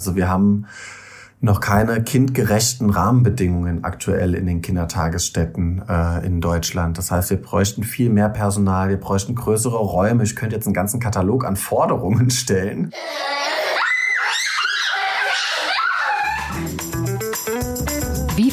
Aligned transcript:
Also 0.00 0.16
wir 0.16 0.30
haben 0.30 0.64
noch 1.42 1.60
keine 1.60 2.02
kindgerechten 2.02 2.88
Rahmenbedingungen 2.88 3.84
aktuell 3.84 4.34
in 4.34 4.46
den 4.46 4.62
Kindertagesstätten 4.62 5.82
äh, 5.86 6.24
in 6.26 6.40
Deutschland. 6.40 6.96
Das 6.96 7.10
heißt, 7.10 7.28
wir 7.28 7.40
bräuchten 7.40 7.82
viel 7.82 8.08
mehr 8.08 8.30
Personal, 8.30 8.88
wir 8.88 8.98
bräuchten 8.98 9.34
größere 9.34 9.76
Räume. 9.76 10.22
Ich 10.22 10.36
könnte 10.36 10.56
jetzt 10.56 10.66
einen 10.66 10.74
ganzen 10.74 11.00
Katalog 11.00 11.44
an 11.44 11.56
Forderungen 11.56 12.30
stellen. 12.30 12.92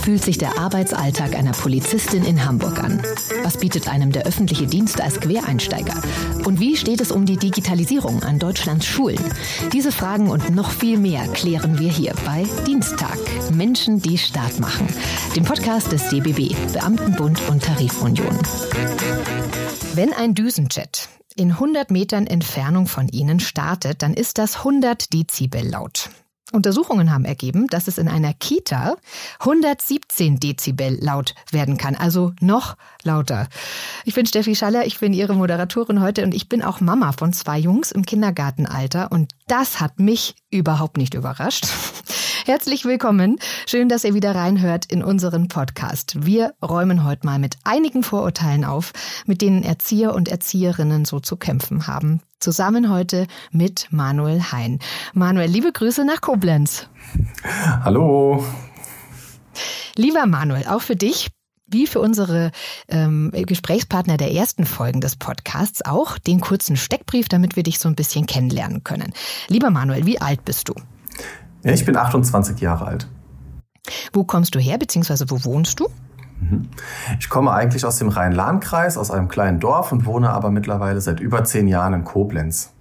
Fühlt 0.08 0.24
sich 0.24 0.38
der 0.38 0.58
Arbeitsalltag 0.58 1.36
einer 1.36 1.52
Polizistin 1.52 2.24
in 2.24 2.46
Hamburg 2.46 2.82
an? 2.82 3.04
Was 3.44 3.57
bietet 3.57 3.89
einem 3.89 4.14
der 4.14 4.26
öffentliche 4.26 4.66
Dienst 4.66 5.02
als 5.02 5.20
Quereinsteiger? 5.20 6.02
Und 6.46 6.62
wie 6.62 6.78
steht 6.78 7.02
es 7.02 7.12
um 7.12 7.26
die 7.26 7.36
Digitalisierung 7.36 8.24
an 8.24 8.39
Deutschlands 8.39 8.86
Schulen? 8.86 9.20
Diese 9.74 9.92
Fragen 9.92 10.30
und 10.30 10.50
noch 10.50 10.71
viel 10.71 10.98
mehr 10.98 11.28
klären 11.34 11.78
wir 11.78 11.92
hier 11.92 12.14
bei 12.24 12.46
Dienstag. 12.66 13.18
Menschen, 13.51 14.01
die 14.01 14.18
Staat 14.18 14.62
machen. 14.62 14.88
Dem 15.36 15.43
Podcast 15.43 15.92
des 15.92 16.07
DBB, 16.07 16.56
Beamtenbund 16.71 17.42
und 17.50 17.62
Tarifunion. 17.62 18.39
Wenn 19.93 20.14
ein 20.14 20.36
Düsenjet 20.36 21.10
in 21.36 21.51
100 21.51 21.92
Metern 21.92 22.28
Entfernung 22.28 22.87
von 22.87 23.10
Ihnen 23.10 23.42
startet, 23.42 24.04
dann 24.04 24.14
ist 24.14 24.37
das 24.37 24.60
100 24.60 25.12
Dezibel 25.12 25.68
laut. 25.68 26.10
Untersuchungen 26.51 27.11
haben 27.11 27.25
ergeben, 27.25 27.68
dass 27.68 27.87
es 27.87 27.97
in 27.97 28.07
einer 28.07 28.33
Kita 28.33 28.96
117 29.39 30.39
Dezibel 30.39 30.97
laut 31.01 31.36
werden 31.51 31.78
kann, 31.78 31.96
also 31.96 32.33
noch 32.39 32.78
lauter. 33.03 33.47
Ich 34.06 34.14
bin 34.14 34.25
Steffi 34.25 34.56
Schaller, 34.56 34.86
ich 34.86 35.00
bin 35.00 35.14
Ihre 35.14 35.33
Moderatorin 35.33 36.02
heute 36.02 36.23
und 36.23 36.33
ich 36.33 36.47
bin 36.47 36.64
auch 36.64 36.80
Mama 36.80 37.11
von 37.11 37.33
zwei 37.33 37.59
Jungs 37.59 37.92
im 37.92 38.06
Kindergartenalter 38.06 39.11
und 39.11 39.33
das 39.47 39.80
hat 39.80 40.00
mich 40.00 40.36
überhaupt 40.50 40.97
nicht 40.97 41.14
überrascht. 41.14 41.66
Herzlich 42.47 42.86
willkommen. 42.86 43.39
Schön, 43.66 43.89
dass 43.89 44.06
ihr 44.06 44.14
wieder 44.14 44.33
reinhört 44.33 44.86
in 44.86 45.03
unseren 45.03 45.50
Podcast. 45.50 46.26
Wir 46.26 46.53
räumen 46.64 47.03
heute 47.03 47.26
mal 47.26 47.40
mit 47.40 47.58
einigen 47.66 48.03
Vorurteilen 48.03 48.64
auf, 48.64 48.94
mit 49.26 49.42
denen 49.42 49.64
Erzieher 49.64 50.16
und 50.16 50.30
Erzieherinnen 50.30 51.03
so 51.03 51.20
zu 51.20 51.36
kämpfen 51.36 51.88
haben. 51.88 52.22
Zusammen 52.40 52.90
heute 52.90 53.28
mit 53.52 53.88
Manuel 53.92 54.42
Hein. 54.50 54.80
Manuel, 55.14 55.50
liebe 55.50 55.73
Grüße 55.73 56.06
nach 56.06 56.22
Koblenz. 56.22 56.88
Hallo. 57.84 58.42
Lieber 59.98 60.25
Manuel, 60.25 60.68
auch 60.68 60.81
für 60.81 60.95
dich 60.95 61.28
wie 61.70 61.86
für 61.86 62.00
unsere 62.00 62.52
ähm, 62.88 63.30
Gesprächspartner 63.34 64.16
der 64.16 64.31
ersten 64.31 64.66
Folgen 64.66 65.02
des 65.02 65.18
Podcasts 65.18 65.84
auch 65.84 66.18
den 66.18 66.40
kurzen 66.40 66.78
Steckbrief, 66.78 67.28
damit 67.28 67.58
wir 67.58 67.64
dich 67.64 67.78
so 67.78 67.90
ein 67.90 67.95
bisschen 67.95 68.25
kennenlernen 68.25 68.86
können. 68.86 69.12
Lieber 69.50 69.70
Manuel, 69.70 70.06
wie 70.06 70.22
alt 70.22 70.45
bist 70.45 70.70
du? 70.70 70.75
Ja, 71.63 71.72
ich 71.73 71.86
bin 71.86 71.97
28 71.97 72.59
Jahre 72.59 72.86
alt. 72.86 73.08
Wo 74.13 74.23
kommst 74.23 74.55
du 74.55 74.59
her, 74.59 74.77
beziehungsweise 74.77 75.30
wo 75.30 75.44
wohnst 75.44 75.80
du? 75.80 75.88
Mhm. 76.39 76.69
Ich 77.19 77.30
komme 77.30 77.52
eigentlich 77.52 77.86
aus 77.86 77.97
dem 77.97 78.09
Rhein-Lahn-Kreis, 78.09 78.97
aus 78.97 79.11
einem 79.11 79.27
kleinen 79.27 79.59
Dorf 79.59 79.91
und 79.91 80.05
wohne 80.05 80.30
aber 80.30 80.52
mittlerweile 80.52 81.02
seit 81.02 81.19
über 81.19 81.44
zehn 81.44 81.67
Jahren 81.67 81.94
in 81.94 82.03
Koblenz. 82.03 82.73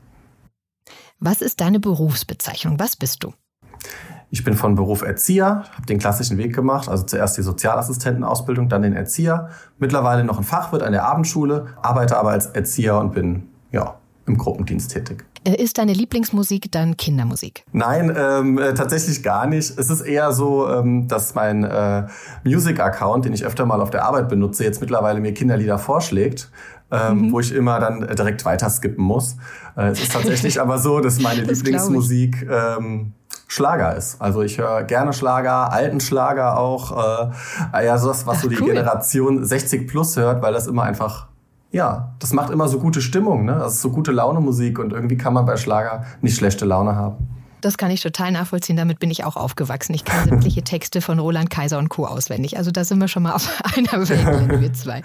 Was 1.19 1.41
ist 1.41 1.61
deine 1.61 1.81
Berufsbezeichnung? 1.81 2.79
Was 2.79 2.97
bist 2.97 3.25
du? 3.25 3.33
Ich 4.31 4.45
bin 4.45 4.55
von 4.55 4.75
Beruf 4.75 5.03
Erzieher, 5.03 5.65
habe 5.73 5.87
den 5.89 5.99
klassischen 5.99 6.37
Weg 6.37 6.55
gemacht, 6.55 6.89
also 6.89 7.05
zuerst 7.05 7.39
die 7.39 7.43
Sozialassistentenausbildung, 7.43 8.69
dann 8.69 8.83
den 8.83 8.93
Erzieher, 8.93 9.51
mittlerweile 9.79 10.25
noch 10.25 10.39
ein 10.39 10.45
Fachwirt 10.45 10.83
an 10.83 10.93
der 10.93 11.07
Abendschule, 11.07 11.69
arbeite 11.81 12.19
aber 12.19 12.31
als 12.31 12.47
Erzieher 12.47 12.99
und 12.99 13.13
bin 13.13 13.49
ja 13.71 13.99
im 14.27 14.37
Gruppendienst 14.37 14.91
tätig. 14.91 15.25
Äh, 15.47 15.63
ist 15.63 15.79
deine 15.79 15.93
Lieblingsmusik 15.93 16.73
dann 16.73 16.97
Kindermusik? 16.97 17.65
Nein, 17.73 18.15
ähm, 18.17 18.59
äh, 18.59 18.75
tatsächlich 18.75 19.23
gar 19.23 19.47
nicht. 19.47 19.79
Es 19.79 19.91
ist 19.91 20.01
eher 20.01 20.33
so, 20.33 20.69
ähm, 20.69 21.07
dass 21.07 21.35
mein 21.35 21.63
äh, 21.63 22.07
Music-Account, 22.45 23.25
den 23.25 23.33
ich 23.33 23.45
öfter 23.45 23.65
mal 23.65 23.81
auf 23.81 23.91
der 23.91 24.05
Arbeit 24.05 24.29
benutze, 24.29 24.65
jetzt 24.65 24.81
mittlerweile 24.81 25.21
mir 25.21 25.33
Kinderlieder 25.33 25.79
vorschlägt. 25.79 26.51
Ähm, 26.89 27.23
mhm. 27.23 27.33
wo 27.33 27.41
ich 27.41 27.53
immer 27.53 27.81
dann 27.81 28.07
direkt 28.15 28.45
weiter 28.45 28.71
skippen 28.71 29.03
muss. 29.03 29.35
Äh, 29.77 29.89
es 29.89 30.03
ist 30.03 30.13
tatsächlich 30.13 30.61
aber 30.61 30.79
so, 30.79 31.01
dass 31.01 31.19
meine 31.19 31.43
das 31.47 31.59
Lieblingsmusik 31.59 32.47
ähm, 32.49 33.13
Schlager 33.49 33.97
ist. 33.97 34.23
Also 34.23 34.43
ich 34.43 34.59
höre 34.59 34.85
gerne 34.85 35.13
Schlager, 35.13 35.73
alten 35.73 35.99
Schlager 35.99 36.57
auch, 36.57 37.33
äh, 37.73 37.85
ja, 37.85 37.99
sowas, 37.99 38.25
was 38.29 38.43
so 38.43 38.49
die 38.49 38.61
cool. 38.61 38.69
Generation 38.69 39.45
60 39.45 39.89
plus 39.89 40.17
hört, 40.17 40.43
weil 40.43 40.53
das 40.53 40.69
immer 40.69 40.85
einfach 40.85 41.27
ja, 41.71 42.15
das 42.19 42.33
macht 42.33 42.51
immer 42.51 42.69
so 42.69 42.79
gute 42.79 43.01
Stimmung, 43.01 43.45
ne? 43.45 43.57
Das 43.59 43.75
ist 43.75 43.83
so 43.83 43.91
gute 43.91 44.13
Laune 44.13 44.41
Musik 44.41 44.79
und 44.79 44.93
irgendwie 44.93 45.17
kann 45.17 45.33
man 45.33 45.45
bei 45.47 45.57
Schlager 45.57 46.05
nicht 46.23 46.37
schlechte 46.37 46.65
Laune 46.65 46.95
haben. 46.97 47.17
Das 47.61 47.79
kann 47.79 47.91
ich 47.91 48.01
total 48.01 48.31
nachvollziehen. 48.33 48.77
Damit 48.77 49.01
bin 49.01 49.11
ich 49.11 49.25
auch 49.25 49.37
aufgewachsen. 49.37 49.95
Ich 49.95 50.05
kenne 50.05 50.25
sämtliche 50.25 50.63
Texte 50.65 51.01
von 51.01 51.19
Roland 51.19 51.51
Kaiser 51.51 51.79
und 51.79 51.89
Co. 51.89 52.07
auswendig. 52.07 52.59
Also 52.59 52.71
da 52.71 52.85
sind 52.85 53.01
wir 53.01 53.09
schon 53.09 53.25
mal 53.25 53.33
auf 53.33 53.61
einer 53.77 54.09
Wellenlänge, 54.09 54.61
wir 54.61 54.73
zwei. 54.73 55.03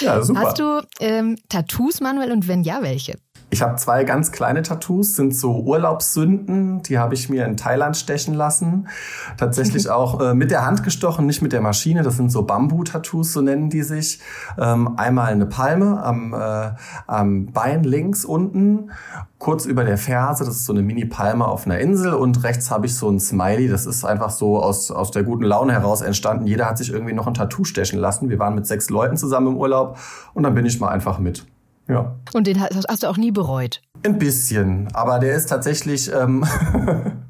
Ja, 0.00 0.22
super. 0.22 0.40
Hast 0.40 0.58
du 0.58 0.80
ähm, 1.00 1.36
Tattoos, 1.48 2.00
Manuel? 2.00 2.32
Und 2.32 2.48
wenn 2.48 2.62
ja, 2.62 2.78
welche? 2.82 3.18
Ich 3.52 3.60
habe 3.60 3.76
zwei 3.76 4.04
ganz 4.04 4.32
kleine 4.32 4.62
Tattoos, 4.62 5.14
sind 5.14 5.36
so 5.36 5.60
Urlaubssünden, 5.60 6.82
die 6.84 6.98
habe 6.98 7.12
ich 7.12 7.28
mir 7.28 7.44
in 7.44 7.58
Thailand 7.58 7.98
stechen 7.98 8.32
lassen. 8.32 8.88
Tatsächlich 9.36 9.90
auch 9.90 10.22
äh, 10.22 10.32
mit 10.32 10.50
der 10.50 10.64
Hand 10.64 10.82
gestochen, 10.84 11.26
nicht 11.26 11.42
mit 11.42 11.52
der 11.52 11.60
Maschine. 11.60 12.02
Das 12.02 12.16
sind 12.16 12.32
so 12.32 12.44
Bambu-Tattoos, 12.44 13.34
so 13.34 13.42
nennen 13.42 13.68
die 13.68 13.82
sich. 13.82 14.20
Ähm, 14.58 14.96
einmal 14.96 15.32
eine 15.32 15.44
Palme 15.44 16.02
am, 16.02 16.32
äh, 16.32 16.70
am 17.06 17.52
Bein 17.52 17.84
links 17.84 18.24
unten, 18.24 18.90
kurz 19.36 19.66
über 19.66 19.84
der 19.84 19.98
Ferse. 19.98 20.46
Das 20.46 20.56
ist 20.56 20.64
so 20.64 20.72
eine 20.72 20.80
Mini-Palme 20.80 21.46
auf 21.46 21.66
einer 21.66 21.78
Insel. 21.78 22.14
Und 22.14 22.44
rechts 22.44 22.70
habe 22.70 22.86
ich 22.86 22.96
so 22.96 23.10
ein 23.10 23.20
Smiley. 23.20 23.68
Das 23.68 23.84
ist 23.84 24.02
einfach 24.02 24.30
so 24.30 24.62
aus, 24.62 24.90
aus 24.90 25.10
der 25.10 25.24
guten 25.24 25.44
Laune 25.44 25.74
heraus 25.74 26.00
entstanden. 26.00 26.46
Jeder 26.46 26.64
hat 26.64 26.78
sich 26.78 26.90
irgendwie 26.90 27.12
noch 27.12 27.26
ein 27.26 27.34
Tattoo 27.34 27.64
stechen 27.64 27.98
lassen. 27.98 28.30
Wir 28.30 28.38
waren 28.38 28.54
mit 28.54 28.66
sechs 28.66 28.88
Leuten 28.88 29.18
zusammen 29.18 29.48
im 29.48 29.56
Urlaub 29.58 29.98
und 30.32 30.42
dann 30.42 30.54
bin 30.54 30.64
ich 30.64 30.80
mal 30.80 30.88
einfach 30.88 31.18
mit. 31.18 31.44
Ja. 31.88 32.16
Und 32.32 32.46
den 32.46 32.60
hast 32.60 33.02
du 33.02 33.08
auch 33.08 33.16
nie 33.16 33.30
bereut? 33.30 33.82
Ein 34.04 34.18
bisschen, 34.18 34.88
aber 34.94 35.18
der 35.18 35.34
ist 35.34 35.48
tatsächlich, 35.48 36.12
ähm, 36.12 36.44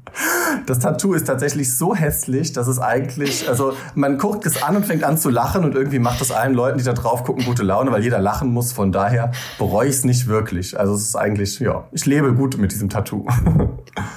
das 0.65 0.79
Tattoo 0.79 1.13
ist 1.13 1.27
tatsächlich 1.27 1.75
so 1.75 1.95
hässlich, 1.95 2.53
dass 2.53 2.67
es 2.67 2.79
eigentlich, 2.79 3.47
also 3.49 3.73
man 3.95 4.17
guckt 4.17 4.45
es 4.45 4.61
an 4.61 4.75
und 4.75 4.85
fängt 4.85 5.03
an 5.03 5.17
zu 5.17 5.29
lachen 5.29 5.63
und 5.63 5.75
irgendwie 5.75 5.99
macht 5.99 6.21
es 6.21 6.31
allen 6.31 6.53
Leuten, 6.53 6.77
die 6.77 6.83
da 6.83 6.93
drauf 6.93 7.23
gucken, 7.23 7.45
gute 7.45 7.63
Laune, 7.63 7.91
weil 7.91 8.03
jeder 8.03 8.19
lachen 8.19 8.51
muss. 8.51 8.71
Von 8.71 8.91
daher 8.91 9.31
bereue 9.57 9.87
ich 9.87 9.95
es 9.95 10.03
nicht 10.03 10.27
wirklich. 10.27 10.79
Also 10.79 10.93
es 10.93 11.01
ist 11.03 11.15
eigentlich, 11.15 11.59
ja, 11.59 11.87
ich 11.91 12.05
lebe 12.05 12.33
gut 12.33 12.57
mit 12.57 12.71
diesem 12.71 12.89
Tattoo. 12.89 13.25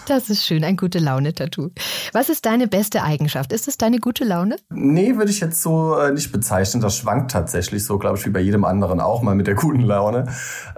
Das 0.06 0.30
ist 0.30 0.46
schön, 0.46 0.62
ein 0.62 0.76
gute 0.76 1.00
Laune-Tattoo. 1.00 1.70
Was 2.12 2.28
ist 2.28 2.46
deine 2.46 2.68
beste 2.68 3.02
Eigenschaft? 3.02 3.52
Ist 3.52 3.66
es 3.66 3.76
deine 3.76 3.98
gute 3.98 4.24
Laune? 4.24 4.56
Nee, 4.70 5.16
würde 5.16 5.30
ich 5.30 5.40
jetzt 5.40 5.60
so 5.60 5.98
äh, 5.98 6.12
nicht 6.12 6.30
bezeichnen. 6.30 6.80
Das 6.80 6.96
schwankt 6.96 7.32
tatsächlich 7.32 7.84
so, 7.84 7.98
glaube 7.98 8.16
ich, 8.16 8.24
wie 8.24 8.30
bei 8.30 8.40
jedem 8.40 8.64
anderen 8.64 9.00
auch 9.00 9.22
mal 9.22 9.34
mit 9.34 9.48
der 9.48 9.56
guten 9.56 9.80
Laune. 9.80 10.26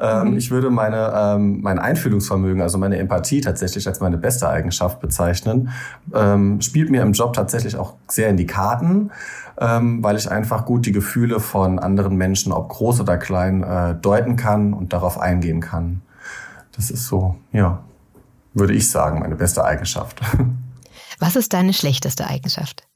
Ähm, 0.00 0.30
mhm. 0.30 0.36
Ich 0.38 0.50
würde 0.50 0.70
meine, 0.70 1.12
ähm, 1.14 1.60
mein 1.60 1.78
Einfühlungsvermögen, 1.78 2.62
also 2.62 2.78
meine 2.78 2.96
Empathie 2.96 3.42
tatsächlich 3.42 3.86
als 3.86 4.00
meine 4.00 4.16
beste 4.16 4.48
Eigenschaft 4.48 4.98
bezeichnen. 4.98 5.07
Ähm, 6.14 6.60
spielt 6.60 6.90
mir 6.90 7.02
im 7.02 7.12
Job 7.12 7.32
tatsächlich 7.32 7.76
auch 7.76 7.94
sehr 8.08 8.28
in 8.28 8.36
die 8.36 8.46
Karten, 8.46 9.10
ähm, 9.58 10.02
weil 10.02 10.16
ich 10.16 10.30
einfach 10.30 10.64
gut 10.64 10.86
die 10.86 10.92
Gefühle 10.92 11.40
von 11.40 11.78
anderen 11.78 12.16
Menschen, 12.16 12.52
ob 12.52 12.68
groß 12.68 13.00
oder 13.00 13.18
klein, 13.18 13.62
äh, 13.62 13.94
deuten 13.94 14.36
kann 14.36 14.72
und 14.72 14.92
darauf 14.92 15.18
eingehen 15.18 15.60
kann. 15.60 16.02
Das 16.72 16.90
ist 16.90 17.06
so, 17.06 17.36
ja, 17.52 17.82
würde 18.54 18.74
ich 18.74 18.90
sagen, 18.90 19.20
meine 19.20 19.36
beste 19.36 19.64
Eigenschaft. 19.64 20.20
Was 21.18 21.36
ist 21.36 21.52
deine 21.52 21.72
schlechteste 21.72 22.26
Eigenschaft? 22.26 22.87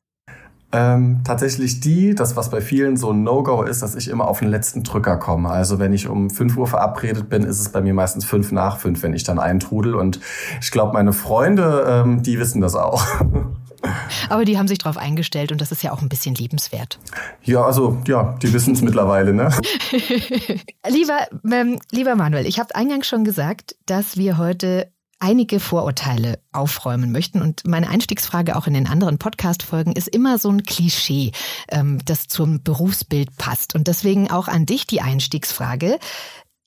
Ähm, 0.72 1.20
tatsächlich 1.24 1.80
die, 1.80 2.14
das 2.14 2.34
was 2.34 2.50
bei 2.50 2.62
vielen 2.62 2.96
so 2.96 3.10
ein 3.10 3.22
No-Go 3.22 3.62
ist, 3.62 3.82
dass 3.82 3.94
ich 3.94 4.08
immer 4.08 4.26
auf 4.26 4.38
den 4.38 4.48
letzten 4.48 4.82
Drücker 4.82 5.18
komme. 5.18 5.50
Also 5.50 5.78
wenn 5.78 5.92
ich 5.92 6.08
um 6.08 6.30
5 6.30 6.56
Uhr 6.56 6.66
verabredet 6.66 7.28
bin, 7.28 7.42
ist 7.42 7.60
es 7.60 7.68
bei 7.68 7.82
mir 7.82 7.92
meistens 7.92 8.24
fünf 8.24 8.52
nach 8.52 8.78
fünf, 8.78 9.02
wenn 9.02 9.12
ich 9.12 9.22
dann 9.24 9.38
eintrudel. 9.38 9.94
Und 9.94 10.20
ich 10.60 10.70
glaube, 10.70 10.94
meine 10.94 11.12
Freunde, 11.12 11.84
ähm, 11.86 12.22
die 12.22 12.38
wissen 12.38 12.62
das 12.62 12.74
auch. 12.74 13.04
Aber 14.28 14.44
die 14.44 14.58
haben 14.58 14.68
sich 14.68 14.78
darauf 14.78 14.96
eingestellt 14.96 15.52
und 15.52 15.60
das 15.60 15.72
ist 15.72 15.82
ja 15.82 15.92
auch 15.92 16.02
ein 16.02 16.08
bisschen 16.08 16.34
liebenswert. 16.34 16.98
Ja, 17.42 17.64
also 17.64 17.98
ja, 18.06 18.36
die 18.42 18.52
wissen 18.52 18.74
es 18.74 18.82
mittlerweile, 18.82 19.34
ne? 19.34 19.50
lieber, 20.88 21.18
ähm, 21.50 21.78
lieber 21.90 22.14
Manuel, 22.14 22.46
ich 22.46 22.60
habe 22.60 22.74
eingangs 22.74 23.08
schon 23.08 23.24
gesagt, 23.24 23.76
dass 23.86 24.16
wir 24.16 24.38
heute 24.38 24.92
einige 25.22 25.60
Vorurteile 25.60 26.40
aufräumen 26.50 27.12
möchten. 27.12 27.40
Und 27.40 27.66
meine 27.66 27.88
Einstiegsfrage 27.88 28.56
auch 28.56 28.66
in 28.66 28.74
den 28.74 28.88
anderen 28.88 29.18
Podcast-Folgen 29.18 29.92
ist 29.92 30.08
immer 30.08 30.36
so 30.36 30.50
ein 30.50 30.64
Klischee, 30.64 31.30
ähm, 31.70 32.00
das 32.04 32.26
zum 32.26 32.62
Berufsbild 32.62 33.36
passt. 33.36 33.74
Und 33.74 33.86
deswegen 33.86 34.30
auch 34.30 34.48
an 34.48 34.66
dich 34.66 34.86
die 34.86 35.00
Einstiegsfrage. 35.00 35.98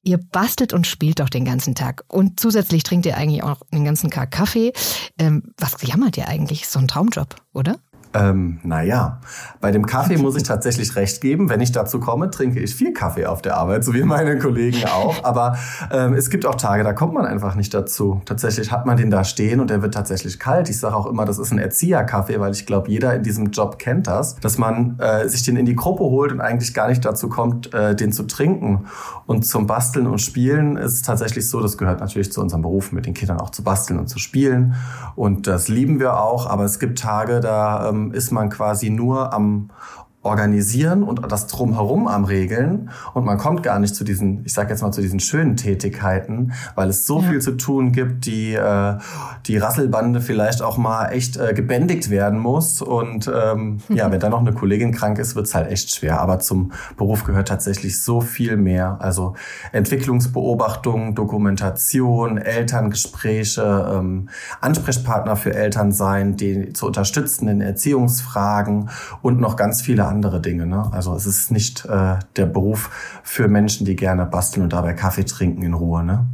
Ihr 0.03 0.17
bastet 0.17 0.71
und 0.71 0.87
spielt 0.87 1.19
doch 1.19 1.29
den 1.29 1.45
ganzen 1.45 1.75
Tag. 1.75 2.05
Und 2.07 2.39
zusätzlich 2.39 2.83
trinkt 2.83 3.05
ihr 3.05 3.17
eigentlich 3.17 3.43
auch 3.43 3.61
den 3.73 3.83
ganzen 3.83 4.09
Tag 4.09 4.31
Kaffee. 4.31 4.71
Ähm, 5.19 5.51
was 5.57 5.75
jammert 5.81 6.15
ihr 6.15 6.27
eigentlich? 6.27 6.67
So 6.67 6.79
ein 6.79 6.87
Traumjob, 6.87 7.35
oder? 7.53 7.79
Ähm, 8.15 8.59
naja, 8.63 9.19
bei 9.59 9.71
dem 9.71 9.85
Kaffee 9.85 10.17
muss 10.17 10.37
ich 10.37 10.43
tatsächlich 10.55 10.95
recht 10.95 11.19
geben. 11.19 11.49
Wenn 11.49 11.59
ich 11.59 11.73
dazu 11.73 11.99
komme, 11.99 12.31
trinke 12.31 12.61
ich 12.61 12.73
viel 12.73 12.93
Kaffee 12.93 13.25
auf 13.25 13.41
der 13.41 13.57
Arbeit, 13.57 13.83
so 13.83 13.93
wie 13.93 14.03
meine 14.03 14.39
Kollegen 14.39 14.85
auch. 14.85 15.23
Aber 15.23 15.57
ähm, 15.91 16.13
es 16.13 16.29
gibt 16.29 16.45
auch 16.45 16.55
Tage, 16.55 16.83
da 16.83 16.93
kommt 16.93 17.13
man 17.13 17.25
einfach 17.25 17.55
nicht 17.55 17.73
dazu. 17.73 18.21
Tatsächlich 18.25 18.71
hat 18.71 18.85
man 18.85 18.95
den 18.95 19.11
da 19.11 19.25
stehen 19.25 19.59
und 19.59 19.69
der 19.69 19.81
wird 19.81 19.93
tatsächlich 19.93 20.39
kalt. 20.39 20.69
Ich 20.69 20.79
sage 20.79 20.95
auch 20.95 21.07
immer, 21.07 21.25
das 21.25 21.39
ist 21.39 21.51
ein 21.51 21.59
Erzieherkaffee, 21.59 22.39
weil 22.39 22.53
ich 22.53 22.65
glaube, 22.65 22.89
jeder 22.89 23.13
in 23.13 23.23
diesem 23.23 23.51
Job 23.51 23.79
kennt 23.79 24.07
das, 24.07 24.37
dass 24.37 24.57
man 24.57 24.97
äh, 24.99 25.27
sich 25.27 25.43
den 25.43 25.57
in 25.57 25.65
die 25.65 25.75
Gruppe 25.75 26.03
holt 26.03 26.31
und 26.31 26.39
eigentlich 26.39 26.73
gar 26.73 26.87
nicht 26.87 27.03
dazu 27.03 27.27
kommt, 27.27 27.73
äh, 27.73 27.95
den 27.95 28.13
zu 28.13 28.23
trinken. 28.23 28.85
Und 29.25 29.45
zum 29.45 29.67
Basteln 29.67 30.07
und 30.07 30.19
Spielen 30.19 30.77
ist 30.77 30.93
es 30.93 31.01
tatsächlich 31.01 31.49
so, 31.49 31.59
das 31.61 31.77
gehört 31.77 31.99
natürlich 31.99 32.31
zu 32.31 32.39
unserem 32.39 32.61
Beruf, 32.61 32.93
mit 32.93 33.05
den 33.05 33.13
Kindern 33.13 33.41
auch 33.41 33.49
zu 33.49 33.63
basteln 33.63 33.99
und 33.99 34.07
zu 34.07 34.19
spielen. 34.19 34.75
Und 35.15 35.47
das 35.47 35.67
lieben 35.67 35.99
wir 35.99 36.19
auch. 36.19 36.47
Aber 36.47 36.63
es 36.63 36.79
gibt 36.79 36.99
Tage, 36.99 37.41
da 37.41 37.89
ähm, 37.89 38.04
ist 38.11 38.31
man 38.31 38.49
quasi 38.49 38.89
nur 38.89 39.33
am 39.33 39.69
organisieren 40.25 41.03
und 41.03 41.31
das 41.31 41.47
drumherum 41.47 42.07
am 42.07 42.25
Regeln 42.25 42.89
und 43.13 43.25
man 43.25 43.37
kommt 43.37 43.63
gar 43.63 43.79
nicht 43.79 43.95
zu 43.95 44.03
diesen, 44.03 44.43
ich 44.45 44.53
sage 44.53 44.71
jetzt 44.71 44.81
mal 44.81 44.91
zu 44.91 45.01
diesen 45.01 45.19
schönen 45.19 45.55
Tätigkeiten, 45.55 46.53
weil 46.73 46.89
es 46.89 47.05
so 47.05 47.21
ja. 47.21 47.29
viel 47.29 47.41
zu 47.41 47.51
tun 47.51 47.91
gibt, 47.91 48.25
die 48.25 48.53
äh, 48.53 48.97
die 49.45 49.57
Rasselbande 49.57 50.21
vielleicht 50.21 50.61
auch 50.61 50.77
mal 50.77 51.09
echt 51.09 51.37
äh, 51.37 51.53
gebändigt 51.53 52.09
werden 52.09 52.39
muss 52.39 52.81
und 52.81 53.31
ähm, 53.33 53.77
ja, 53.89 54.11
wenn 54.11 54.19
da 54.19 54.29
noch 54.29 54.39
eine 54.39 54.53
Kollegin 54.53 54.91
krank 54.91 55.19
ist, 55.19 55.35
wird's 55.35 55.53
halt 55.53 55.69
echt 55.69 55.95
schwer. 55.95 56.19
Aber 56.19 56.39
zum 56.39 56.71
Beruf 56.97 57.23
gehört 57.23 57.47
tatsächlich 57.47 58.01
so 58.01 58.21
viel 58.21 58.57
mehr, 58.57 58.97
also 58.99 59.35
Entwicklungsbeobachtung, 59.71 61.13
Dokumentation, 61.13 62.37
Elterngespräche, 62.37 63.93
ähm, 63.93 64.29
Ansprechpartner 64.61 65.35
für 65.35 65.53
Eltern 65.53 65.91
sein, 65.91 66.35
die 66.35 66.73
zu 66.73 66.87
unterstützen 66.87 67.47
in 67.47 67.61
Erziehungsfragen 67.61 68.89
und 69.21 69.39
noch 69.39 69.55
ganz 69.55 69.81
viele 69.81 70.05
andere 70.05 70.14
andere 70.15 70.41
Dinge. 70.41 70.65
Ne? 70.65 70.89
Also 70.91 71.13
es 71.15 71.25
ist 71.25 71.51
nicht 71.51 71.85
äh, 71.85 72.17
der 72.35 72.45
Beruf 72.45 72.89
für 73.23 73.47
Menschen, 73.47 73.85
die 73.85 73.95
gerne 73.95 74.25
basteln 74.25 74.63
und 74.63 74.73
dabei 74.73 74.93
Kaffee 74.93 75.25
trinken 75.25 75.61
in 75.61 75.73
Ruhe. 75.73 76.03
Ne? 76.03 76.25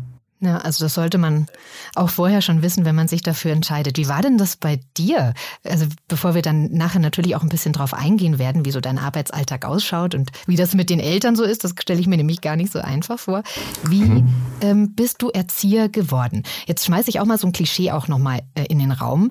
Ja, 0.44 0.57
also 0.57 0.86
das 0.86 0.95
sollte 0.95 1.19
man 1.19 1.45
auch 1.94 2.10
vorher 2.10 2.42
schon 2.42 2.63
wissen, 2.63 2.83
wenn 2.83 2.95
man 2.95 3.07
sich 3.07 3.22
dafür 3.22 3.51
entscheidet. 3.51 3.98
Wie 3.98 4.07
war 4.07 4.24
denn 4.24 4.39
das 4.39 4.56
bei 4.56 4.80
dir? 4.98 5.36
Also 5.63 5.86
bevor 6.07 6.33
wir 6.33 6.42
dann 6.42 6.72
nachher 6.72 7.00
natürlich 7.00 7.36
auch 7.36 7.44
ein 7.44 7.50
bisschen 7.50 7.74
drauf 7.74 7.94
eingehen 7.94 8.39
werden, 8.39 8.66
wie 8.66 8.72
so 8.72 8.81
dein 8.81 8.98
Arbeitsalltag 8.98 9.66
ausschaut 9.66 10.16
und 10.16 10.31
wie 10.48 10.56
das 10.56 10.74
mit 10.74 10.89
den 10.89 11.00
Eltern 11.00 11.36
so 11.36 11.44
ist, 11.44 11.63
das 11.63 11.75
stelle 11.80 12.00
ich 12.00 12.07
mir 12.07 12.18
nämlich 12.18 12.42
gar 12.42 12.56
nicht 12.56 12.72
so 12.72 12.80
einfach 12.80 13.19
vor. 13.19 13.44
Wie 13.83 14.04
mhm. 14.04 14.30
ähm, 14.62 14.95
bist 14.95 15.22
du 15.22 15.30
Erzieher 15.30 15.89
geworden? 15.89 16.42
Jetzt 16.66 16.86
schmeiße 16.86 17.12
ich 17.12 17.19
auch 17.19 17.25
mal 17.25 17.38
so 17.38 17.45
ein 17.45 17.54
Klischee 17.54 17.92
auch 17.92 18.07
nochmal 18.07 18.42
äh, 18.56 18.63
in 18.63 18.80
den 18.80 18.92
Raum. 18.92 19.30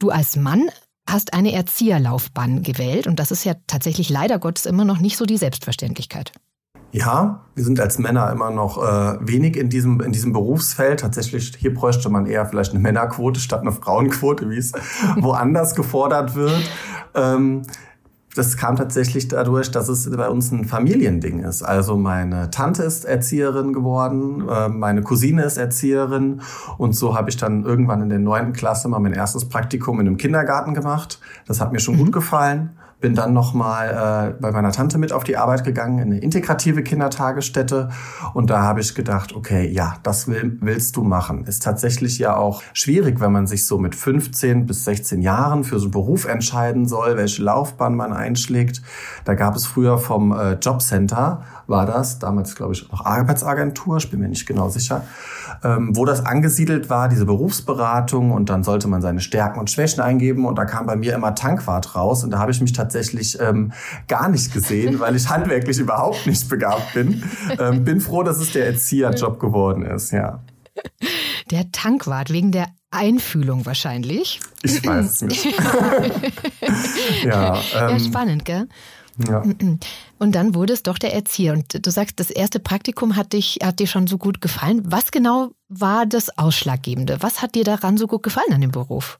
Du 0.00 0.10
als 0.10 0.34
Mann 0.34 0.70
hast 1.08 1.34
eine 1.34 1.52
Erzieherlaufbahn 1.52 2.62
gewählt 2.62 3.06
und 3.06 3.18
das 3.18 3.30
ist 3.30 3.44
ja 3.44 3.54
tatsächlich 3.66 4.10
leider 4.10 4.38
Gottes 4.38 4.66
immer 4.66 4.84
noch 4.84 4.98
nicht 4.98 5.16
so 5.16 5.24
die 5.24 5.36
Selbstverständlichkeit. 5.36 6.32
Ja, 6.90 7.44
wir 7.54 7.64
sind 7.64 7.80
als 7.80 7.98
Männer 7.98 8.30
immer 8.32 8.50
noch 8.50 8.78
äh, 8.78 9.18
wenig 9.20 9.56
in 9.56 9.68
diesem, 9.68 10.00
in 10.00 10.12
diesem 10.12 10.32
Berufsfeld. 10.32 11.00
Tatsächlich, 11.00 11.54
hier 11.58 11.74
bräuchte 11.74 12.08
man 12.08 12.24
eher 12.24 12.46
vielleicht 12.46 12.70
eine 12.70 12.80
Männerquote 12.80 13.40
statt 13.40 13.60
eine 13.60 13.72
Frauenquote, 13.72 14.48
wie 14.48 14.56
es 14.56 14.72
woanders 15.16 15.74
gefordert 15.74 16.34
wird. 16.34 16.62
Ähm, 17.14 17.62
das 18.34 18.56
kam 18.56 18.76
tatsächlich 18.76 19.28
dadurch, 19.28 19.70
dass 19.70 19.88
es 19.88 20.10
bei 20.10 20.28
uns 20.28 20.52
ein 20.52 20.64
Familiending 20.64 21.40
ist. 21.40 21.62
Also 21.62 21.96
meine 21.96 22.50
Tante 22.50 22.82
ist 22.82 23.04
Erzieherin 23.04 23.72
geworden, 23.72 24.48
äh, 24.48 24.68
meine 24.68 25.02
Cousine 25.02 25.42
ist 25.44 25.56
Erzieherin 25.56 26.42
und 26.76 26.94
so 26.94 27.16
habe 27.16 27.30
ich 27.30 27.36
dann 27.36 27.64
irgendwann 27.64 28.02
in 28.02 28.08
der 28.08 28.18
neunten 28.18 28.52
Klasse 28.52 28.88
mal 28.88 29.00
mein 29.00 29.12
erstes 29.12 29.48
Praktikum 29.48 30.00
in 30.00 30.06
einem 30.06 30.16
Kindergarten 30.18 30.74
gemacht. 30.74 31.20
Das 31.46 31.60
hat 31.60 31.72
mir 31.72 31.80
schon 31.80 31.94
mhm. 31.96 32.04
gut 32.04 32.12
gefallen 32.12 32.70
bin 33.00 33.14
dann 33.14 33.32
nochmal 33.32 34.34
äh, 34.36 34.40
bei 34.40 34.50
meiner 34.50 34.72
Tante 34.72 34.98
mit 34.98 35.12
auf 35.12 35.22
die 35.22 35.36
Arbeit 35.36 35.64
gegangen, 35.64 35.98
in 35.98 36.12
eine 36.12 36.18
integrative 36.18 36.82
Kindertagesstätte. 36.82 37.90
Und 38.34 38.50
da 38.50 38.62
habe 38.62 38.80
ich 38.80 38.94
gedacht, 38.94 39.34
okay, 39.34 39.68
ja, 39.68 39.96
das 40.02 40.26
will, 40.26 40.58
willst 40.60 40.96
du 40.96 41.04
machen. 41.04 41.44
Ist 41.44 41.62
tatsächlich 41.62 42.18
ja 42.18 42.36
auch 42.36 42.62
schwierig, 42.72 43.20
wenn 43.20 43.32
man 43.32 43.46
sich 43.46 43.66
so 43.66 43.78
mit 43.78 43.94
15 43.94 44.66
bis 44.66 44.84
16 44.84 45.22
Jahren 45.22 45.62
für 45.62 45.78
so 45.78 45.84
einen 45.84 45.92
Beruf 45.92 46.24
entscheiden 46.26 46.86
soll, 46.86 47.16
welche 47.16 47.42
Laufbahn 47.42 47.94
man 47.94 48.12
einschlägt. 48.12 48.82
Da 49.24 49.34
gab 49.34 49.54
es 49.54 49.64
früher 49.64 49.98
vom 49.98 50.32
äh, 50.32 50.54
Jobcenter, 50.54 51.42
war 51.68 51.86
das, 51.86 52.18
damals 52.18 52.56
glaube 52.56 52.72
ich 52.72 52.90
noch 52.90 53.04
Arbeitsagentur, 53.04 53.98
ich 53.98 54.10
bin 54.10 54.20
mir 54.20 54.28
nicht 54.28 54.46
genau 54.46 54.68
sicher, 54.70 55.04
ähm, 55.62 55.90
wo 55.94 56.04
das 56.04 56.24
angesiedelt 56.24 56.88
war, 56.88 57.08
diese 57.08 57.26
Berufsberatung. 57.26 58.32
Und 58.32 58.48
dann 58.48 58.64
sollte 58.64 58.88
man 58.88 59.02
seine 59.02 59.20
Stärken 59.20 59.60
und 59.60 59.70
Schwächen 59.70 60.00
eingeben. 60.00 60.46
Und 60.46 60.56
da 60.56 60.64
kam 60.64 60.86
bei 60.86 60.96
mir 60.96 61.14
immer 61.14 61.34
Tankwart 61.34 61.94
raus. 61.94 62.24
Und 62.24 62.30
da 62.30 62.38
habe 62.38 62.50
ich 62.50 62.60
mich 62.60 62.72
tatsächlich 62.72 63.38
ähm, 63.40 63.72
gar 64.08 64.28
nicht 64.28 64.52
gesehen, 64.52 64.98
weil 65.00 65.14
ich 65.14 65.28
handwerklich 65.28 65.78
überhaupt 65.78 66.26
nicht 66.26 66.48
begabt 66.48 66.94
bin. 66.94 67.22
Ähm, 67.58 67.84
bin 67.84 68.00
froh, 68.00 68.22
dass 68.22 68.38
es 68.38 68.52
der 68.52 68.66
Erzieherjob 68.66 69.38
geworden 69.40 69.84
ist, 69.84 70.12
ja. 70.12 70.40
Der 71.50 71.70
Tankwart, 71.72 72.30
wegen 72.30 72.52
der 72.52 72.66
Einfühlung 72.90 73.66
wahrscheinlich. 73.66 74.40
Ich 74.62 74.84
weiß 74.86 75.06
es 75.06 75.22
nicht. 75.22 75.44
ja, 77.24 77.54
ähm, 77.54 77.62
ja, 77.72 77.98
spannend, 77.98 78.44
gell? 78.44 78.68
Ja. 79.26 79.42
Und 80.18 80.34
dann 80.34 80.54
wurde 80.54 80.72
es 80.72 80.82
doch 80.82 80.98
der 80.98 81.14
Erzieher. 81.14 81.52
Und 81.52 81.84
du 81.84 81.90
sagst, 81.90 82.20
das 82.20 82.30
erste 82.30 82.60
Praktikum 82.60 83.16
hat, 83.16 83.32
dich, 83.32 83.58
hat 83.62 83.80
dir 83.80 83.86
schon 83.86 84.06
so 84.06 84.18
gut 84.18 84.40
gefallen. 84.40 84.82
Was 84.84 85.10
genau 85.10 85.50
war 85.68 86.06
das 86.06 86.38
Ausschlaggebende? 86.38 87.18
Was 87.20 87.42
hat 87.42 87.54
dir 87.54 87.64
daran 87.64 87.96
so 87.96 88.06
gut 88.06 88.22
gefallen 88.22 88.52
an 88.52 88.60
dem 88.60 88.70
Beruf? 88.70 89.18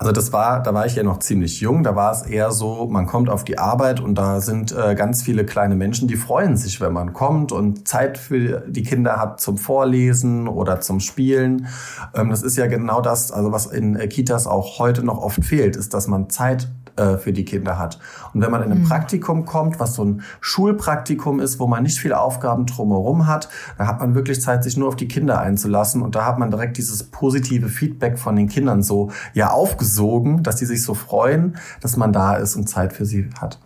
Also 0.00 0.12
das 0.12 0.32
war, 0.32 0.62
da 0.62 0.72
war 0.72 0.86
ich 0.86 0.94
ja 0.96 1.02
noch 1.02 1.18
ziemlich 1.18 1.60
jung. 1.60 1.82
Da 1.82 1.94
war 1.94 2.10
es 2.10 2.22
eher 2.22 2.52
so, 2.52 2.86
man 2.86 3.04
kommt 3.04 3.28
auf 3.28 3.44
die 3.44 3.58
Arbeit 3.58 4.00
und 4.00 4.14
da 4.14 4.40
sind 4.40 4.72
äh, 4.72 4.94
ganz 4.94 5.22
viele 5.22 5.44
kleine 5.44 5.76
Menschen, 5.76 6.08
die 6.08 6.16
freuen 6.16 6.56
sich, 6.56 6.80
wenn 6.80 6.94
man 6.94 7.12
kommt 7.12 7.52
und 7.52 7.86
Zeit 7.86 8.16
für 8.16 8.62
die 8.66 8.82
Kinder 8.82 9.18
hat 9.18 9.42
zum 9.42 9.58
Vorlesen 9.58 10.48
oder 10.48 10.80
zum 10.80 11.00
Spielen. 11.00 11.66
Ähm, 12.14 12.30
das 12.30 12.42
ist 12.42 12.56
ja 12.56 12.66
genau 12.66 13.02
das, 13.02 13.30
also 13.30 13.52
was 13.52 13.66
in 13.66 13.94
äh, 13.94 14.08
Kitas 14.08 14.46
auch 14.46 14.78
heute 14.78 15.04
noch 15.04 15.18
oft 15.18 15.44
fehlt, 15.44 15.76
ist, 15.76 15.92
dass 15.92 16.08
man 16.08 16.30
Zeit 16.30 16.68
äh, 17.00 17.16
für 17.16 17.32
die 17.32 17.44
Kinder 17.44 17.78
hat. 17.78 17.98
Und 18.34 18.42
wenn 18.42 18.50
man 18.50 18.62
in 18.62 18.72
ein 18.72 18.82
mhm. 18.82 18.88
Praktikum 18.88 19.46
kommt, 19.46 19.80
was 19.80 19.94
so 19.94 20.04
ein 20.04 20.22
Schulpraktikum 20.40 21.40
ist, 21.40 21.58
wo 21.58 21.66
man 21.66 21.82
nicht 21.82 21.98
viele 21.98 22.20
Aufgaben 22.20 22.66
drumherum 22.66 23.26
hat, 23.26 23.48
da 23.78 23.86
hat 23.86 24.00
man 24.00 24.14
wirklich 24.14 24.42
Zeit, 24.42 24.62
sich 24.64 24.76
nur 24.76 24.88
auf 24.88 24.96
die 24.96 25.08
Kinder 25.08 25.40
einzulassen. 25.40 26.02
Und 26.02 26.14
da 26.14 26.26
hat 26.26 26.38
man 26.38 26.50
direkt 26.50 26.76
dieses 26.76 27.04
positive 27.04 27.68
Feedback 27.68 28.18
von 28.18 28.36
den 28.36 28.48
Kindern 28.48 28.82
so 28.82 29.10
ja 29.32 29.50
aufgesogen, 29.50 30.42
dass 30.42 30.56
die 30.56 30.66
sich 30.66 30.82
so 30.82 30.92
freuen, 30.94 31.56
dass 31.80 31.96
man 31.96 32.12
da 32.12 32.34
ist 32.34 32.54
und 32.56 32.68
Zeit 32.68 32.92
für 32.92 33.06
sie 33.06 33.30
hat. 33.40 33.58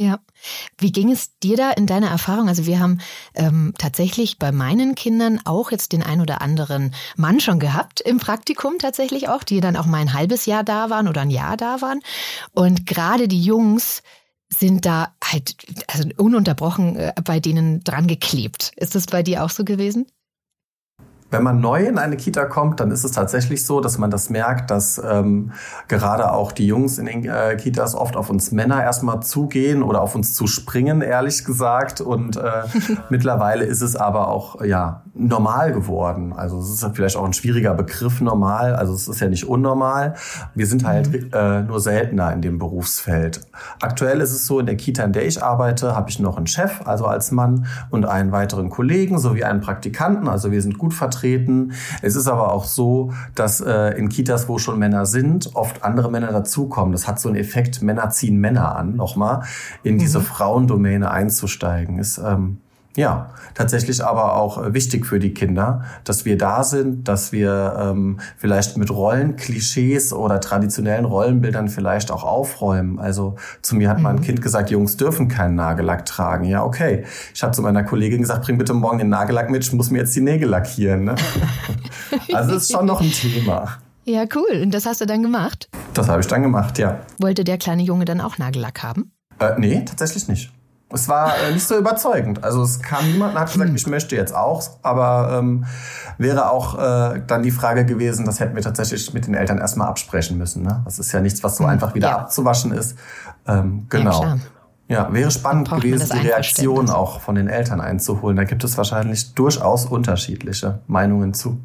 Ja. 0.00 0.20
Wie 0.78 0.92
ging 0.92 1.10
es 1.10 1.36
dir 1.40 1.56
da 1.56 1.72
in 1.72 1.88
deiner 1.88 2.08
Erfahrung? 2.08 2.46
Also 2.46 2.66
wir 2.66 2.78
haben 2.78 3.00
ähm, 3.34 3.74
tatsächlich 3.78 4.38
bei 4.38 4.52
meinen 4.52 4.94
Kindern 4.94 5.40
auch 5.44 5.72
jetzt 5.72 5.90
den 5.90 6.04
ein 6.04 6.20
oder 6.20 6.40
anderen 6.40 6.94
Mann 7.16 7.40
schon 7.40 7.58
gehabt 7.58 8.00
im 8.02 8.18
Praktikum 8.18 8.78
tatsächlich 8.78 9.28
auch, 9.28 9.42
die 9.42 9.60
dann 9.60 9.74
auch 9.74 9.86
mal 9.86 9.98
ein 9.98 10.12
halbes 10.12 10.46
Jahr 10.46 10.62
da 10.62 10.88
waren 10.88 11.08
oder 11.08 11.22
ein 11.22 11.30
Jahr 11.30 11.56
da 11.56 11.80
waren. 11.80 11.98
Und 12.52 12.86
gerade 12.86 13.26
die 13.26 13.42
Jungs 13.42 14.04
sind 14.48 14.86
da 14.86 15.16
halt 15.22 15.56
also 15.88 16.08
ununterbrochen 16.16 16.94
äh, 16.94 17.12
bei 17.24 17.40
denen 17.40 17.82
dran 17.82 18.06
geklebt. 18.06 18.70
Ist 18.76 18.94
das 18.94 19.06
bei 19.06 19.24
dir 19.24 19.42
auch 19.42 19.50
so 19.50 19.64
gewesen? 19.64 20.06
Wenn 21.30 21.42
man 21.42 21.60
neu 21.60 21.84
in 21.84 21.98
eine 21.98 22.16
Kita 22.16 22.46
kommt, 22.46 22.80
dann 22.80 22.90
ist 22.90 23.04
es 23.04 23.12
tatsächlich 23.12 23.66
so, 23.66 23.82
dass 23.82 23.98
man 23.98 24.10
das 24.10 24.30
merkt, 24.30 24.70
dass 24.70 24.98
ähm, 24.98 25.52
gerade 25.86 26.32
auch 26.32 26.52
die 26.52 26.66
Jungs 26.66 26.96
in 26.96 27.04
den 27.04 27.26
äh, 27.26 27.54
Kitas 27.56 27.94
oft 27.94 28.16
auf 28.16 28.30
uns 28.30 28.50
Männer 28.50 28.82
erstmal 28.82 29.20
zugehen 29.20 29.82
oder 29.82 30.00
auf 30.00 30.14
uns 30.14 30.32
zu 30.32 30.46
springen, 30.46 31.02
ehrlich 31.02 31.44
gesagt. 31.44 32.00
Und 32.00 32.38
äh, 32.38 32.62
mittlerweile 33.10 33.66
ist 33.66 33.82
es 33.82 33.94
aber 33.94 34.28
auch 34.28 34.64
ja 34.64 35.02
normal 35.12 35.72
geworden. 35.72 36.32
Also 36.32 36.60
es 36.60 36.70
ist 36.70 36.86
vielleicht 36.94 37.16
auch 37.16 37.26
ein 37.26 37.34
schwieriger 37.34 37.74
Begriff 37.74 38.22
normal. 38.22 38.74
Also 38.74 38.94
es 38.94 39.06
ist 39.06 39.20
ja 39.20 39.28
nicht 39.28 39.46
unnormal. 39.46 40.14
Wir 40.54 40.66
sind 40.66 40.86
halt 40.86 41.12
mhm. 41.12 41.30
äh, 41.34 41.62
nur 41.62 41.80
seltener 41.80 42.32
in 42.32 42.40
dem 42.40 42.58
Berufsfeld. 42.58 43.42
Aktuell 43.82 44.22
ist 44.22 44.32
es 44.32 44.46
so, 44.46 44.60
in 44.60 44.66
der 44.66 44.76
Kita, 44.76 45.04
in 45.04 45.12
der 45.12 45.26
ich 45.26 45.42
arbeite, 45.42 45.94
habe 45.94 46.08
ich 46.08 46.20
noch 46.20 46.38
einen 46.38 46.46
Chef, 46.46 46.80
also 46.86 47.04
als 47.04 47.32
Mann, 47.32 47.66
und 47.90 48.06
einen 48.06 48.32
weiteren 48.32 48.70
Kollegen 48.70 49.18
sowie 49.18 49.44
einen 49.44 49.60
Praktikanten. 49.60 50.26
Also 50.26 50.50
wir 50.52 50.62
sind 50.62 50.78
gut 50.78 50.94
vertreten 50.94 51.17
vertreten. 51.18 51.72
Es 52.02 52.16
ist 52.16 52.28
aber 52.28 52.52
auch 52.52 52.64
so, 52.64 53.12
dass 53.34 53.60
äh, 53.60 53.98
in 53.98 54.08
Kitas, 54.08 54.48
wo 54.48 54.58
schon 54.58 54.78
Männer 54.78 55.06
sind, 55.06 55.54
oft 55.54 55.82
andere 55.82 56.10
Männer 56.10 56.32
dazukommen. 56.32 56.92
Das 56.92 57.06
hat 57.08 57.20
so 57.20 57.28
einen 57.28 57.36
Effekt, 57.36 57.82
Männer 57.82 58.10
ziehen 58.10 58.38
Männer 58.38 58.76
an, 58.76 58.96
nochmal 58.96 59.42
in 59.82 59.94
mhm. 59.94 59.98
diese 59.98 60.20
Frauendomäne 60.20 61.10
einzusteigen. 61.10 61.98
Ist 61.98 62.18
ähm, 62.18 62.58
ja, 62.96 63.30
tatsächlich 63.54 64.04
aber 64.04 64.34
auch 64.34 64.62
äh, 64.62 64.74
wichtig 64.74 65.06
für 65.06 65.18
die 65.18 65.32
Kinder, 65.32 65.84
dass 66.04 66.24
wir 66.24 66.36
da 66.36 66.64
sind, 66.64 67.06
dass 67.06 67.30
wir 67.30 67.76
ähm, 67.78 68.18
vielleicht 68.36 68.76
mit 68.76 68.90
Rollenklischees 68.90 70.12
oder 70.12 70.40
traditionellen 70.40 71.04
Rollenbildern 71.04 71.68
vielleicht 71.68 72.10
auch 72.10 72.24
aufräumen. 72.24 72.98
Also 72.98 73.36
zu 73.62 73.76
mir 73.76 73.88
hat 73.88 73.98
mhm. 73.98 74.02
mein 74.02 74.20
Kind 74.20 74.42
gesagt, 74.42 74.70
Jungs 74.70 74.96
dürfen 74.96 75.28
keinen 75.28 75.54
Nagellack 75.54 76.06
tragen. 76.06 76.44
Ja, 76.44 76.64
okay. 76.64 77.04
Ich 77.34 77.42
habe 77.42 77.52
zu 77.52 77.62
meiner 77.62 77.84
Kollegin 77.84 78.22
gesagt, 78.22 78.44
bring 78.44 78.58
bitte 78.58 78.74
morgen 78.74 78.98
den 78.98 79.10
Nagellack 79.10 79.48
mit, 79.48 79.64
ich 79.64 79.72
muss 79.72 79.90
mir 79.90 79.98
jetzt 79.98 80.16
die 80.16 80.20
Nägel 80.20 80.48
lackieren. 80.48 81.04
Ne? 81.04 81.14
also 82.32 82.54
das 82.54 82.64
ist 82.64 82.72
schon 82.72 82.86
noch 82.86 83.00
ein 83.00 83.12
Thema. 83.12 83.78
Ja, 84.04 84.24
cool. 84.34 84.62
Und 84.62 84.72
das 84.72 84.86
hast 84.86 85.02
du 85.02 85.06
dann 85.06 85.22
gemacht? 85.22 85.68
Das 85.94 86.08
habe 86.08 86.20
ich 86.20 86.26
dann 86.26 86.42
gemacht, 86.42 86.78
ja. 86.78 86.98
Wollte 87.18 87.44
der 87.44 87.58
kleine 87.58 87.82
Junge 87.82 88.06
dann 88.06 88.20
auch 88.20 88.38
Nagellack 88.38 88.82
haben? 88.82 89.12
Äh, 89.38 89.52
nee, 89.58 89.84
tatsächlich 89.84 90.26
nicht. 90.26 90.50
Es 90.90 91.08
war 91.08 91.36
äh, 91.38 91.52
nicht 91.52 91.66
so 91.66 91.76
überzeugend. 91.76 92.42
Also 92.44 92.62
es 92.62 92.80
kam 92.80 93.06
niemand 93.10 93.34
und 93.34 93.40
hat 93.40 93.52
gesagt, 93.52 93.70
ich 93.74 93.86
möchte 93.86 94.16
jetzt 94.16 94.34
auch, 94.34 94.62
aber 94.82 95.38
ähm, 95.38 95.66
wäre 96.16 96.50
auch 96.50 96.78
äh, 96.78 97.20
dann 97.26 97.42
die 97.42 97.50
Frage 97.50 97.84
gewesen, 97.84 98.24
das 98.24 98.40
hätten 98.40 98.54
wir 98.54 98.62
tatsächlich 98.62 99.12
mit 99.12 99.26
den 99.26 99.34
Eltern 99.34 99.58
erstmal 99.58 99.88
absprechen 99.88 100.38
müssen. 100.38 100.62
Ne? 100.62 100.80
Das 100.86 100.98
ist 100.98 101.12
ja 101.12 101.20
nichts, 101.20 101.44
was 101.44 101.56
so 101.58 101.64
hm, 101.64 101.70
einfach 101.70 101.94
wieder 101.94 102.08
ja. 102.08 102.18
abzuwaschen 102.18 102.72
ist. 102.72 102.96
Ähm, 103.46 103.86
genau. 103.90 104.22
Ja, 104.22 104.38
ja, 104.88 105.12
wäre 105.12 105.30
spannend 105.30 105.70
gewesen, 105.70 106.08
die 106.14 106.26
Reaktion 106.26 106.88
auch 106.88 107.20
von 107.20 107.34
den 107.34 107.48
Eltern 107.48 107.82
einzuholen. 107.82 108.38
Da 108.38 108.44
gibt 108.44 108.64
es 108.64 108.78
wahrscheinlich 108.78 109.34
durchaus 109.34 109.84
unterschiedliche 109.84 110.80
Meinungen 110.86 111.34
zu. 111.34 111.60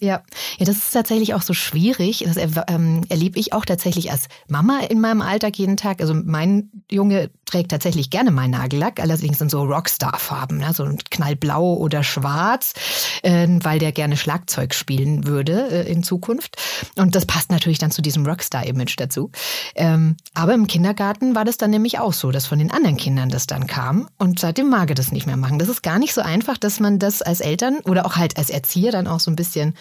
Ja, 0.00 0.22
ja, 0.58 0.66
das 0.66 0.76
ist 0.76 0.92
tatsächlich 0.92 1.34
auch 1.34 1.42
so 1.42 1.54
schwierig. 1.54 2.24
Das 2.26 2.36
ähm, 2.68 3.02
erlebe 3.08 3.38
ich 3.38 3.52
auch 3.52 3.64
tatsächlich 3.64 4.10
als 4.10 4.26
Mama 4.48 4.80
in 4.88 5.00
meinem 5.00 5.22
Alltag 5.22 5.56
jeden 5.56 5.76
Tag. 5.76 6.00
Also 6.00 6.14
mein 6.14 6.70
Junge 6.90 7.30
trägt 7.44 7.70
tatsächlich 7.70 8.10
gerne 8.10 8.30
meinen 8.30 8.52
Nagellack, 8.52 9.00
allerdings 9.00 9.40
in 9.40 9.48
so 9.48 9.62
Rockstar-Farben, 9.62 10.58
ne? 10.58 10.72
so 10.72 10.88
knallblau 11.10 11.74
oder 11.74 12.02
schwarz, 12.02 12.74
äh, 13.22 13.46
weil 13.48 13.78
der 13.78 13.92
gerne 13.92 14.16
Schlagzeug 14.16 14.74
spielen 14.74 15.26
würde 15.26 15.68
äh, 15.70 15.90
in 15.90 16.02
Zukunft. 16.02 16.56
Und 16.96 17.14
das 17.14 17.26
passt 17.26 17.50
natürlich 17.50 17.78
dann 17.78 17.90
zu 17.90 18.02
diesem 18.02 18.26
Rockstar-Image 18.26 18.96
dazu. 18.98 19.30
Ähm, 19.74 20.16
aber 20.34 20.54
im 20.54 20.66
Kindergarten 20.66 21.34
war 21.34 21.44
das 21.44 21.56
dann 21.56 21.70
nämlich 21.70 21.98
auch 21.98 22.12
so, 22.12 22.30
dass 22.30 22.46
von 22.46 22.58
den 22.58 22.70
anderen 22.70 22.96
Kindern 22.96 23.28
das 23.28 23.46
dann 23.46 23.66
kam 23.66 24.08
und 24.18 24.38
seitdem 24.38 24.68
mag 24.68 24.90
er 24.90 24.94
das 24.94 25.12
nicht 25.12 25.26
mehr 25.26 25.36
machen. 25.36 25.58
Das 25.58 25.68
ist 25.68 25.82
gar 25.82 25.98
nicht 25.98 26.14
so 26.14 26.20
einfach, 26.20 26.58
dass 26.58 26.80
man 26.80 26.98
das 26.98 27.22
als 27.22 27.40
Eltern 27.40 27.78
oder 27.84 28.06
auch 28.06 28.16
halt 28.16 28.36
als 28.36 28.50
Erzieher 28.50 28.92
dann 28.92 29.06
auch 29.06 29.20
so 29.20 29.30
ein 29.30 29.36
bisschen 29.36 29.74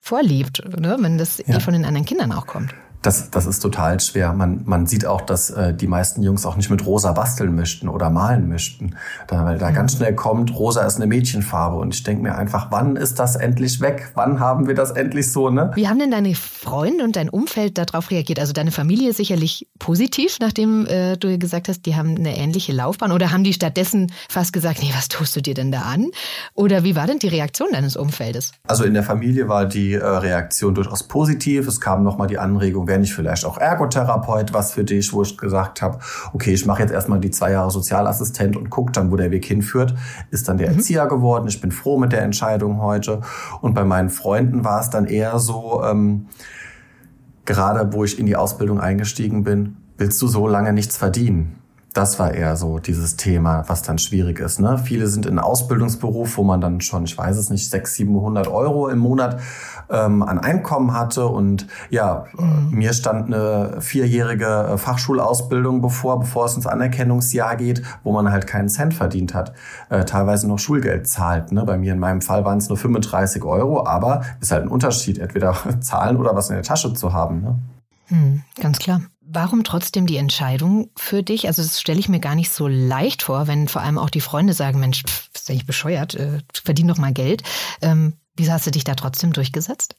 vorliebt, 0.00 0.62
ne? 0.78 0.96
wenn 1.00 1.18
das 1.18 1.38
ja. 1.38 1.56
eh 1.56 1.60
von 1.60 1.72
den 1.72 1.84
anderen 1.84 2.04
Kindern 2.04 2.32
auch 2.32 2.46
kommt. 2.46 2.74
Das, 3.02 3.30
das 3.30 3.46
ist 3.46 3.58
total 3.60 3.98
schwer. 4.00 4.32
Man, 4.32 4.62
man 4.64 4.86
sieht 4.86 5.06
auch, 5.06 5.20
dass 5.20 5.50
äh, 5.50 5.74
die 5.74 5.88
meisten 5.88 6.22
Jungs 6.22 6.46
auch 6.46 6.56
nicht 6.56 6.70
mit 6.70 6.86
rosa 6.86 7.12
basteln 7.12 7.54
möchten 7.54 7.88
oder 7.88 8.10
malen 8.10 8.48
möchten. 8.48 8.94
Da, 9.26 9.44
weil 9.44 9.58
da 9.58 9.70
mhm. 9.70 9.74
ganz 9.74 9.96
schnell 9.96 10.14
kommt, 10.14 10.54
rosa 10.54 10.82
ist 10.82 10.96
eine 10.96 11.06
Mädchenfarbe. 11.06 11.76
Und 11.76 11.94
ich 11.94 12.04
denke 12.04 12.22
mir 12.22 12.36
einfach, 12.36 12.68
wann 12.70 12.96
ist 12.96 13.18
das 13.18 13.36
endlich 13.36 13.80
weg? 13.80 14.12
Wann 14.14 14.38
haben 14.40 14.68
wir 14.68 14.74
das 14.74 14.92
endlich 14.92 15.32
so? 15.32 15.50
Ne? 15.50 15.72
Wie 15.74 15.88
haben 15.88 15.98
denn 15.98 16.12
deine 16.12 16.34
Freunde 16.34 17.04
und 17.04 17.16
dein 17.16 17.28
Umfeld 17.28 17.76
darauf 17.76 18.10
reagiert? 18.10 18.38
Also 18.38 18.52
deine 18.52 18.70
Familie 18.70 19.12
sicherlich 19.12 19.66
positiv, 19.78 20.38
nachdem 20.40 20.86
äh, 20.86 21.16
du 21.16 21.36
gesagt 21.38 21.68
hast, 21.68 21.86
die 21.86 21.96
haben 21.96 22.16
eine 22.16 22.36
ähnliche 22.36 22.72
Laufbahn. 22.72 23.10
Oder 23.10 23.32
haben 23.32 23.42
die 23.42 23.52
stattdessen 23.52 24.12
fast 24.28 24.52
gesagt, 24.52 24.80
nee, 24.80 24.92
was 24.94 25.08
tust 25.08 25.34
du 25.34 25.42
dir 25.42 25.54
denn 25.54 25.72
da 25.72 25.82
an? 25.82 26.10
Oder 26.54 26.84
wie 26.84 26.94
war 26.94 27.06
denn 27.06 27.18
die 27.18 27.28
Reaktion 27.28 27.68
deines 27.72 27.96
Umfeldes? 27.96 28.52
Also 28.68 28.84
in 28.84 28.94
der 28.94 29.02
Familie 29.02 29.48
war 29.48 29.66
die 29.66 29.94
äh, 29.94 30.04
Reaktion 30.04 30.74
durchaus 30.74 31.02
positiv. 31.02 31.66
Es 31.66 31.80
kam 31.80 32.04
nochmal 32.04 32.28
die 32.28 32.38
Anregung, 32.38 32.86
wäre 32.92 33.00
nicht 33.00 33.14
vielleicht 33.14 33.46
auch 33.46 33.56
Ergotherapeut 33.56 34.52
was 34.52 34.72
für 34.72 34.84
dich, 34.84 35.14
wo 35.14 35.22
ich 35.22 35.38
gesagt 35.38 35.80
habe, 35.80 35.98
okay, 36.34 36.52
ich 36.52 36.66
mache 36.66 36.82
jetzt 36.82 36.92
erstmal 36.92 37.20
die 37.20 37.30
zwei 37.30 37.52
Jahre 37.52 37.70
Sozialassistent 37.70 38.54
und 38.54 38.68
guck 38.68 38.92
dann, 38.92 39.10
wo 39.10 39.16
der 39.16 39.30
Weg 39.30 39.46
hinführt. 39.46 39.94
Ist 40.30 40.48
dann 40.48 40.58
der 40.58 40.70
mhm. 40.70 40.76
Erzieher 40.76 41.06
geworden. 41.06 41.48
Ich 41.48 41.60
bin 41.60 41.72
froh 41.72 41.98
mit 41.98 42.12
der 42.12 42.20
Entscheidung 42.22 42.82
heute. 42.82 43.22
Und 43.62 43.72
bei 43.72 43.84
meinen 43.84 44.10
Freunden 44.10 44.62
war 44.62 44.80
es 44.80 44.90
dann 44.90 45.06
eher 45.06 45.38
so, 45.38 45.82
ähm, 45.82 46.26
gerade 47.46 47.94
wo 47.94 48.04
ich 48.04 48.18
in 48.18 48.26
die 48.26 48.36
Ausbildung 48.36 48.78
eingestiegen 48.78 49.42
bin, 49.42 49.78
willst 49.96 50.20
du 50.20 50.28
so 50.28 50.46
lange 50.46 50.74
nichts 50.74 50.98
verdienen? 50.98 51.61
Das 51.92 52.18
war 52.18 52.32
eher 52.32 52.56
so 52.56 52.78
dieses 52.78 53.16
Thema, 53.16 53.64
was 53.66 53.82
dann 53.82 53.98
schwierig 53.98 54.40
ist. 54.40 54.60
Ne? 54.60 54.78
Viele 54.78 55.08
sind 55.08 55.26
in 55.26 55.38
Ausbildungsberuf, 55.38 56.38
wo 56.38 56.42
man 56.42 56.60
dann 56.60 56.80
schon, 56.80 57.04
ich 57.04 57.16
weiß 57.18 57.36
es 57.36 57.50
nicht, 57.50 57.68
600, 57.68 57.92
700 57.92 58.48
Euro 58.48 58.88
im 58.88 58.98
Monat 58.98 59.40
ähm, 59.90 60.22
an 60.22 60.38
Einkommen 60.38 60.94
hatte. 60.94 61.26
Und 61.26 61.66
ja, 61.90 62.24
mhm. 62.38 62.70
mir 62.70 62.92
stand 62.94 63.26
eine 63.26 63.80
vierjährige 63.80 64.46
äh, 64.46 64.78
Fachschulausbildung 64.78 65.82
bevor, 65.82 66.20
bevor 66.20 66.46
es 66.46 66.56
ins 66.56 66.66
Anerkennungsjahr 66.66 67.56
geht, 67.56 67.82
wo 68.02 68.12
man 68.12 68.30
halt 68.30 68.46
keinen 68.46 68.68
Cent 68.68 68.94
verdient 68.94 69.34
hat. 69.34 69.52
Äh, 69.90 70.04
teilweise 70.04 70.48
noch 70.48 70.58
Schulgeld 70.58 71.08
zahlt. 71.08 71.52
Ne? 71.52 71.64
Bei 71.64 71.76
mir 71.76 71.92
in 71.92 71.98
meinem 71.98 72.22
Fall 72.22 72.44
waren 72.44 72.58
es 72.58 72.68
nur 72.68 72.78
35 72.78 73.44
Euro, 73.44 73.86
aber 73.86 74.22
ist 74.40 74.50
halt 74.50 74.62
ein 74.62 74.68
Unterschied, 74.68 75.18
entweder 75.18 75.54
zahlen 75.80 76.16
oder 76.16 76.34
was 76.34 76.48
in 76.48 76.54
der 76.54 76.64
Tasche 76.64 76.94
zu 76.94 77.12
haben. 77.12 77.42
Ne? 77.42 77.58
Mhm, 78.08 78.42
ganz 78.60 78.78
klar. 78.78 79.02
Warum 79.34 79.64
trotzdem 79.64 80.06
die 80.06 80.18
Entscheidung 80.18 80.90
für 80.94 81.22
dich? 81.22 81.46
Also 81.46 81.62
das 81.62 81.80
stelle 81.80 81.98
ich 81.98 82.10
mir 82.10 82.20
gar 82.20 82.34
nicht 82.34 82.52
so 82.52 82.68
leicht 82.68 83.22
vor, 83.22 83.46
wenn 83.46 83.66
vor 83.66 83.80
allem 83.80 83.96
auch 83.96 84.10
die 84.10 84.20
Freunde 84.20 84.52
sagen, 84.52 84.78
Mensch, 84.78 85.04
pff, 85.06 85.30
bist 85.32 85.48
du 85.48 85.52
eigentlich 85.52 85.66
bescheuert, 85.66 86.14
äh, 86.14 86.40
verdien 86.52 86.88
doch 86.88 86.98
mal 86.98 87.14
Geld. 87.14 87.42
Ähm, 87.80 88.14
wieso 88.36 88.52
hast 88.52 88.66
du 88.66 88.70
dich 88.70 88.84
da 88.84 88.94
trotzdem 88.94 89.32
durchgesetzt? 89.32 89.96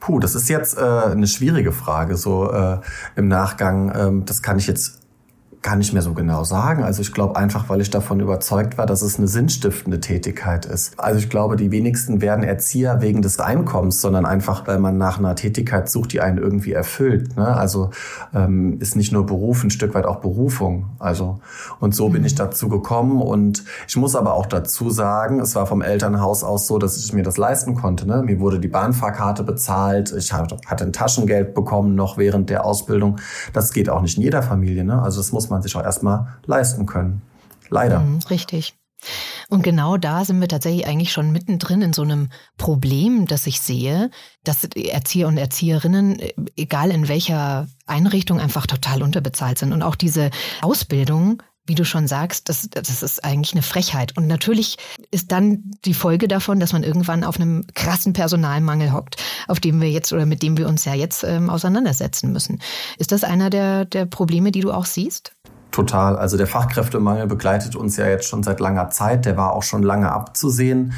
Puh, 0.00 0.20
das 0.20 0.34
ist 0.34 0.50
jetzt 0.50 0.76
äh, 0.76 0.80
eine 0.80 1.26
schwierige 1.26 1.72
Frage, 1.72 2.16
so 2.18 2.52
äh, 2.52 2.80
im 3.16 3.28
Nachgang. 3.28 3.90
Ähm, 3.96 4.24
das 4.26 4.42
kann 4.42 4.58
ich 4.58 4.66
jetzt 4.66 4.97
gar 5.62 5.76
nicht 5.76 5.92
mehr 5.92 6.02
so 6.02 6.14
genau 6.14 6.44
sagen. 6.44 6.84
Also 6.84 7.02
ich 7.02 7.12
glaube 7.12 7.36
einfach, 7.36 7.68
weil 7.68 7.80
ich 7.80 7.90
davon 7.90 8.20
überzeugt 8.20 8.78
war, 8.78 8.86
dass 8.86 9.02
es 9.02 9.18
eine 9.18 9.26
sinnstiftende 9.26 10.00
Tätigkeit 10.00 10.66
ist. 10.66 10.98
Also 10.98 11.18
ich 11.18 11.28
glaube, 11.28 11.56
die 11.56 11.72
wenigsten 11.72 12.20
werden 12.20 12.44
Erzieher 12.44 13.02
wegen 13.02 13.22
des 13.22 13.40
Einkommens, 13.40 14.00
sondern 14.00 14.24
einfach, 14.24 14.66
weil 14.68 14.78
man 14.78 14.98
nach 14.98 15.18
einer 15.18 15.34
Tätigkeit 15.34 15.88
sucht, 15.88 16.12
die 16.12 16.20
einen 16.20 16.38
irgendwie 16.38 16.72
erfüllt. 16.72 17.36
Ne? 17.36 17.46
Also 17.46 17.90
ähm, 18.32 18.78
ist 18.80 18.94
nicht 18.94 19.12
nur 19.12 19.26
Beruf, 19.26 19.64
ein 19.64 19.70
Stück 19.70 19.94
weit 19.94 20.06
auch 20.06 20.20
Berufung. 20.20 20.90
Also 21.00 21.40
und 21.80 21.94
so 21.94 22.08
bin 22.08 22.24
ich 22.24 22.34
mhm. 22.34 22.38
dazu 22.38 22.68
gekommen. 22.68 23.20
Und 23.20 23.64
ich 23.88 23.96
muss 23.96 24.14
aber 24.14 24.34
auch 24.34 24.46
dazu 24.46 24.90
sagen, 24.90 25.40
es 25.40 25.56
war 25.56 25.66
vom 25.66 25.82
Elternhaus 25.82 26.44
aus 26.44 26.68
so, 26.68 26.78
dass 26.78 26.96
ich 26.98 27.12
mir 27.12 27.24
das 27.24 27.36
leisten 27.36 27.74
konnte. 27.74 28.06
Ne? 28.06 28.22
Mir 28.22 28.38
wurde 28.38 28.60
die 28.60 28.68
Bahnfahrkarte 28.68 29.42
bezahlt. 29.42 30.12
Ich 30.16 30.32
hatte 30.32 30.84
ein 30.84 30.92
Taschengeld 30.92 31.54
bekommen 31.54 31.96
noch 31.96 32.16
während 32.16 32.48
der 32.48 32.64
Ausbildung. 32.64 33.16
Das 33.52 33.72
geht 33.72 33.90
auch 33.90 34.02
nicht 34.02 34.18
in 34.18 34.22
jeder 34.22 34.42
Familie. 34.42 34.84
Ne? 34.84 35.02
Also 35.02 35.18
das 35.18 35.32
muss 35.32 35.47
man 35.50 35.62
sich 35.62 35.74
auch 35.76 35.82
erstmal 35.82 36.38
leisten 36.46 36.86
können. 36.86 37.22
Leider. 37.70 38.00
Mhm, 38.00 38.20
richtig. 38.30 38.74
Und 39.48 39.62
genau 39.62 39.96
da 39.96 40.24
sind 40.24 40.40
wir 40.40 40.48
tatsächlich 40.48 40.86
eigentlich 40.86 41.12
schon 41.12 41.30
mittendrin 41.30 41.82
in 41.82 41.92
so 41.92 42.02
einem 42.02 42.28
Problem, 42.56 43.26
das 43.26 43.46
ich 43.46 43.60
sehe, 43.60 44.10
dass 44.44 44.64
Erzieher 44.64 45.28
und 45.28 45.38
Erzieherinnen, 45.38 46.20
egal 46.56 46.90
in 46.90 47.08
welcher 47.08 47.68
Einrichtung, 47.86 48.40
einfach 48.40 48.66
total 48.66 49.02
unterbezahlt 49.02 49.58
sind. 49.58 49.72
Und 49.72 49.82
auch 49.82 49.94
diese 49.94 50.30
Ausbildung, 50.60 51.42
wie 51.68 51.74
du 51.74 51.84
schon 51.84 52.06
sagst, 52.08 52.48
das, 52.48 52.68
das 52.70 53.02
ist 53.02 53.24
eigentlich 53.24 53.52
eine 53.52 53.62
Frechheit. 53.62 54.16
Und 54.16 54.26
natürlich 54.26 54.78
ist 55.10 55.30
dann 55.30 55.70
die 55.84 55.94
Folge 55.94 56.26
davon, 56.26 56.58
dass 56.60 56.72
man 56.72 56.82
irgendwann 56.82 57.24
auf 57.24 57.36
einem 57.36 57.66
krassen 57.74 58.14
Personalmangel 58.14 58.92
hockt, 58.92 59.16
auf 59.46 59.60
dem 59.60 59.80
wir 59.80 59.90
jetzt 59.90 60.12
oder 60.12 60.26
mit 60.26 60.42
dem 60.42 60.56
wir 60.56 60.66
uns 60.66 60.84
ja 60.84 60.94
jetzt 60.94 61.24
ähm, 61.24 61.50
auseinandersetzen 61.50 62.32
müssen. 62.32 62.60
Ist 62.98 63.12
das 63.12 63.22
einer 63.22 63.50
der, 63.50 63.84
der 63.84 64.06
Probleme, 64.06 64.50
die 64.50 64.60
du 64.60 64.72
auch 64.72 64.86
siehst? 64.86 65.32
Total. 65.70 66.16
Also 66.16 66.38
der 66.38 66.46
Fachkräftemangel 66.46 67.26
begleitet 67.26 67.76
uns 67.76 67.96
ja 67.98 68.08
jetzt 68.08 68.26
schon 68.26 68.42
seit 68.42 68.58
langer 68.58 68.88
Zeit. 68.90 69.26
Der 69.26 69.36
war 69.36 69.52
auch 69.52 69.62
schon 69.62 69.82
lange 69.82 70.10
abzusehen. 70.10 70.94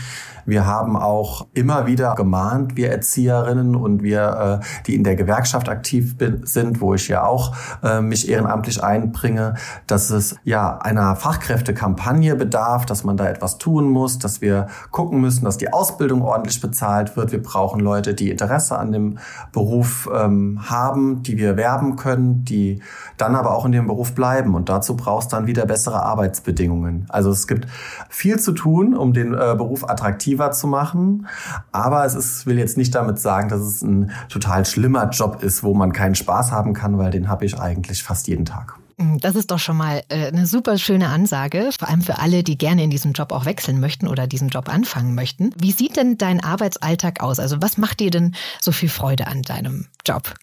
Wir 0.47 0.67
haben 0.67 0.97
auch 0.97 1.47
immer 1.55 1.87
wieder 1.87 2.15
gemahnt, 2.15 2.77
wir 2.77 2.91
Erzieherinnen 2.91 3.75
und 3.75 4.03
wir, 4.03 4.61
äh, 4.63 4.85
die 4.87 4.95
in 4.95 5.05
der 5.05 5.17
Gewerkschaft 5.17 5.69
aktiv 5.69 6.17
sind, 6.43 6.81
wo 6.81 6.95
ich 6.95 7.09
ja 7.09 7.25
auch 7.25 7.55
äh, 7.83 8.01
mich 8.01 8.29
ehrenamtlich 8.29 8.83
einbringe, 8.83 9.55
dass 9.87 10.11
es 10.11 10.37
ja 10.45 10.79
einer 10.79 11.17
Fachkräftekampagne 11.17 12.37
bedarf, 12.37 12.87
dass 12.87 13.05
man 13.05 13.17
da 13.17 13.29
etwas 13.29 13.59
tun 13.59 13.89
muss, 13.89 14.19
dass 14.19 14.41
wir 14.41 14.69
gucken 14.91 15.21
müssen, 15.21 15.45
dass 15.45 15.59
die 15.59 15.73
Ausbildung 15.73 16.23
ordentlich 16.23 16.61
bezahlt 16.61 17.17
wird. 17.17 17.33
Wir 17.33 17.43
brauchen 17.43 17.81
Leute, 17.81 18.15
die 18.15 18.31
Interesse 18.31 18.79
an 18.79 18.93
dem 18.93 19.19
Beruf 19.53 20.09
ähm, 20.15 20.61
haben, 20.69 21.23
die 21.23 21.39
wir 21.39 21.57
werben 21.57 21.97
können, 21.97 22.45
die 22.45 22.81
dann 23.17 23.35
aber 23.35 23.55
auch 23.55 23.65
in 23.65 23.73
dem 23.73 23.87
Beruf 23.87 24.15
bleiben. 24.15 24.55
Und 24.55 24.69
dazu 24.69 24.97
brauchst 24.97 25.33
dann 25.33 25.47
wieder 25.47 25.67
bessere 25.67 26.03
Arbeitsbedingungen. 26.03 27.07
Also 27.09 27.31
es 27.31 27.47
gibt 27.47 27.67
viel 28.09 28.39
zu 28.39 28.53
tun, 28.53 28.97
um 28.97 29.13
den 29.13 29.35
äh, 29.35 29.55
Beruf 29.57 29.89
attraktiv 29.89 30.30
attraktiver 30.31 30.53
zu 30.53 30.67
machen. 30.67 31.27
Aber 31.73 32.05
es 32.05 32.15
ist, 32.15 32.47
will 32.47 32.59
jetzt 32.59 32.77
nicht 32.77 32.95
damit 32.95 33.19
sagen, 33.19 33.49
dass 33.49 33.61
es 33.61 33.83
ein 33.83 34.11
total 34.29 34.65
schlimmer 34.65 35.09
Job 35.11 35.43
ist, 35.43 35.63
wo 35.63 35.75
man 35.75 35.93
keinen 35.93 36.15
Spaß 36.15 36.53
haben 36.53 36.75
kann, 36.75 36.99
weil 36.99 37.11
den 37.11 37.29
habe 37.29 37.45
ich 37.45 37.59
eigentlich 37.59 38.03
fast 38.03 38.29
jeden 38.29 38.45
Tag. 38.45 38.77
Mm, 38.97 39.19
das 39.19 39.35
ist 39.35 39.51
doch 39.51 39.59
schon 39.59 39.77
mal 39.77 40.03
äh, 40.09 40.29
eine 40.29 40.47
super 40.47 40.79
schöne 40.79 41.09
Ansage, 41.09 41.71
vor 41.79 41.89
allem 41.89 42.03
für 42.03 42.19
alle, 42.19 42.43
die 42.43 42.59
gerne 42.59 42.83
in 42.83 42.91
diesem 42.91 43.13
Job 43.13 43.33
auch 43.33 43.45
wechseln 43.45 43.81
möchten 43.81 44.09
oder 44.09 44.27
diesen 44.27 44.49
Job 44.49 44.69
anfangen 44.69 45.15
möchten. 45.15 45.51
Wie 45.57 45.73
sieht 45.73 45.97
denn 45.97 46.19
dein 46.19 46.43
Arbeitsalltag 46.43 47.21
aus? 47.21 47.41
Also 47.41 47.57
was 47.61 47.79
macht 47.79 48.01
dir 48.01 48.11
denn 48.11 48.35
so 48.61 48.73
viel 48.73 48.89
Freude 48.89 49.27
an 49.27 49.43
deinem 49.43 49.87
Job? 50.07 50.35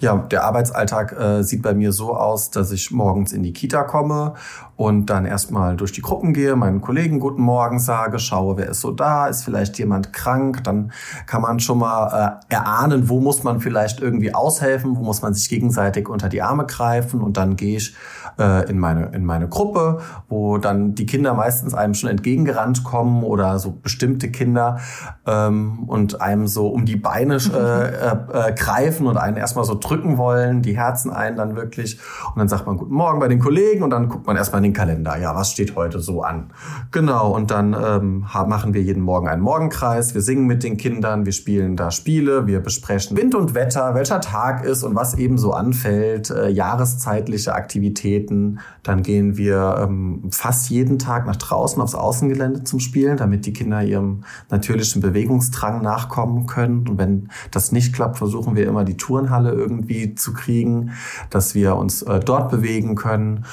Ja, 0.00 0.16
der 0.16 0.44
Arbeitsalltag 0.44 1.12
äh, 1.12 1.42
sieht 1.42 1.60
bei 1.60 1.74
mir 1.74 1.92
so 1.92 2.16
aus, 2.16 2.50
dass 2.50 2.72
ich 2.72 2.90
morgens 2.90 3.32
in 3.32 3.42
die 3.42 3.52
Kita 3.52 3.82
komme 3.82 4.32
und 4.76 5.10
dann 5.10 5.26
erstmal 5.26 5.76
durch 5.76 5.92
die 5.92 6.00
Gruppen 6.00 6.32
gehe, 6.32 6.56
meinen 6.56 6.80
Kollegen 6.80 7.20
guten 7.20 7.42
Morgen 7.42 7.78
sage, 7.78 8.18
schaue, 8.18 8.56
wer 8.56 8.70
ist 8.70 8.80
so 8.80 8.92
da, 8.92 9.26
ist 9.26 9.44
vielleicht 9.44 9.78
jemand 9.78 10.14
krank, 10.14 10.64
dann 10.64 10.90
kann 11.26 11.42
man 11.42 11.60
schon 11.60 11.80
mal 11.80 12.40
äh, 12.48 12.54
erahnen, 12.54 13.10
wo 13.10 13.20
muss 13.20 13.44
man 13.44 13.60
vielleicht 13.60 14.00
irgendwie 14.00 14.34
aushelfen, 14.34 14.96
wo 14.96 15.02
muss 15.02 15.20
man 15.20 15.34
sich 15.34 15.50
gegenseitig 15.50 16.08
unter 16.08 16.30
die 16.30 16.40
Arme 16.40 16.64
greifen 16.64 17.20
und 17.20 17.36
dann 17.36 17.56
gehe 17.56 17.76
ich 17.76 17.94
äh, 18.38 18.70
in 18.70 18.78
meine 18.78 19.10
in 19.12 19.26
meine 19.26 19.48
Gruppe, 19.48 20.00
wo 20.28 20.56
dann 20.56 20.94
die 20.94 21.04
Kinder 21.04 21.34
meistens 21.34 21.74
einem 21.74 21.92
schon 21.92 22.08
entgegengerannt 22.08 22.82
kommen 22.84 23.22
oder 23.22 23.58
so 23.58 23.70
bestimmte 23.70 24.30
Kinder 24.30 24.78
ähm, 25.26 25.84
und 25.88 26.22
einem 26.22 26.46
so 26.46 26.68
um 26.68 26.86
die 26.86 26.96
Beine 26.96 27.36
äh, 27.36 27.58
äh, 27.58 28.48
äh, 28.48 28.54
greifen 28.54 29.06
und 29.06 29.18
einen 29.18 29.36
erstmal 29.36 29.66
so 29.66 29.74
drücken 29.90 30.18
wollen, 30.18 30.62
die 30.62 30.76
Herzen 30.76 31.10
ein 31.10 31.36
dann 31.36 31.56
wirklich. 31.56 31.98
Und 32.28 32.38
dann 32.38 32.48
sagt 32.48 32.66
man 32.66 32.76
Guten 32.76 32.94
Morgen 32.94 33.18
bei 33.18 33.28
den 33.28 33.40
Kollegen 33.40 33.82
und 33.82 33.90
dann 33.90 34.08
guckt 34.08 34.26
man 34.26 34.36
erstmal 34.36 34.60
in 34.60 34.70
den 34.70 34.72
Kalender. 34.72 35.18
Ja, 35.18 35.34
was 35.34 35.50
steht 35.50 35.74
heute 35.74 35.98
so 36.00 36.22
an? 36.22 36.50
Genau, 36.92 37.34
und 37.34 37.50
dann 37.50 37.74
ähm, 37.74 38.24
machen 38.46 38.74
wir 38.74 38.82
jeden 38.82 39.02
Morgen 39.02 39.28
einen 39.28 39.42
Morgenkreis. 39.42 40.14
Wir 40.14 40.22
singen 40.22 40.46
mit 40.46 40.62
den 40.62 40.76
Kindern, 40.76 41.26
wir 41.26 41.32
spielen 41.32 41.76
da 41.76 41.90
Spiele, 41.90 42.46
wir 42.46 42.60
besprechen 42.60 43.16
Wind 43.16 43.34
und 43.34 43.54
Wetter, 43.54 43.94
welcher 43.94 44.20
Tag 44.20 44.64
ist 44.64 44.82
und 44.82 44.94
was 44.94 45.14
eben 45.14 45.38
so 45.38 45.52
anfällt, 45.52 46.30
äh, 46.30 46.48
jahreszeitliche 46.48 47.54
Aktivitäten. 47.54 48.60
Dann 48.82 49.02
gehen 49.02 49.36
wir 49.36 49.76
ähm, 49.82 50.28
fast 50.30 50.70
jeden 50.70 50.98
Tag 50.98 51.26
nach 51.26 51.36
draußen 51.36 51.82
aufs 51.82 51.94
Außengelände 51.94 52.64
zum 52.64 52.80
Spielen, 52.80 53.16
damit 53.16 53.46
die 53.46 53.52
Kinder 53.52 53.82
ihrem 53.82 54.24
natürlichen 54.50 55.02
Bewegungsdrang 55.02 55.82
nachkommen 55.82 56.46
können. 56.46 56.88
Und 56.88 56.98
wenn 56.98 57.28
das 57.50 57.72
nicht 57.72 57.94
klappt, 57.94 58.18
versuchen 58.18 58.56
wir 58.56 58.66
immer 58.66 58.84
die 58.84 58.96
Turnhalle 58.96 59.50
irgendwie 59.50 59.79
zu 60.16 60.32
kriegen, 60.32 60.92
dass 61.30 61.54
wir 61.54 61.76
uns 61.76 62.02
äh, 62.02 62.20
dort 62.20 62.50
bewegen 62.50 62.94
können. 62.94 63.44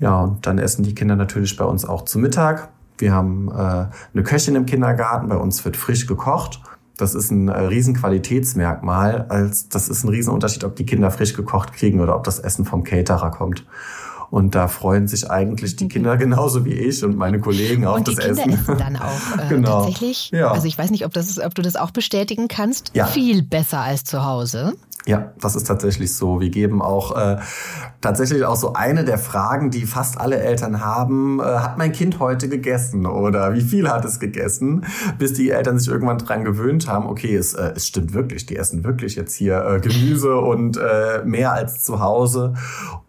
Ja, 0.00 0.20
und 0.20 0.46
dann 0.46 0.58
essen 0.58 0.82
die 0.82 0.94
Kinder 0.94 1.16
natürlich 1.16 1.56
bei 1.56 1.64
uns 1.64 1.84
auch 1.84 2.02
zu 2.02 2.18
Mittag. 2.18 2.68
Wir 2.98 3.12
haben 3.12 3.48
äh, 3.48 3.54
eine 3.54 4.22
Köchin 4.22 4.54
im 4.54 4.66
Kindergarten, 4.66 5.28
bei 5.28 5.36
uns 5.36 5.64
wird 5.64 5.76
frisch 5.76 6.06
gekocht. 6.06 6.60
Das 6.96 7.14
ist 7.14 7.30
ein 7.30 7.48
äh, 7.48 7.58
Riesenqualitätsmerkmal. 7.58 9.26
Als, 9.28 9.68
das 9.68 9.88
ist 9.88 10.04
ein 10.04 10.10
Riesenunterschied, 10.10 10.64
ob 10.64 10.76
die 10.76 10.86
Kinder 10.86 11.10
frisch 11.10 11.34
gekocht 11.34 11.72
kriegen 11.72 12.00
oder 12.00 12.16
ob 12.16 12.24
das 12.24 12.38
Essen 12.38 12.64
vom 12.64 12.84
Caterer 12.84 13.30
kommt. 13.30 13.64
Und 14.30 14.54
da 14.54 14.68
freuen 14.68 15.06
sich 15.06 15.30
eigentlich 15.30 15.76
die 15.76 15.88
Kinder 15.88 16.16
genauso 16.18 16.64
wie 16.64 16.72
ich 16.72 17.04
und 17.04 17.16
meine 17.16 17.40
Kollegen 17.40 17.86
auf 17.86 18.02
das 18.04 18.18
Essen. 18.18 18.30
Und 18.30 18.52
die 18.52 18.56
Kinder 18.56 18.60
essen 18.60 18.78
dann 18.78 18.96
auch 18.96 19.38
äh, 19.44 19.48
genau. 19.48 19.80
tatsächlich. 19.82 20.30
Ja. 20.32 20.50
Also 20.50 20.66
ich 20.66 20.78
weiß 20.78 20.90
nicht, 20.90 21.04
ob, 21.04 21.12
das 21.12 21.28
ist, 21.28 21.40
ob 21.40 21.54
du 21.54 21.62
das 21.62 21.76
auch 21.76 21.90
bestätigen 21.90 22.48
kannst. 22.48 22.92
Ja. 22.94 23.06
Viel 23.06 23.42
besser 23.42 23.80
als 23.80 24.04
zu 24.04 24.24
Hause. 24.24 24.74
Ja, 25.06 25.32
das 25.38 25.54
ist 25.54 25.66
tatsächlich 25.66 26.16
so. 26.16 26.40
Wir 26.40 26.48
geben 26.48 26.80
auch 26.80 27.14
äh, 27.14 27.36
tatsächlich 28.00 28.46
auch 28.46 28.56
so 28.56 28.72
eine 28.72 29.04
der 29.04 29.18
Fragen, 29.18 29.70
die 29.70 29.84
fast 29.84 30.18
alle 30.18 30.38
Eltern 30.38 30.82
haben. 30.82 31.40
Äh, 31.40 31.42
hat 31.42 31.76
mein 31.76 31.92
Kind 31.92 32.20
heute 32.20 32.48
gegessen 32.48 33.04
oder 33.04 33.52
wie 33.52 33.60
viel 33.60 33.90
hat 33.90 34.06
es 34.06 34.18
gegessen? 34.18 34.86
Bis 35.18 35.34
die 35.34 35.50
Eltern 35.50 35.78
sich 35.78 35.88
irgendwann 35.88 36.16
dran 36.16 36.42
gewöhnt 36.42 36.88
haben, 36.88 37.06
okay, 37.06 37.36
es, 37.36 37.52
äh, 37.52 37.72
es 37.76 37.86
stimmt 37.86 38.14
wirklich, 38.14 38.46
die 38.46 38.56
essen 38.56 38.82
wirklich 38.82 39.14
jetzt 39.14 39.34
hier 39.34 39.62
äh, 39.66 39.80
Gemüse 39.80 40.38
und 40.38 40.78
äh, 40.78 41.22
mehr 41.26 41.52
als 41.52 41.84
zu 41.84 42.00
Hause. 42.00 42.54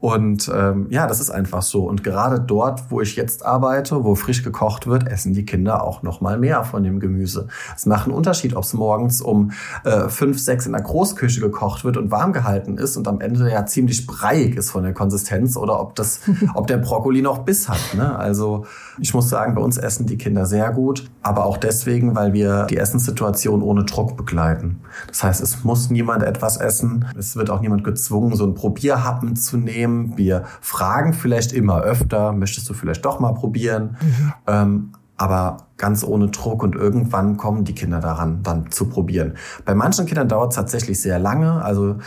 Und 0.01 0.51
ähm, 0.53 0.87
ja, 0.89 1.07
das 1.07 1.21
ist 1.21 1.29
einfach 1.29 1.61
so. 1.61 1.85
Und 1.85 2.03
gerade 2.03 2.41
dort, 2.41 2.91
wo 2.91 2.99
ich 2.99 3.15
jetzt 3.15 3.45
arbeite, 3.45 4.03
wo 4.03 4.15
frisch 4.15 4.43
gekocht 4.43 4.85
wird, 4.85 5.07
essen 5.07 5.33
die 5.33 5.45
Kinder 5.45 5.81
auch 5.81 6.03
noch 6.03 6.19
mal 6.19 6.37
mehr 6.37 6.65
von 6.65 6.83
dem 6.83 6.99
Gemüse. 6.99 7.47
Es 7.73 7.85
macht 7.85 8.07
einen 8.07 8.15
Unterschied, 8.15 8.53
ob 8.53 8.65
es 8.65 8.73
morgens 8.73 9.21
um 9.21 9.51
äh, 9.85 10.09
fünf, 10.09 10.39
sechs 10.39 10.65
in 10.65 10.73
der 10.73 10.81
Großküche 10.81 11.39
gekocht 11.39 11.85
wird 11.86 11.98
und 11.98 12.12
warm 12.12 12.34
gehalten 12.34 12.77
ist 12.77 12.98
und 12.98 13.08
am 13.08 13.22
Ende 13.22 13.50
ja 13.50 13.65
ziemlich 13.65 14.06
breiig 14.06 14.56
ist 14.56 14.72
von 14.72 14.84
der 14.84 14.94
Konsistenz 14.94 15.56
oder 15.56 15.80
ob 15.80 15.96
das, 15.96 16.22
ob 16.54 16.68
der 16.68 16.77
Brokkoli 16.77 17.22
noch 17.22 17.39
Biss 17.39 17.70
hat. 17.70 17.96
Ne? 17.96 18.18
Also 18.18 18.65
ich 19.00 19.13
muss 19.13 19.30
sagen, 19.30 19.56
bei 19.56 19.62
uns 19.62 19.77
essen 19.77 20.06
die 20.06 20.18
Kinder 20.18 20.46
sehr 20.46 20.72
gut, 20.72 21.10
aber 21.22 21.46
auch 21.46 21.58
deswegen, 21.58 22.15
weil 22.15 22.34
wir 22.34 22.65
die 22.65 22.77
Essenssituation 22.77 23.62
ohne 23.62 23.86
Druck 23.86 24.18
begleiten. 24.18 24.82
Das 25.08 25.24
heißt, 25.24 25.42
es 25.42 25.63
muss 25.63 25.89
niemand 25.89 26.24
etwas 26.24 26.58
essen. 26.58 27.06
Es 27.18 27.36
wird 27.36 27.50
auch 27.50 27.62
niemand 27.62 27.84
gezwungen, 27.84 28.36
so 28.36 28.44
einen 28.44 28.56
Probierhappen 28.56 29.36
zu 29.36 29.58
nehmen. 29.58 30.18
Wir 30.18 30.46
fragen 30.62 31.13
vielleicht 31.13 31.54
immer 31.54 31.82
öfter, 31.82 32.34
möchtest 32.34 32.70
du 32.70 32.74
vielleicht 32.74 33.06
doch 33.06 33.20
mal 33.20 33.34
probieren? 33.34 33.98
Mhm. 34.01 34.34
Ähm, 34.48 34.92
aber 35.17 35.57
ganz 35.77 36.03
ohne 36.03 36.27
Druck 36.29 36.63
und 36.63 36.75
irgendwann 36.75 37.38
kommen 37.38 37.63
die 37.63 37.75
Kinder 37.75 38.00
daran, 38.00 38.43
dann 38.43 38.72
zu 38.72 38.88
probieren. 38.88 39.36
Bei 39.65 39.75
manchen 39.75 40.05
Kindern 40.05 40.27
dauert 40.27 40.51
es 40.51 40.55
tatsächlich 40.55 41.01
sehr 41.01 41.19
lange. 41.19 41.63
Also 41.63 41.98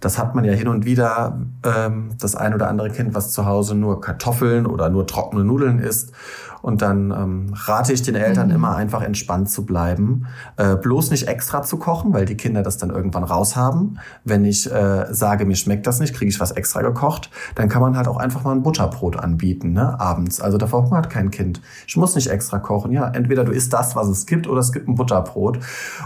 das 0.00 0.18
hat 0.18 0.34
man 0.34 0.44
ja 0.44 0.52
hin 0.52 0.68
und 0.68 0.84
wieder, 0.84 1.40
ähm, 1.64 2.10
das 2.20 2.36
ein 2.36 2.54
oder 2.54 2.68
andere 2.68 2.90
Kind, 2.90 3.14
was 3.14 3.32
zu 3.32 3.46
Hause 3.46 3.74
nur 3.74 4.00
Kartoffeln 4.00 4.66
oder 4.66 4.90
nur 4.90 5.06
trockene 5.06 5.44
Nudeln 5.44 5.78
isst 5.78 6.12
und 6.62 6.82
dann 6.82 7.10
ähm, 7.10 7.54
rate 7.54 7.92
ich 7.92 8.02
den 8.02 8.14
Eltern 8.14 8.48
mhm. 8.48 8.54
immer 8.54 8.76
einfach 8.76 9.02
entspannt 9.02 9.50
zu 9.50 9.64
bleiben. 9.64 10.26
Äh, 10.56 10.76
bloß 10.76 11.10
nicht 11.10 11.28
extra 11.28 11.62
zu 11.62 11.78
kochen, 11.78 12.12
weil 12.12 12.24
die 12.24 12.36
Kinder 12.36 12.62
das 12.62 12.78
dann 12.78 12.90
irgendwann 12.90 13.24
raus 13.24 13.56
haben. 13.56 13.98
Wenn 14.24 14.44
ich 14.44 14.70
äh, 14.70 15.06
sage, 15.12 15.44
mir 15.44 15.56
schmeckt 15.56 15.86
das 15.86 16.00
nicht, 16.00 16.14
kriege 16.14 16.28
ich 16.28 16.40
was 16.40 16.52
extra 16.52 16.82
gekocht, 16.82 17.30
dann 17.54 17.68
kann 17.68 17.82
man 17.82 17.96
halt 17.96 18.08
auch 18.08 18.16
einfach 18.16 18.44
mal 18.44 18.52
ein 18.52 18.62
Butterbrot 18.62 19.16
anbieten, 19.16 19.72
ne, 19.72 19.98
abends. 20.00 20.40
Also 20.40 20.58
davor 20.58 20.84
hungert 20.84 21.10
kein 21.10 21.30
Kind. 21.30 21.60
Ich 21.86 21.96
muss 21.96 22.14
nicht 22.14 22.28
extra 22.28 22.58
kochen. 22.58 22.92
Ja, 22.92 23.08
entweder 23.08 23.44
du 23.44 23.52
isst 23.52 23.72
das, 23.72 23.96
was 23.96 24.08
es 24.08 24.26
gibt, 24.26 24.46
oder 24.46 24.60
es 24.60 24.72
gibt 24.72 24.88
ein 24.88 24.94
Butterbrot. 24.94 25.58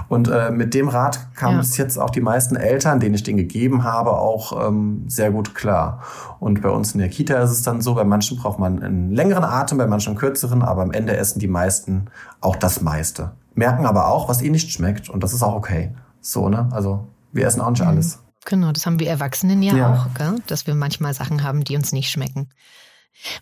Und 0.08 0.28
äh, 0.28 0.50
mit 0.50 0.74
dem 0.74 0.88
Rat 0.88 1.34
kamen 1.34 1.54
ja. 1.54 1.60
bis 1.60 1.76
jetzt 1.76 1.98
auch 1.98 2.10
die 2.10 2.20
meisten 2.20 2.56
Eltern, 2.56 3.00
denen 3.00 3.14
ich 3.14 3.22
den 3.22 3.36
gegeben 3.36 3.84
habe, 3.84 4.12
auch 4.12 4.68
ähm, 4.68 5.04
sehr 5.08 5.30
gut 5.30 5.54
klar. 5.54 6.02
Und 6.42 6.60
bei 6.60 6.70
uns 6.70 6.90
in 6.92 6.98
der 6.98 7.08
Kita 7.08 7.40
ist 7.40 7.52
es 7.52 7.62
dann 7.62 7.80
so, 7.80 7.94
bei 7.94 8.02
manchen 8.02 8.36
braucht 8.36 8.58
man 8.58 8.82
einen 8.82 9.12
längeren 9.12 9.44
Atem, 9.44 9.78
bei 9.78 9.86
manchen 9.86 10.08
einen 10.08 10.18
kürzeren, 10.18 10.62
aber 10.62 10.82
am 10.82 10.90
Ende 10.90 11.16
essen 11.16 11.38
die 11.38 11.46
meisten 11.46 12.06
auch 12.40 12.56
das 12.56 12.80
meiste. 12.80 13.30
Merken 13.54 13.86
aber 13.86 14.08
auch, 14.08 14.28
was 14.28 14.42
ihnen 14.42 14.50
nicht 14.50 14.72
schmeckt 14.72 15.08
und 15.08 15.22
das 15.22 15.32
ist 15.32 15.44
auch 15.44 15.54
okay. 15.54 15.94
So, 16.20 16.48
ne? 16.48 16.68
Also 16.72 17.06
wir 17.30 17.46
essen 17.46 17.60
auch 17.60 17.70
nicht 17.70 17.82
mhm. 17.82 17.86
alles. 17.86 18.18
Genau, 18.44 18.72
das 18.72 18.86
haben 18.86 18.98
wir 18.98 19.08
Erwachsenen 19.08 19.62
ja, 19.62 19.76
ja. 19.76 19.94
auch, 19.94 20.18
gell? 20.18 20.34
dass 20.48 20.66
wir 20.66 20.74
manchmal 20.74 21.14
Sachen 21.14 21.44
haben, 21.44 21.62
die 21.62 21.76
uns 21.76 21.92
nicht 21.92 22.10
schmecken. 22.10 22.48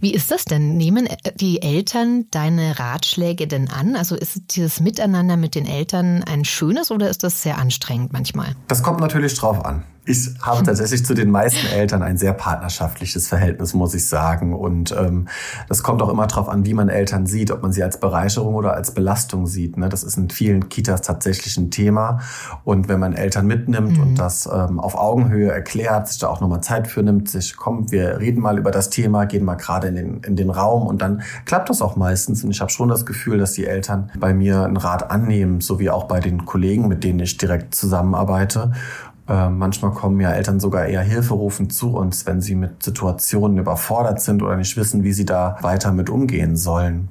Wie 0.01 0.13
ist 0.13 0.31
das 0.31 0.45
denn? 0.45 0.77
Nehmen 0.77 1.07
äh, 1.07 1.17
die 1.35 1.63
Eltern 1.63 2.27
deine 2.31 2.79
Ratschläge 2.79 3.47
denn 3.47 3.71
an? 3.71 3.97
Also 3.97 4.15
ist 4.15 4.57
dieses 4.57 4.81
Miteinander 4.81 5.39
mit 5.39 5.55
den 5.55 5.67
Eltern 5.67 6.23
ein 6.25 6.45
schönes 6.45 6.91
oder 6.91 7.09
ist 7.09 7.23
das 7.23 7.43
sehr 7.43 7.57
anstrengend 7.57 8.13
manchmal? 8.13 8.57
Das 8.69 8.83
kommt 8.83 9.01
natürlich 9.01 9.33
drauf 9.35 9.65
an. 9.65 9.85
Ich 10.11 10.29
habe 10.43 10.65
tatsächlich 10.65 11.07
zu 11.07 11.15
den 11.15 11.31
meisten 11.31 11.69
Eltern 11.69 12.03
ein 12.03 12.17
sehr 12.17 12.33
partnerschaftliches 12.33 13.29
Verhältnis, 13.29 13.75
muss 13.75 13.95
ich 13.95 14.09
sagen. 14.09 14.55
Und 14.55 14.93
ähm, 14.99 15.29
das 15.69 15.85
kommt 15.85 16.03
auch 16.03 16.09
immer 16.09 16.27
darauf 16.27 16.49
an, 16.49 16.67
wie 16.67 16.75
man 16.75 16.89
Eltern 16.89 17.27
sieht, 17.27 17.53
ob 17.53 17.63
man 17.63 17.71
sie 17.71 17.85
als 17.85 18.01
Bereicherung 18.01 18.57
oder 18.57 18.75
als 18.75 18.93
Belastung 18.93 19.47
sieht. 19.47 19.77
Ne? 19.77 19.89
Das 19.89 20.03
ist 20.03 20.17
in 20.17 20.29
vielen 20.29 20.69
Kitas 20.69 21.03
tatsächlich 21.03 21.57
ein 21.59 21.71
Thema. 21.71 22.19
Und 22.65 22.89
wenn 22.89 22.99
man 22.99 23.13
Eltern 23.13 23.47
mitnimmt 23.47 23.99
mhm. 23.99 24.03
und 24.03 24.15
das 24.17 24.49
ähm, 24.53 24.81
auf 24.81 24.97
Augenhöhe 24.97 25.53
erklärt, 25.53 26.09
sich 26.09 26.19
da 26.19 26.27
auch 26.27 26.41
nochmal 26.41 26.61
Zeit 26.61 26.89
für 26.89 27.05
nimmt, 27.05 27.29
sich, 27.29 27.57
komm, 27.57 27.93
wir 27.93 28.19
reden 28.19 28.41
mal 28.41 28.59
über 28.59 28.73
das 28.73 28.91
Thema, 28.91 29.27
gehen 29.27 29.45
mal 29.45 29.55
gerade 29.55 29.87
in 29.89 29.95
den, 29.95 30.21
in 30.25 30.35
den 30.35 30.51
Raum 30.51 30.89
und 30.89 31.01
dann 31.03 31.23
klappt 31.45 31.71
das 31.71 31.83
auch 31.83 31.95
meistens. 31.95 32.43
Und 32.43 32.51
ich 32.51 32.61
habe 32.61 32.73
schon 32.73 32.89
das 32.89 33.07
Gefühl, 33.07 33.39
dass 33.39 33.53
die 33.53 33.67
Eltern 33.67 34.11
bei 34.19 34.35
mir 34.35 34.65
einen 34.65 34.77
Rat 34.77 35.09
annehmen, 35.09 35.61
so 35.61 35.79
wie 35.79 35.89
auch 35.89 36.05
bei 36.05 36.19
den 36.19 36.47
Kollegen, 36.47 36.89
mit 36.89 37.05
denen 37.05 37.21
ich 37.21 37.37
direkt 37.37 37.77
zusammenarbeite. 37.77 38.73
Äh, 39.31 39.49
manchmal 39.49 39.93
kommen 39.93 40.19
ja 40.21 40.33
Eltern 40.33 40.59
sogar 40.59 40.87
eher 40.87 41.03
Hilferufen 41.03 41.71
zu 41.71 41.95
uns, 41.95 42.27
wenn 42.27 42.41
sie 42.41 42.57
mit 42.57 42.83
Situationen 42.83 43.59
überfordert 43.59 44.21
sind 44.21 44.43
oder 44.43 44.57
nicht 44.57 44.77
wissen, 44.77 45.05
wie 45.05 45.13
sie 45.13 45.25
da 45.25 45.57
weiter 45.61 45.93
mit 45.93 46.11
umgehen 46.11 46.57
sollen. 46.57 47.09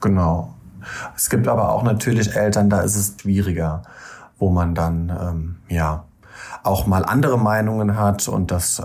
Genau. 0.00 0.52
Es 1.14 1.30
gibt 1.30 1.46
aber 1.46 1.70
auch 1.72 1.84
natürlich 1.84 2.34
Eltern, 2.34 2.70
da 2.70 2.80
ist 2.80 2.96
es 2.96 3.14
schwieriger, 3.20 3.82
wo 4.38 4.50
man 4.50 4.74
dann 4.74 5.10
ähm, 5.10 5.56
ja 5.68 6.04
auch 6.62 6.86
mal 6.86 7.04
andere 7.04 7.38
Meinungen 7.38 7.96
hat 7.96 8.28
und 8.28 8.50
das 8.50 8.78
äh, 8.78 8.82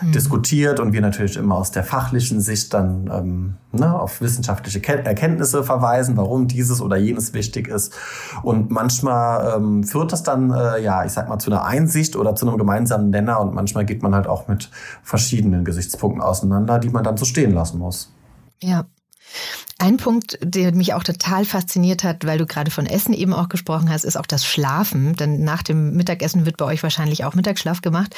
mhm. 0.00 0.12
diskutiert 0.12 0.80
und 0.80 0.92
wir 0.92 1.00
natürlich 1.00 1.36
immer 1.36 1.56
aus 1.56 1.70
der 1.70 1.84
fachlichen 1.84 2.40
Sicht 2.40 2.72
dann 2.72 3.10
ähm, 3.12 3.56
ne, 3.72 3.98
auf 3.98 4.20
wissenschaftliche 4.20 4.82
Erkenntnisse 4.86 5.62
verweisen, 5.62 6.16
warum 6.16 6.48
dieses 6.48 6.80
oder 6.80 6.96
jenes 6.96 7.34
wichtig 7.34 7.68
ist. 7.68 7.94
Und 8.42 8.70
manchmal 8.70 9.56
ähm, 9.56 9.84
führt 9.84 10.12
das 10.12 10.22
dann, 10.22 10.50
äh, 10.50 10.80
ja, 10.82 11.04
ich 11.04 11.12
sag 11.12 11.28
mal, 11.28 11.38
zu 11.38 11.50
einer 11.50 11.64
Einsicht 11.64 12.16
oder 12.16 12.34
zu 12.34 12.48
einem 12.48 12.58
gemeinsamen 12.58 13.10
Nenner 13.10 13.40
und 13.40 13.54
manchmal 13.54 13.84
geht 13.84 14.02
man 14.02 14.14
halt 14.14 14.26
auch 14.26 14.48
mit 14.48 14.70
verschiedenen 15.02 15.64
Gesichtspunkten 15.64 16.22
auseinander, 16.22 16.78
die 16.78 16.90
man 16.90 17.04
dann 17.04 17.16
so 17.16 17.24
stehen 17.24 17.52
lassen 17.52 17.78
muss. 17.78 18.12
Ja. 18.62 18.84
Ein 19.82 19.96
Punkt, 19.96 20.38
der 20.40 20.72
mich 20.72 20.94
auch 20.94 21.02
total 21.02 21.44
fasziniert 21.44 22.04
hat, 22.04 22.24
weil 22.24 22.38
du 22.38 22.46
gerade 22.46 22.70
von 22.70 22.86
Essen 22.86 23.12
eben 23.12 23.32
auch 23.32 23.48
gesprochen 23.48 23.90
hast, 23.90 24.04
ist 24.04 24.16
auch 24.16 24.26
das 24.26 24.46
Schlafen. 24.46 25.16
Denn 25.16 25.42
nach 25.42 25.64
dem 25.64 25.96
Mittagessen 25.96 26.46
wird 26.46 26.56
bei 26.56 26.66
euch 26.66 26.84
wahrscheinlich 26.84 27.24
auch 27.24 27.34
Mittagsschlaf 27.34 27.80
gemacht. 27.80 28.14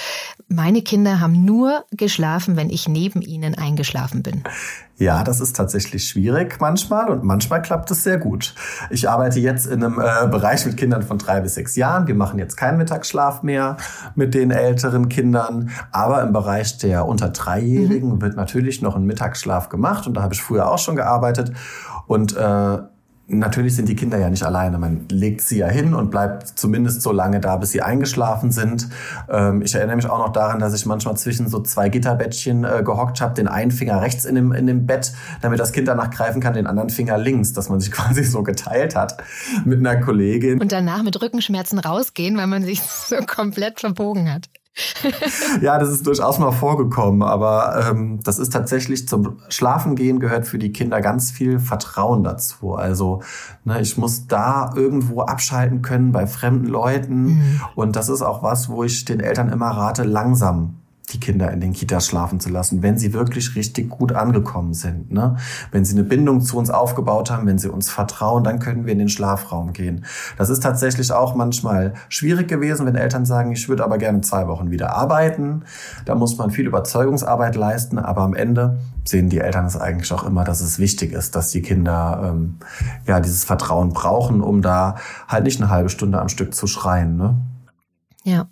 Meine 0.46 0.83
Kinder 0.83 1.20
haben 1.20 1.46
nur 1.46 1.87
geschlafen, 1.90 2.57
wenn 2.57 2.68
ich 2.68 2.87
neben 2.87 3.22
ihnen 3.22 3.55
eingeschlafen 3.55 4.22
bin. 4.22 4.44
Ja, 4.96 5.24
das 5.24 5.40
ist 5.40 5.57
tatsächlich 5.57 6.07
schwierig 6.07 6.61
manchmal 6.61 7.11
und 7.11 7.24
manchmal 7.24 7.61
klappt 7.62 7.90
es 7.90 8.04
sehr 8.04 8.16
gut. 8.16 8.54
Ich 8.90 9.09
arbeite 9.09 9.40
jetzt 9.40 9.66
in 9.66 9.83
einem 9.83 9.98
äh, 9.98 10.28
Bereich 10.28 10.64
mit 10.66 10.76
Kindern 10.76 11.02
von 11.02 11.18
drei 11.18 11.40
bis 11.40 11.54
sechs 11.54 11.74
Jahren. 11.74 12.07
Wir 12.07 12.14
machen 12.14 12.38
jetzt 12.38 12.57
keinen 12.57 12.78
Mittagsschlaf 12.78 13.42
mehr 13.42 13.76
mit 14.14 14.35
den 14.35 14.52
älteren 14.52 15.09
Kindern, 15.09 15.70
aber 15.90 16.22
im 16.22 16.33
Bereich 16.33 16.78
der 16.78 17.07
unter 17.07 17.30
Dreijährigen 17.30 18.16
mhm. 18.16 18.22
wird 18.22 18.37
natürlich 18.37 18.83
noch 18.83 18.94
ein 18.94 19.04
Mittagsschlaf 19.04 19.68
gemacht 19.68 20.07
und 20.07 20.14
da 20.14 20.22
habe 20.22 20.35
ich 20.35 20.42
früher 20.42 20.70
auch 20.70 20.78
schon 20.78 20.94
gearbeitet 20.94 21.52
und 22.07 22.37
äh, 22.37 22.78
Natürlich 23.26 23.74
sind 23.74 23.88
die 23.88 23.96
Kinder 23.96 24.18
ja 24.18 24.28
nicht 24.28 24.42
alleine. 24.42 24.76
Man 24.76 25.06
legt 25.08 25.40
sie 25.40 25.58
ja 25.58 25.66
hin 25.66 25.94
und 25.94 26.10
bleibt 26.10 26.46
zumindest 26.58 27.00
so 27.00 27.10
lange 27.10 27.40
da, 27.40 27.56
bis 27.56 27.70
sie 27.70 27.80
eingeschlafen 27.80 28.52
sind. 28.52 28.88
Ähm, 29.30 29.62
ich 29.62 29.74
erinnere 29.74 29.96
mich 29.96 30.06
auch 30.06 30.18
noch 30.18 30.32
daran, 30.32 30.58
dass 30.58 30.74
ich 30.74 30.84
manchmal 30.84 31.16
zwischen 31.16 31.48
so 31.48 31.60
zwei 31.60 31.88
Gitterbettchen 31.88 32.64
äh, 32.64 32.82
gehockt 32.84 33.22
habe, 33.22 33.32
den 33.32 33.48
einen 33.48 33.70
Finger 33.70 34.02
rechts 34.02 34.26
in 34.26 34.34
dem, 34.34 34.52
in 34.52 34.66
dem 34.66 34.87
Bett, 34.87 35.12
damit 35.40 35.58
das 35.58 35.72
Kind 35.72 35.88
danach 35.88 36.10
greifen 36.10 36.42
kann, 36.42 36.52
den 36.52 36.66
anderen 36.66 36.90
Finger 36.90 37.16
links, 37.16 37.54
dass 37.54 37.70
man 37.70 37.80
sich 37.80 37.92
quasi 37.92 38.24
so 38.24 38.42
geteilt 38.42 38.94
hat 38.94 39.16
mit 39.64 39.78
einer 39.78 39.96
Kollegin. 39.96 40.60
Und 40.60 40.72
danach 40.72 41.02
mit 41.02 41.20
Rückenschmerzen 41.20 41.78
rausgehen, 41.78 42.37
weil 42.37 42.46
man 42.46 42.62
sich 42.62 42.82
so 42.82 43.16
komplett 43.16 43.80
verbogen 43.80 44.30
hat. 44.30 44.50
Ja, 45.60 45.78
das 45.78 45.90
ist 45.90 46.06
durchaus 46.06 46.38
mal 46.38 46.50
vorgekommen, 46.50 47.22
aber 47.22 47.88
ähm, 47.88 48.20
das 48.24 48.38
ist 48.38 48.52
tatsächlich 48.52 49.06
zum 49.06 49.38
Schlafengehen 49.48 50.18
gehört 50.18 50.46
für 50.46 50.58
die 50.58 50.72
Kinder 50.72 51.00
ganz 51.00 51.30
viel 51.30 51.60
Vertrauen 51.60 52.24
dazu. 52.24 52.74
Also 52.74 53.22
ne, 53.64 53.80
ich 53.80 53.96
muss 53.96 54.26
da 54.26 54.72
irgendwo 54.74 55.22
abschalten 55.22 55.82
können 55.82 56.10
bei 56.10 56.26
fremden 56.26 56.66
Leuten 56.66 57.24
mhm. 57.24 57.60
und 57.76 57.94
das 57.94 58.08
ist 58.08 58.22
auch 58.22 58.42
was, 58.42 58.68
wo 58.68 58.82
ich 58.82 59.04
den 59.04 59.20
Eltern 59.20 59.48
immer 59.48 59.68
rate, 59.68 60.02
langsam 60.02 60.76
die 61.10 61.20
Kinder 61.20 61.50
in 61.50 61.60
den 61.60 61.72
Kitas 61.72 62.06
schlafen 62.06 62.40
zu 62.40 62.48
lassen, 62.48 62.82
wenn 62.82 62.96
sie 62.98 63.12
wirklich 63.12 63.54
richtig 63.56 63.90
gut 63.90 64.12
angekommen 64.12 64.72
sind. 64.72 65.12
Ne? 65.12 65.36
Wenn 65.70 65.84
sie 65.84 65.94
eine 65.94 66.04
Bindung 66.04 66.40
zu 66.40 66.56
uns 66.56 66.70
aufgebaut 66.70 67.30
haben, 67.30 67.46
wenn 67.46 67.58
sie 67.58 67.68
uns 67.68 67.90
vertrauen, 67.90 68.42
dann 68.42 68.58
können 68.58 68.86
wir 68.86 68.92
in 68.92 68.98
den 68.98 69.08
Schlafraum 69.08 69.72
gehen. 69.72 70.04
Das 70.38 70.48
ist 70.48 70.62
tatsächlich 70.62 71.12
auch 71.12 71.34
manchmal 71.34 71.94
schwierig 72.08 72.48
gewesen, 72.48 72.86
wenn 72.86 72.96
Eltern 72.96 73.26
sagen, 73.26 73.52
ich 73.52 73.68
würde 73.68 73.84
aber 73.84 73.98
gerne 73.98 74.22
zwei 74.22 74.48
Wochen 74.48 74.70
wieder 74.70 74.94
arbeiten. 74.94 75.62
Da 76.06 76.14
muss 76.14 76.38
man 76.38 76.50
viel 76.50 76.66
Überzeugungsarbeit 76.66 77.54
leisten, 77.54 77.98
aber 77.98 78.22
am 78.22 78.34
Ende 78.34 78.78
sehen 79.04 79.28
die 79.28 79.38
Eltern 79.38 79.66
es 79.66 79.76
eigentlich 79.76 80.12
auch 80.12 80.24
immer, 80.24 80.44
dass 80.44 80.62
es 80.62 80.78
wichtig 80.78 81.12
ist, 81.12 81.36
dass 81.36 81.50
die 81.50 81.60
Kinder 81.60 82.32
ähm, 82.32 82.56
ja 83.06 83.20
dieses 83.20 83.44
Vertrauen 83.44 83.92
brauchen, 83.92 84.40
um 84.40 84.62
da 84.62 84.96
halt 85.28 85.44
nicht 85.44 85.60
eine 85.60 85.70
halbe 85.70 85.90
Stunde 85.90 86.20
am 86.20 86.30
Stück 86.30 86.54
zu 86.54 86.66
schreien. 86.66 87.16
Ne? 87.18 87.36
Ja. 88.24 88.48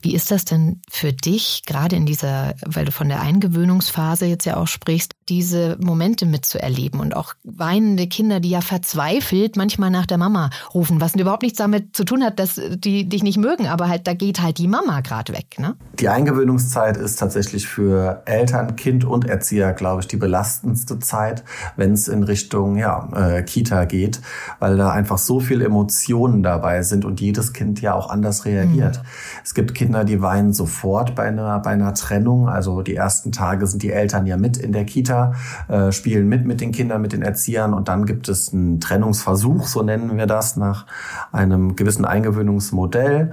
Wie 0.00 0.14
ist 0.14 0.30
das 0.30 0.44
denn 0.44 0.80
für 0.90 1.12
dich, 1.12 1.62
gerade 1.66 1.96
in 1.96 2.06
dieser, 2.06 2.54
weil 2.64 2.84
du 2.84 2.92
von 2.92 3.08
der 3.08 3.20
Eingewöhnungsphase 3.20 4.26
jetzt 4.26 4.44
ja 4.44 4.56
auch 4.56 4.66
sprichst, 4.66 5.14
diese 5.28 5.76
Momente 5.80 6.26
mitzuerleben 6.26 7.00
und 7.00 7.16
auch 7.16 7.34
weinende 7.44 8.06
Kinder, 8.06 8.40
die 8.40 8.50
ja 8.50 8.60
verzweifelt 8.60 9.56
manchmal 9.56 9.90
nach 9.90 10.06
der 10.06 10.18
Mama 10.18 10.50
rufen, 10.74 11.00
was 11.00 11.14
überhaupt 11.14 11.42
nichts 11.42 11.58
damit 11.58 11.96
zu 11.96 12.04
tun 12.04 12.22
hat, 12.22 12.38
dass 12.38 12.60
die 12.76 13.08
dich 13.08 13.22
nicht 13.22 13.38
mögen, 13.38 13.66
aber 13.66 13.88
halt 13.88 14.06
da 14.06 14.14
geht 14.14 14.42
halt 14.42 14.58
die 14.58 14.68
Mama 14.68 15.00
gerade 15.00 15.32
weg. 15.32 15.58
Ne? 15.58 15.76
Die 15.98 16.08
Eingewöhnungszeit 16.08 16.96
ist 16.96 17.16
tatsächlich 17.18 17.66
für 17.66 18.22
Eltern, 18.26 18.76
Kind 18.76 19.04
und 19.04 19.24
Erzieher, 19.24 19.72
glaube 19.72 20.02
ich, 20.02 20.08
die 20.08 20.16
belastendste 20.16 20.98
Zeit, 20.98 21.44
wenn 21.76 21.92
es 21.92 22.08
in 22.08 22.22
Richtung 22.22 22.76
ja, 22.76 23.08
äh, 23.14 23.42
Kita 23.42 23.84
geht, 23.84 24.20
weil 24.58 24.76
da 24.76 24.90
einfach 24.90 25.18
so 25.18 25.40
viele 25.40 25.64
Emotionen 25.64 26.42
dabei 26.42 26.82
sind 26.82 27.04
und 27.04 27.20
jedes 27.20 27.52
Kind 27.52 27.80
ja 27.80 27.94
auch 27.94 28.10
anders 28.10 28.44
reagiert. 28.44 28.98
Mhm. 28.98 29.08
Es 29.42 29.54
gibt 29.54 29.63
Kinder, 29.72 30.04
die 30.04 30.20
weinen 30.20 30.52
sofort 30.52 31.14
bei 31.14 31.22
einer, 31.22 31.60
bei 31.60 31.70
einer 31.70 31.94
Trennung. 31.94 32.48
Also 32.48 32.82
die 32.82 32.96
ersten 32.96 33.30
Tage 33.30 33.66
sind 33.68 33.82
die 33.82 33.92
Eltern 33.92 34.26
ja 34.26 34.36
mit 34.36 34.56
in 34.56 34.72
der 34.72 34.84
Kita 34.84 35.04
Kita, 35.04 35.34
äh, 35.68 35.92
spielen 35.92 36.28
mit 36.28 36.46
mit 36.46 36.60
den 36.60 36.72
Kindern, 36.72 37.02
mit 37.02 37.12
den 37.12 37.22
Erziehern 37.22 37.74
und 37.74 37.88
dann 37.88 38.06
gibt 38.06 38.28
es 38.28 38.52
einen 38.52 38.80
Trennungsversuch, 38.80 39.66
so 39.66 39.82
nennen 39.82 40.16
wir 40.16 40.26
das, 40.26 40.56
nach 40.56 40.86
einem 41.30 41.76
gewissen 41.76 42.04
Eingewöhnungsmodell. 42.04 43.32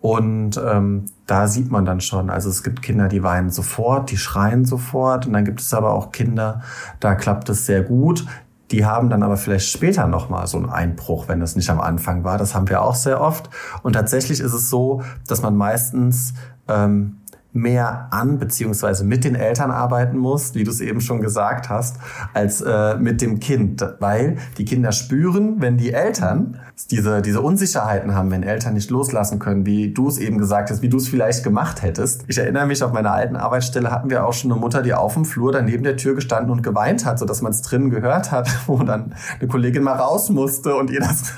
Und 0.00 0.58
ähm, 0.66 1.04
da 1.26 1.46
sieht 1.46 1.70
man 1.70 1.84
dann 1.84 2.00
schon, 2.00 2.30
also 2.30 2.48
es 2.48 2.62
gibt 2.62 2.80
Kinder, 2.80 3.08
die 3.08 3.22
weinen 3.22 3.50
sofort, 3.50 4.10
die 4.10 4.16
schreien 4.16 4.64
sofort. 4.64 5.26
Und 5.26 5.34
dann 5.34 5.44
gibt 5.44 5.60
es 5.60 5.74
aber 5.74 5.92
auch 5.92 6.10
Kinder, 6.10 6.62
da 7.00 7.14
klappt 7.14 7.50
es 7.50 7.66
sehr 7.66 7.82
gut. 7.82 8.24
Die 8.70 8.84
haben 8.84 9.10
dann 9.10 9.22
aber 9.22 9.36
vielleicht 9.36 9.68
später 9.68 10.06
nochmal 10.06 10.46
so 10.46 10.56
einen 10.56 10.70
Einbruch, 10.70 11.28
wenn 11.28 11.40
das 11.40 11.56
nicht 11.56 11.70
am 11.70 11.80
Anfang 11.80 12.24
war. 12.24 12.38
Das 12.38 12.54
haben 12.54 12.68
wir 12.68 12.82
auch 12.82 12.94
sehr 12.94 13.20
oft. 13.20 13.50
Und 13.82 13.94
tatsächlich 13.94 14.40
ist 14.40 14.52
es 14.52 14.70
so, 14.70 15.02
dass 15.26 15.42
man 15.42 15.56
meistens 15.56 16.34
ähm, 16.68 17.19
mehr 17.52 18.08
an 18.10 18.38
beziehungsweise 18.38 19.04
mit 19.04 19.24
den 19.24 19.34
Eltern 19.34 19.70
arbeiten 19.70 20.18
muss, 20.18 20.54
wie 20.54 20.64
du 20.64 20.70
es 20.70 20.80
eben 20.80 21.00
schon 21.00 21.20
gesagt 21.20 21.68
hast, 21.68 21.96
als 22.32 22.60
äh, 22.60 22.96
mit 22.96 23.20
dem 23.20 23.40
Kind, 23.40 23.84
weil 23.98 24.36
die 24.58 24.64
Kinder 24.64 24.92
spüren, 24.92 25.60
wenn 25.60 25.76
die 25.76 25.92
Eltern 25.92 26.60
diese 26.90 27.20
diese 27.20 27.40
Unsicherheiten 27.40 28.14
haben, 28.14 28.30
wenn 28.30 28.42
Eltern 28.42 28.74
nicht 28.74 28.90
loslassen 28.90 29.38
können, 29.38 29.66
wie 29.66 29.92
du 29.92 30.08
es 30.08 30.18
eben 30.18 30.38
gesagt 30.38 30.70
hast, 30.70 30.80
wie 30.82 30.88
du 30.88 30.96
es 30.96 31.08
vielleicht 31.08 31.44
gemacht 31.44 31.82
hättest. 31.82 32.24
Ich 32.28 32.38
erinnere 32.38 32.66
mich, 32.66 32.82
auf 32.82 32.92
meiner 32.92 33.12
alten 33.12 33.36
Arbeitsstelle 33.36 33.90
hatten 33.90 34.10
wir 34.10 34.26
auch 34.26 34.32
schon 34.32 34.50
eine 34.50 34.60
Mutter, 34.60 34.82
die 34.82 34.94
auf 34.94 35.14
dem 35.14 35.24
Flur 35.24 35.52
daneben 35.52 35.84
der 35.84 35.96
Tür 35.96 36.14
gestanden 36.14 36.50
und 36.50 36.62
geweint 36.62 37.04
hat, 37.04 37.18
so 37.18 37.26
dass 37.26 37.42
man 37.42 37.52
es 37.52 37.62
drinnen 37.62 37.90
gehört 37.90 38.30
hat, 38.30 38.48
wo 38.66 38.78
dann 38.78 39.14
eine 39.38 39.48
Kollegin 39.48 39.82
mal 39.82 39.96
raus 39.96 40.30
musste 40.30 40.74
und 40.74 40.90
ihr 40.90 41.00
das 41.00 41.34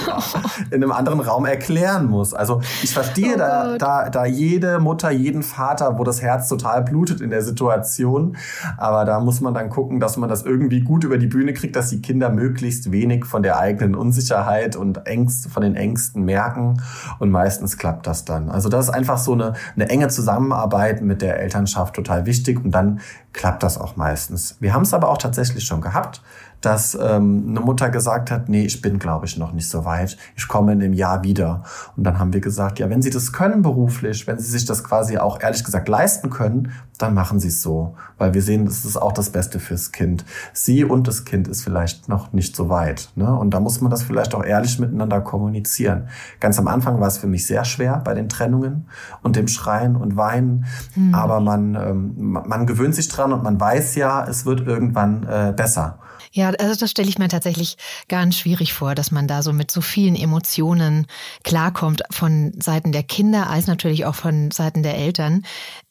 in 0.70 0.82
einem 0.82 0.92
anderen 0.92 1.20
Raum 1.20 1.46
erklären 1.46 2.06
muss. 2.06 2.34
Also 2.34 2.60
ich 2.82 2.92
verstehe 2.92 3.34
oh 3.34 3.38
da, 3.38 3.78
da 3.78 4.10
da 4.10 4.24
jede 4.26 4.78
Mutter 4.78 5.10
jeden 5.10 5.42
Vater, 5.52 5.98
wo 5.98 6.04
das 6.04 6.22
Herz 6.22 6.48
total 6.48 6.82
blutet 6.82 7.20
in 7.20 7.30
der 7.30 7.42
Situation. 7.42 8.36
Aber 8.76 9.04
da 9.04 9.20
muss 9.20 9.40
man 9.40 9.54
dann 9.54 9.70
gucken, 9.70 10.00
dass 10.00 10.16
man 10.16 10.28
das 10.28 10.42
irgendwie 10.42 10.80
gut 10.80 11.04
über 11.04 11.18
die 11.18 11.26
Bühne 11.26 11.52
kriegt, 11.52 11.76
dass 11.76 11.90
die 11.90 12.00
Kinder 12.00 12.30
möglichst 12.30 12.90
wenig 12.92 13.24
von 13.24 13.42
der 13.42 13.58
eigenen 13.58 13.94
Unsicherheit 13.94 14.76
und 14.76 15.06
Ängste, 15.06 15.48
von 15.48 15.62
den 15.62 15.76
Ängsten 15.76 16.24
merken. 16.24 16.82
Und 17.18 17.30
meistens 17.30 17.78
klappt 17.78 18.06
das 18.06 18.24
dann. 18.24 18.50
Also 18.50 18.68
das 18.68 18.86
ist 18.86 18.94
einfach 18.94 19.18
so 19.18 19.32
eine, 19.32 19.54
eine 19.74 19.88
enge 19.88 20.08
Zusammenarbeit 20.08 21.02
mit 21.02 21.22
der 21.22 21.40
Elternschaft 21.40 21.94
total 21.94 22.26
wichtig. 22.26 22.64
Und 22.64 22.72
dann 22.72 23.00
klappt 23.32 23.62
das 23.62 23.78
auch 23.78 23.96
meistens. 23.96 24.56
Wir 24.60 24.74
haben 24.74 24.82
es 24.82 24.94
aber 24.94 25.08
auch 25.08 25.18
tatsächlich 25.18 25.64
schon 25.64 25.80
gehabt, 25.80 26.22
dass 26.62 26.94
ähm, 26.94 27.46
eine 27.48 27.60
Mutter 27.60 27.90
gesagt 27.90 28.30
hat, 28.30 28.48
nee, 28.48 28.64
ich 28.64 28.80
bin, 28.80 28.98
glaube 28.98 29.26
ich, 29.26 29.36
noch 29.36 29.52
nicht 29.52 29.68
so 29.68 29.84
weit. 29.84 30.16
Ich 30.36 30.48
komme 30.48 30.72
in 30.72 30.82
einem 30.82 30.92
Jahr 30.92 31.24
wieder. 31.24 31.64
Und 31.96 32.04
dann 32.04 32.18
haben 32.18 32.32
wir 32.32 32.40
gesagt, 32.40 32.78
ja, 32.78 32.88
wenn 32.88 33.02
Sie 33.02 33.10
das 33.10 33.32
können 33.32 33.62
beruflich, 33.62 34.26
wenn 34.26 34.38
Sie 34.38 34.48
sich 34.48 34.64
das 34.64 34.84
quasi 34.84 35.18
auch 35.18 35.40
ehrlich 35.40 35.64
gesagt 35.64 35.88
leisten 35.88 36.30
können, 36.30 36.72
dann 36.98 37.14
machen 37.14 37.40
Sie 37.40 37.48
es 37.48 37.62
so. 37.62 37.96
Weil 38.16 38.32
wir 38.32 38.42
sehen, 38.42 38.64
das 38.64 38.84
ist 38.84 38.96
auch 38.96 39.12
das 39.12 39.30
Beste 39.30 39.58
fürs 39.58 39.90
Kind. 39.90 40.24
Sie 40.52 40.84
und 40.84 41.08
das 41.08 41.24
Kind 41.24 41.48
ist 41.48 41.62
vielleicht 41.62 42.08
noch 42.08 42.32
nicht 42.32 42.54
so 42.54 42.68
weit. 42.68 43.10
Ne? 43.16 43.34
Und 43.36 43.50
da 43.50 43.60
muss 43.60 43.80
man 43.80 43.90
das 43.90 44.04
vielleicht 44.04 44.34
auch 44.34 44.44
ehrlich 44.44 44.78
miteinander 44.78 45.20
kommunizieren. 45.20 46.08
Ganz 46.38 46.60
am 46.60 46.68
Anfang 46.68 47.00
war 47.00 47.08
es 47.08 47.18
für 47.18 47.26
mich 47.26 47.46
sehr 47.46 47.64
schwer 47.64 48.00
bei 48.04 48.14
den 48.14 48.28
Trennungen 48.28 48.86
und 49.22 49.34
dem 49.34 49.48
Schreien 49.48 49.96
und 49.96 50.16
Weinen. 50.16 50.64
Mhm. 50.94 51.12
Aber 51.12 51.40
man, 51.40 51.74
ähm, 51.74 52.14
man 52.46 52.66
gewöhnt 52.66 52.94
sich 52.94 53.08
dran 53.08 53.32
und 53.32 53.42
man 53.42 53.60
weiß 53.60 53.96
ja, 53.96 54.24
es 54.24 54.46
wird 54.46 54.60
irgendwann 54.60 55.24
äh, 55.24 55.52
besser. 55.56 55.98
Ja, 56.30 56.50
also 56.50 56.78
das 56.78 56.90
stelle 56.90 57.08
ich 57.08 57.18
mir 57.18 57.28
tatsächlich 57.28 57.76
ganz 58.08 58.36
schwierig 58.36 58.72
vor, 58.72 58.94
dass 58.94 59.10
man 59.10 59.26
da 59.26 59.42
so 59.42 59.52
mit 59.52 59.70
so 59.70 59.80
vielen 59.80 60.14
Emotionen 60.16 61.06
klarkommt 61.42 62.02
von 62.10 62.52
Seiten 62.60 62.92
der 62.92 63.02
Kinder 63.02 63.50
als 63.50 63.66
natürlich 63.66 64.04
auch 64.06 64.14
von 64.14 64.50
Seiten 64.50 64.82
der 64.82 64.96
Eltern. 64.96 65.44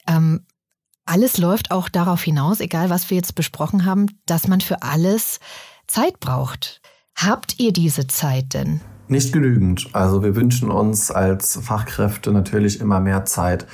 Ähm, 0.08 0.46
alles 1.06 1.38
läuft 1.38 1.72
auch 1.72 1.90
darauf 1.90 2.24
hinaus, 2.24 2.60
egal 2.60 2.90
was 2.90 3.10
wir 3.10 3.18
jetzt 3.18 3.36
besprochen 3.36 3.86
haben, 3.86 4.06
dass 4.26 4.48
man 4.48 4.62
für 4.62 4.82
alles 4.82 5.40
Zeit 5.88 6.20
braucht. 6.20 6.82
Habt 7.16 7.60
ihr 7.60 7.74
diese 7.74 8.08
Zeit 8.08 8.54
denn? 8.54 8.82
Nicht 9.12 9.34
genügend. 9.34 9.90
Also 9.92 10.24
wir 10.24 10.38
wünschen 10.38 10.72
uns 10.72 11.12
als 11.12 11.60
Fachkräfte 11.62 12.32
natürlich 12.32 12.80
immer 12.80 13.02
mehr 13.02 13.26
Zeit. 13.26 13.68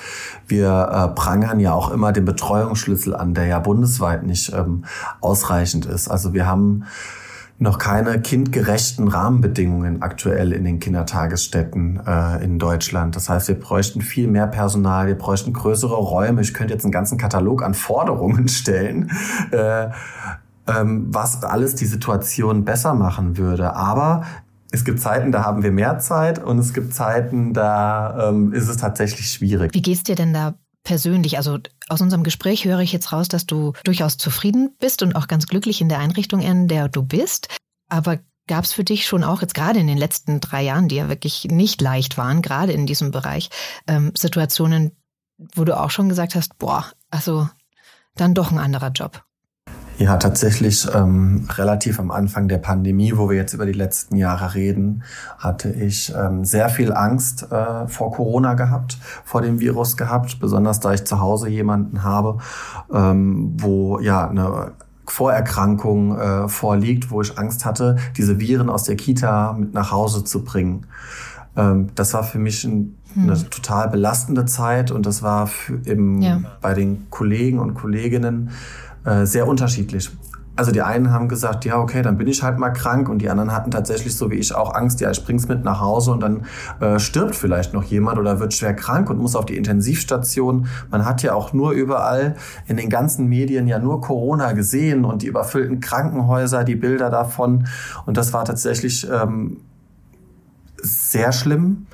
Wir 0.48 0.90
äh, 0.92 1.14
prangern 1.14 1.60
ja 1.60 1.74
auch 1.74 1.92
immer 1.92 2.12
den 2.12 2.26
Betreuungsschlüssel 2.26 3.16
an, 3.16 3.36
der 3.36 3.46
ja 3.46 3.60
bundesweit 3.60 4.24
nicht 4.24 4.52
ähm, 4.52 4.86
ausreichend 5.22 5.86
ist. 5.86 6.08
Also 6.08 6.34
wir 6.34 6.48
haben 6.48 6.86
noch 7.60 7.78
keine 7.78 8.20
kindgerechten 8.20 9.08
Rahmenbedingungen 9.10 10.02
aktuell 10.02 10.54
in 10.54 10.64
den 10.64 10.80
Kindertagesstätten 10.80 12.02
äh, 12.04 12.44
in 12.44 12.58
Deutschland. 12.58 13.16
Das 13.16 13.30
heißt, 13.30 13.48
wir 13.48 13.60
bräuchten 13.60 14.02
viel 14.02 14.28
mehr 14.28 14.48
Personal, 14.48 15.06
wir 15.06 15.20
bräuchten 15.20 15.54
größere 15.54 15.98
Räume. 15.98 16.42
Ich 16.42 16.56
könnte 16.56 16.74
jetzt 16.74 16.84
einen 16.84 16.92
ganzen 16.92 17.20
Katalog 17.20 17.62
an 17.62 17.76
Forderungen 17.76 18.48
stellen. 18.48 19.12
Äh, 19.52 19.90
ähm, 20.68 21.08
was 21.10 21.44
alles 21.44 21.76
die 21.76 21.86
Situation 21.86 22.66
besser 22.66 22.96
machen 22.96 23.38
würde. 23.38 23.76
Aber 23.76 24.24
es 24.72 24.84
gibt 24.84 25.00
Zeiten, 25.00 25.32
da 25.32 25.44
haben 25.44 25.64
wir 25.64 25.72
mehr 25.72 26.00
Zeit 26.00 26.44
und 26.44 26.60
es 26.60 26.74
gibt 26.74 26.94
Zeiten, 26.94 27.54
da 27.54 28.30
ähm, 28.30 28.54
ist 28.54 28.68
es 28.68 28.78
tatsächlich 28.78 29.32
schwierig. 29.32 29.74
Wie 29.74 29.82
geht's 29.82 30.04
dir 30.04 30.16
denn 30.16 30.34
da 30.34 30.56
persönlich? 30.84 31.38
Also 31.38 31.60
aus 31.90 32.02
unserem 32.02 32.24
Gespräch 32.24 32.66
höre 32.66 32.80
ich 32.80 32.92
jetzt 32.92 33.12
raus, 33.12 33.28
dass 33.28 33.46
du 33.46 33.74
durchaus 33.84 34.18
zufrieden 34.18 34.76
bist 34.80 35.04
und 35.04 35.16
auch 35.16 35.28
ganz 35.28 35.48
glücklich 35.48 35.82
in 35.82 35.90
der 35.90 36.00
Einrichtung, 36.00 36.42
in 36.42 36.68
der 36.68 36.90
du 36.90 37.04
bist. 37.04 37.48
Aber 37.90 38.20
gab 38.48 38.64
es 38.64 38.74
für 38.74 38.84
dich 38.84 39.06
schon 39.06 39.24
auch 39.24 39.42
jetzt 39.42 39.54
gerade 39.54 39.80
in 39.80 39.88
den 39.88 39.98
letzten 39.98 40.40
drei 40.40 40.64
Jahren, 40.64 40.88
die 40.88 40.96
ja 40.96 41.10
wirklich 41.10 41.46
nicht 41.46 41.82
leicht 41.82 42.18
waren, 42.18 42.42
gerade 42.42 42.72
in 42.72 42.86
diesem 42.86 43.12
Bereich, 43.12 43.50
ähm, 43.88 44.12
Situationen, 44.18 44.92
wo 45.56 45.64
du 45.66 45.78
auch 45.78 45.92
schon 45.92 46.10
gesagt 46.10 46.36
hast, 46.36 46.58
boah, 46.58 46.86
also 47.10 47.50
dann 48.16 48.34
doch 48.34 48.52
ein 48.52 48.58
anderer 48.58 48.90
Job? 48.90 49.24
Ja, 49.98 50.18
tatsächlich 50.18 50.88
ähm, 50.94 51.48
relativ 51.56 52.00
am 52.00 52.12
Anfang 52.12 52.48
der 52.48 52.60
Pandemie, 52.60 53.14
wo 53.16 53.30
wir 53.30 53.38
jetzt 53.38 53.54
über 53.54 53.66
die 53.66 53.74
letzten 53.74 54.16
Jahre 54.16 54.54
reden, 54.54 55.04
hatte 55.40 55.72
ich 55.72 56.14
ähm, 56.16 56.46
sehr 56.46 56.70
viel 56.70 56.94
Angst 56.94 57.52
äh, 57.52 57.88
vor 57.88 58.12
Corona 58.12 58.54
gehabt, 58.54 59.00
vor 59.26 59.42
dem 59.42 59.60
Virus 59.60 59.98
gehabt, 59.98 60.40
besonders 60.40 60.80
da 60.80 60.94
ich 60.94 61.06
zu 61.06 61.20
Hause 61.20 61.50
jemanden 61.50 62.04
habe, 62.04 62.38
ähm, 62.94 63.56
wo 63.58 64.00
ja 64.00 64.30
eine 64.30 64.74
Vorerkrankung 65.08 66.18
äh, 66.18 66.48
vorliegt, 66.48 67.10
wo 67.10 67.22
ich 67.22 67.38
Angst 67.40 67.66
hatte, 67.66 67.96
diese 68.18 68.40
Viren 68.40 68.70
aus 68.70 68.84
der 68.84 68.98
Kita 68.98 69.54
mit 69.54 69.74
nach 69.74 69.92
Hause 69.92 70.24
zu 70.24 70.44
bringen. 70.44 70.86
Ähm, 71.56 71.90
das 71.96 72.14
war 72.14 72.24
für 72.24 72.40
mich 72.40 72.64
ein, 72.66 72.98
hm. 73.14 73.24
eine 73.24 73.50
total 73.50 73.90
belastende 73.90 74.46
Zeit 74.46 74.92
und 74.92 75.08
das 75.08 75.24
war 75.24 75.48
für, 75.48 75.80
im, 75.86 76.22
ja. 76.22 76.42
bei 76.62 76.76
den 76.76 77.10
Kollegen 77.10 77.58
und 77.58 77.74
Kolleginnen 77.74 78.52
äh, 79.08 79.26
sehr 79.26 79.48
unterschiedlich. 79.48 80.12
also 80.58 80.72
die 80.72 80.82
einen 80.82 81.12
haben 81.12 81.30
gesagt, 81.30 81.66
ja, 81.66 81.78
okay, 81.78 82.02
dann 82.02 82.18
bin 82.18 82.28
ich 82.28 82.42
halt 82.42 82.58
mal 82.58 82.72
krank 82.72 83.10
und 83.10 83.20
die 83.20 83.30
anderen 83.30 83.54
hatten 83.54 83.70
tatsächlich 83.70 84.16
so 84.16 84.32
wie 84.32 84.36
ich 84.36 84.56
auch 84.56 84.74
Angst, 84.74 85.00
ja, 85.00 85.12
ich 85.12 85.24
bring's 85.24 85.48
mit 85.48 85.64
nach 85.64 85.80
Hause 85.80 86.12
und 86.12 86.20
dann 86.20 86.46
äh, 86.80 86.98
stirbt 86.98 87.36
vielleicht 87.36 87.74
noch 87.74 87.84
jemand 87.84 88.18
oder 88.18 88.40
wird 88.40 88.56
schwer 88.56 88.74
krank 88.74 89.10
und 89.12 89.20
muss 89.20 89.36
auf 89.36 89.46
die 89.46 89.56
Intensivstation. 89.56 90.68
Man 90.90 91.06
hat 91.06 91.22
ja 91.22 91.36
auch 91.36 91.54
nur 91.54 91.72
überall 91.72 92.36
in 92.66 92.76
den 92.76 92.90
ganzen 92.90 93.28
Medien 93.28 93.68
ja 93.68 93.78
nur 93.78 94.02
Corona 94.02 94.54
gesehen 94.54 95.06
und 95.06 95.22
die 95.22 95.28
überfüllten 95.28 95.80
Krankenhäuser, 95.80 96.64
die 96.64 96.76
Bilder 96.76 97.12
davon 97.12 97.68
und 98.08 98.18
das 98.18 98.34
war 98.34 98.44
tatsächlich 98.44 99.08
ähm, 99.10 99.62
sehr 100.82 101.32
schlimm, 101.32 101.86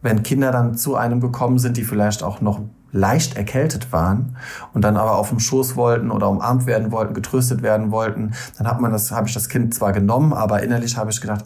wenn 0.00 0.22
Kinder 0.22 0.52
dann 0.52 0.74
zu 0.74 0.96
einem 0.96 1.20
gekommen 1.20 1.58
sind, 1.58 1.76
die 1.76 1.84
vielleicht 1.84 2.22
auch 2.22 2.40
noch 2.40 2.60
leicht 2.92 3.36
erkältet 3.36 3.92
waren 3.92 4.36
und 4.72 4.82
dann 4.82 4.96
aber 4.96 5.16
auf 5.16 5.28
dem 5.28 5.40
Schoß 5.40 5.76
wollten 5.76 6.10
oder 6.10 6.28
umarmt 6.28 6.66
werden 6.66 6.90
wollten, 6.92 7.14
getröstet 7.14 7.62
werden 7.62 7.90
wollten, 7.90 8.32
dann 8.58 8.66
hat 8.66 8.80
man 8.80 8.92
das, 8.92 9.12
habe 9.12 9.28
ich 9.28 9.34
das 9.34 9.48
Kind 9.48 9.74
zwar 9.74 9.92
genommen, 9.92 10.32
aber 10.32 10.62
innerlich 10.62 10.96
habe 10.96 11.10
ich 11.10 11.20
gedacht, 11.20 11.44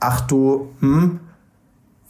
ach 0.00 0.22
du, 0.22 0.68
hm, 0.80 1.20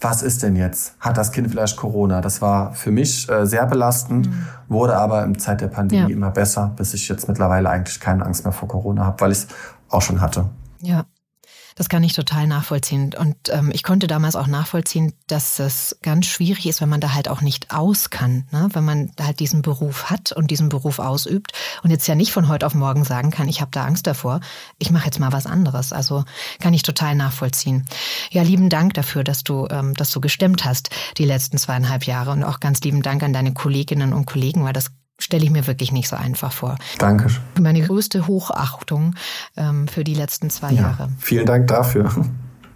was 0.01 0.23
ist 0.23 0.43
denn 0.43 0.57
jetzt? 0.57 0.95
Hat 1.01 1.17
das 1.17 1.33
Kind 1.33 1.49
vielleicht 1.49 1.77
Corona? 1.77 2.21
Das 2.21 2.43
war 2.43 2.73
für 2.75 2.91
mich 2.91 3.29
äh, 3.31 3.47
sehr 3.47 3.67
belastend, 3.67 4.29
mhm. 4.29 4.47
wurde 4.69 4.97
aber 4.97 5.25
im 5.25 5.39
Zeit 5.39 5.63
der 5.63 5.69
Pandemie 5.69 6.11
ja. 6.11 6.17
immer 6.17 6.31
besser, 6.31 6.73
bis 6.77 6.93
ich 6.95 7.09
jetzt 7.09 7.29
mittlerweile 7.29 7.71
eigentlich 7.71 7.99
keine 7.99 8.25
Angst 8.25 8.45
mehr 8.45 8.53
vor 8.53 8.69
Corona 8.69 9.05
habe, 9.05 9.21
weil 9.21 9.33
ich 9.33 9.39
es 9.39 9.49
auch 9.89 10.03
schon 10.03 10.21
hatte. 10.21 10.47
Ja. 10.83 11.05
Das 11.77 11.91
kann 11.91 12.03
ich 12.03 12.15
total 12.15 12.47
nachvollziehen. 12.47 13.15
Und 13.17 13.37
ähm, 13.51 13.71
ich 13.73 13.83
konnte 13.83 14.07
damals 14.07 14.35
auch 14.35 14.47
nachvollziehen, 14.47 15.13
dass 15.27 15.59
es 15.59 15.99
ganz 16.03 16.25
schwierig 16.25 16.67
ist, 16.67 16.81
wenn 16.81 16.89
man 16.89 17.03
da 17.03 17.13
halt 17.13 17.29
auch 17.29 17.43
nicht 17.43 17.71
aus 17.71 18.09
kann. 18.09 18.49
Ne? 18.51 18.69
Wenn 18.73 18.85
man 18.85 19.13
halt 19.21 19.41
diesen 19.41 19.61
Beruf 19.61 20.11
hat 20.11 20.33
und 20.33 20.51
diesen 20.51 20.71
Beruf 20.71 20.99
ausübt 20.99 21.53
und 21.83 21.91
jetzt 21.91 22.07
ja 22.07 22.15
nicht 22.15 22.33
von 22.33 22.49
heute 22.49 22.67
auf 22.67 22.75
morgen 22.75 23.05
sagen 23.05 23.31
kann, 23.31 23.47
ich 23.47 23.61
habe 23.61 23.71
da 23.73 23.85
Angst 23.85 24.07
davor, 24.07 24.41
ich 24.79 24.91
mache 24.91 25.05
jetzt 25.05 25.21
mal 25.21 25.33
was 25.33 25.45
anderes. 25.45 25.93
Also 25.93 26.25
kann 26.61 26.73
ich 26.73 26.83
total 26.83 27.15
nachvollziehen. 27.15 27.85
Ja, 28.31 28.43
lieben 28.43 28.71
Dank 28.71 28.95
dafür, 28.95 29.23
dass 29.23 29.45
du 29.45 29.69
ähm, 29.71 29.93
das 29.93 30.11
so 30.11 30.21
gestemmt 30.21 30.65
hast, 30.65 30.89
die 31.19 31.27
letzten 31.27 31.59
zweieinhalb 31.59 32.05
Jahre. 32.05 32.31
Und 32.31 32.43
auch 32.43 32.59
ganz 32.59 32.81
lieben 32.81 33.03
Dank 33.03 33.23
an 33.23 33.35
deine 33.35 33.53
Kolleginnen 33.53 34.15
und 34.15 34.25
Kollegen, 34.25 34.65
weil 34.65 34.73
das 34.73 34.93
stelle 35.19 35.45
ich 35.45 35.51
mir 35.51 35.67
wirklich 35.67 35.93
nicht 35.93 36.09
so 36.09 36.17
einfach 36.17 36.53
vor. 36.53 36.77
Danke. 36.99 37.29
Meine 37.61 37.83
größte 37.83 38.27
Hochachtung 38.27 39.15
ähm, 39.57 39.89
für 39.89 40.05
die 40.05 40.15
letzten 40.15 40.51
zwei 40.51 40.73
ja, 40.73 40.83
Jahre. 40.83 41.09
Vielen 41.19 41.47
Dank 41.47 41.69
dafür. 41.69 42.11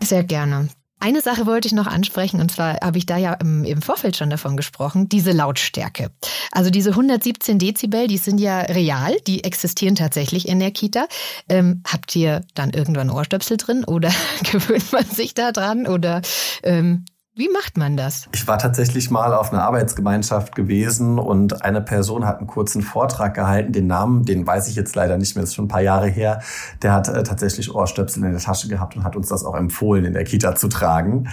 Sehr 0.02 0.24
gerne. 0.24 0.68
Eine 1.02 1.22
Sache 1.22 1.46
wollte 1.46 1.66
ich 1.66 1.72
noch 1.72 1.86
ansprechen, 1.86 2.42
und 2.42 2.52
zwar 2.52 2.78
habe 2.82 2.98
ich 2.98 3.06
da 3.06 3.16
ja 3.16 3.32
im, 3.32 3.64
im, 3.64 3.80
Vorfeld 3.80 4.18
schon 4.18 4.28
davon 4.28 4.58
gesprochen, 4.58 5.08
diese 5.08 5.32
Lautstärke. 5.32 6.10
Also 6.52 6.68
diese 6.68 6.90
117 6.90 7.58
Dezibel, 7.58 8.06
die 8.06 8.18
sind 8.18 8.38
ja 8.38 8.60
real, 8.60 9.16
die 9.26 9.42
existieren 9.42 9.94
tatsächlich 9.94 10.46
in 10.46 10.60
der 10.60 10.72
Kita. 10.72 11.06
Ähm, 11.48 11.82
habt 11.90 12.14
ihr 12.16 12.42
dann 12.54 12.70
irgendwann 12.70 13.08
Ohrstöpsel 13.08 13.56
drin 13.56 13.84
oder 13.84 14.12
gewöhnt 14.52 14.92
man 14.92 15.06
sich 15.06 15.32
da 15.32 15.52
dran 15.52 15.86
oder 15.86 16.20
ähm, 16.62 17.06
wie 17.40 17.48
macht 17.48 17.78
man 17.78 17.96
das? 17.96 18.28
Ich 18.34 18.46
war 18.46 18.58
tatsächlich 18.58 19.10
mal 19.10 19.32
auf 19.32 19.50
einer 19.50 19.62
Arbeitsgemeinschaft 19.62 20.54
gewesen 20.54 21.18
und 21.18 21.64
eine 21.64 21.80
Person 21.80 22.26
hat 22.26 22.36
einen 22.36 22.46
kurzen 22.46 22.82
Vortrag 22.82 23.32
gehalten. 23.32 23.72
Den 23.72 23.86
Namen, 23.86 24.26
den 24.26 24.46
weiß 24.46 24.68
ich 24.68 24.76
jetzt 24.76 24.94
leider 24.94 25.16
nicht 25.16 25.34
mehr, 25.36 25.44
ist 25.44 25.54
schon 25.54 25.64
ein 25.64 25.68
paar 25.68 25.80
Jahre 25.80 26.06
her. 26.06 26.42
Der 26.82 26.92
hat 26.92 27.08
äh, 27.08 27.22
tatsächlich 27.22 27.74
Ohrstöpsel 27.74 28.22
in 28.22 28.32
der 28.32 28.42
Tasche 28.42 28.68
gehabt 28.68 28.94
und 28.94 29.04
hat 29.04 29.16
uns 29.16 29.28
das 29.28 29.42
auch 29.42 29.54
empfohlen, 29.54 30.04
in 30.04 30.12
der 30.12 30.24
Kita 30.24 30.54
zu 30.54 30.68
tragen. 30.68 31.30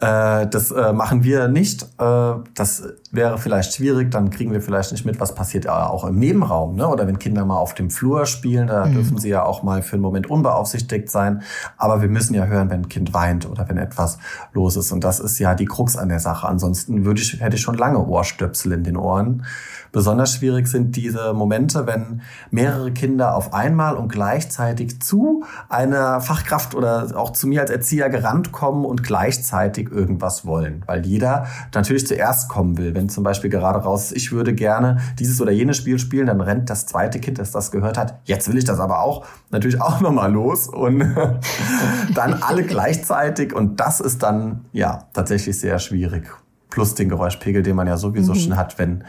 Äh, 0.00 0.46
das 0.46 0.70
äh, 0.70 0.94
machen 0.94 1.24
wir 1.24 1.48
nicht. 1.48 1.82
Äh, 1.98 2.32
das 2.54 2.82
wäre 3.12 3.38
vielleicht 3.38 3.74
schwierig, 3.74 4.10
dann 4.10 4.30
kriegen 4.30 4.52
wir 4.52 4.60
vielleicht 4.60 4.92
nicht 4.92 5.04
mit, 5.04 5.18
was 5.18 5.34
passiert 5.34 5.68
auch 5.68 6.04
im 6.04 6.18
Nebenraum. 6.18 6.76
Ne? 6.76 6.86
Oder 6.86 7.06
wenn 7.08 7.18
Kinder 7.18 7.44
mal 7.44 7.56
auf 7.56 7.74
dem 7.74 7.90
Flur 7.90 8.24
spielen, 8.26 8.68
da 8.68 8.86
mhm. 8.86 8.92
dürfen 8.92 9.18
sie 9.18 9.30
ja 9.30 9.42
auch 9.42 9.62
mal 9.64 9.82
für 9.82 9.94
einen 9.94 10.02
Moment 10.02 10.30
unbeaufsichtigt 10.30 11.10
sein. 11.10 11.42
Aber 11.76 12.02
wir 12.02 12.08
müssen 12.08 12.34
ja 12.34 12.44
hören, 12.44 12.70
wenn 12.70 12.82
ein 12.82 12.88
Kind 12.88 13.12
weint 13.12 13.50
oder 13.50 13.68
wenn 13.68 13.78
etwas 13.78 14.18
los 14.52 14.76
ist. 14.76 14.92
Und 14.92 15.02
das 15.02 15.18
ist 15.18 15.38
ja 15.40 15.54
die 15.54 15.64
Krux 15.64 15.96
an 15.96 16.08
der 16.08 16.20
Sache. 16.20 16.46
Ansonsten 16.46 17.04
würde 17.04 17.20
ich, 17.20 17.40
hätte 17.40 17.56
ich 17.56 17.62
schon 17.62 17.76
lange 17.76 17.98
Ohrstöpsel 17.98 18.72
in 18.72 18.84
den 18.84 18.96
Ohren. 18.96 19.44
Besonders 19.92 20.34
schwierig 20.34 20.68
sind 20.68 20.94
diese 20.94 21.32
Momente, 21.32 21.86
wenn 21.86 22.22
mehrere 22.52 22.92
Kinder 22.92 23.34
auf 23.34 23.52
einmal 23.52 23.96
und 23.96 24.12
gleichzeitig 24.12 25.02
zu 25.02 25.42
einer 25.68 26.20
Fachkraft 26.20 26.76
oder 26.76 27.08
auch 27.16 27.32
zu 27.32 27.48
mir 27.48 27.62
als 27.62 27.70
Erzieher 27.70 28.08
gerannt 28.08 28.52
kommen 28.52 28.84
und 28.84 29.02
gleichzeitig 29.02 29.90
irgendwas 29.90 30.46
wollen. 30.46 30.84
Weil 30.86 31.04
jeder 31.04 31.46
natürlich 31.74 32.06
zuerst 32.06 32.48
kommen 32.48 32.78
will. 32.78 32.94
Wenn 33.00 33.08
zum 33.08 33.24
Beispiel 33.24 33.48
gerade 33.48 33.78
raus 33.78 34.12
ist, 34.12 34.12
ich 34.12 34.30
würde 34.30 34.52
gerne 34.52 34.98
dieses 35.18 35.40
oder 35.40 35.52
jenes 35.52 35.78
Spiel 35.78 35.98
spielen, 35.98 36.26
dann 36.26 36.42
rennt 36.42 36.68
das 36.68 36.84
zweite 36.84 37.18
Kind, 37.18 37.38
das 37.38 37.50
das 37.50 37.70
gehört 37.70 37.96
hat, 37.96 38.20
jetzt 38.24 38.46
will 38.46 38.58
ich 38.58 38.66
das 38.66 38.78
aber 38.78 39.00
auch, 39.00 39.24
natürlich 39.48 39.80
auch 39.80 40.02
nochmal 40.02 40.30
los 40.30 40.68
und 40.68 41.00
dann 42.14 42.34
alle 42.42 42.62
gleichzeitig 42.62 43.54
und 43.54 43.80
das 43.80 44.00
ist 44.00 44.22
dann 44.22 44.66
ja 44.72 45.04
tatsächlich 45.14 45.58
sehr 45.58 45.78
schwierig 45.78 46.24
plus 46.68 46.94
den 46.94 47.08
Geräuschpegel, 47.08 47.62
den 47.62 47.74
man 47.74 47.86
ja 47.86 47.96
sowieso 47.96 48.34
mhm. 48.34 48.38
schon 48.38 48.56
hat, 48.58 48.78
wenn 48.78 49.02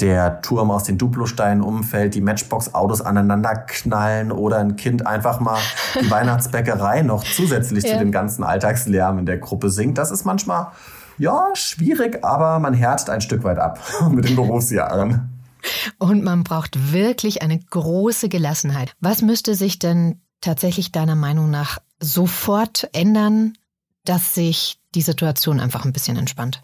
der 0.00 0.40
Turm 0.40 0.70
aus 0.70 0.84
den 0.84 0.96
Duplosteinen 0.96 1.62
umfällt, 1.62 2.14
die 2.14 2.22
Matchbox-Autos 2.22 3.02
aneinander 3.02 3.54
knallen 3.54 4.32
oder 4.32 4.56
ein 4.56 4.76
Kind 4.76 5.06
einfach 5.06 5.38
mal 5.38 5.58
die 6.00 6.10
Weihnachtsbäckerei 6.10 7.02
noch 7.02 7.22
zusätzlich 7.22 7.84
ja. 7.84 7.92
zu 7.92 7.98
dem 7.98 8.10
ganzen 8.10 8.42
Alltagslärm 8.42 9.18
in 9.18 9.26
der 9.26 9.36
Gruppe 9.36 9.68
singt. 9.68 9.98
Das 9.98 10.10
ist 10.10 10.24
manchmal, 10.24 10.68
ja, 11.18 11.50
schwierig, 11.54 12.24
aber 12.24 12.58
man 12.58 12.74
härtet 12.74 13.10
ein 13.10 13.20
Stück 13.20 13.44
weit 13.44 13.58
ab 13.58 13.78
mit 14.10 14.28
den 14.28 14.36
Berufsjahren. 14.36 15.30
Und 15.98 16.22
man 16.22 16.44
braucht 16.44 16.92
wirklich 16.92 17.42
eine 17.42 17.58
große 17.58 18.28
Gelassenheit. 18.28 18.92
Was 19.00 19.22
müsste 19.22 19.54
sich 19.54 19.78
denn 19.78 20.20
tatsächlich 20.40 20.92
deiner 20.92 21.14
Meinung 21.14 21.50
nach 21.50 21.78
sofort 22.00 22.88
ändern, 22.92 23.54
dass 24.04 24.34
sich 24.34 24.78
die 24.94 25.02
Situation 25.02 25.60
einfach 25.60 25.84
ein 25.84 25.92
bisschen 25.92 26.16
entspannt? 26.16 26.62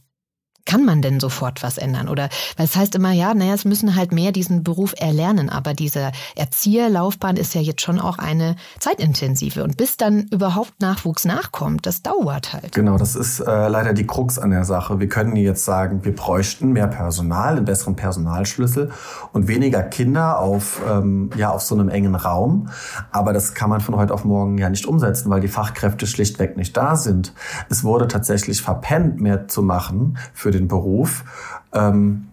Kann 0.66 0.85
man 0.85 1.03
denn 1.03 1.20
sofort 1.20 1.62
was 1.62 1.79
ändern? 1.79 2.09
Oder 2.09 2.29
weil 2.57 2.66
es 2.66 2.77
heißt 2.77 2.94
immer, 2.94 3.12
ja, 3.12 3.35
naja, 3.35 3.55
es 3.55 3.64
müssen 3.64 3.96
halt 3.96 4.12
mehr 4.12 4.33
diesen 4.33 4.62
Beruf 4.62 4.94
erlernen, 4.99 5.49
aber 5.49 5.75
diese 5.75 6.12
Erzieherlaufbahn 6.37 7.37
ist 7.37 7.55
ja 7.55 7.61
jetzt 7.61 7.83
schon 7.83 7.99
auch 7.99 8.18
eine 8.18 8.57
zeitintensive. 8.79 9.64
Und 9.64 9.77
bis 9.77 9.96
dann 9.96 10.29
überhaupt 10.31 10.81
Nachwuchs 10.81 11.25
nachkommt, 11.25 11.87
das 11.87 12.03
dauert 12.03 12.53
halt. 12.53 12.73
Genau, 12.73 12.99
das 12.99 13.16
ist 13.16 13.40
äh, 13.40 13.68
leider 13.68 13.92
die 13.92 14.07
Krux 14.07 14.38
an 14.38 14.51
der 14.51 14.64
Sache. 14.64 15.01
Wir 15.01 15.09
können 15.09 15.37
jetzt 15.37 15.64
sagen, 15.64 16.05
wir 16.05 16.14
bräuchten 16.14 16.73
mehr 16.73 16.88
Personal, 16.88 17.57
einen 17.57 17.64
besseren 17.64 17.96
Personalschlüssel 17.96 18.90
und 19.33 19.49
weniger 19.49 19.83
Kinder 19.83 20.38
auf, 20.38 20.81
ähm, 20.88 21.31
ja, 21.37 21.51
auf 21.51 21.62
so 21.62 21.75
einem 21.75 21.88
engen 21.88 22.14
Raum. 22.14 22.68
Aber 23.11 23.33
das 23.33 23.55
kann 23.55 23.70
man 23.70 23.81
von 23.81 23.96
heute 23.96 24.14
auf 24.14 24.25
morgen 24.25 24.59
ja 24.59 24.68
nicht 24.70 24.87
umsetzen, 24.87 25.31
weil 25.31 25.40
die 25.40 25.49
Fachkräfte 25.49 26.07
schlichtweg 26.07 26.57
nicht 26.57 26.77
da 26.77 26.96
sind. 26.96 27.33
Es 27.68 27.85
wurde 27.85 28.09
tatsächlich 28.09 28.62
verpennt, 28.62 29.20
mehr 29.20 29.49
zu 29.49 29.62
machen 29.62 30.18
für 30.33 30.51
den 30.51 30.60
den 30.61 30.68
Beruf. 30.68 31.25
Ähm, 31.73 32.27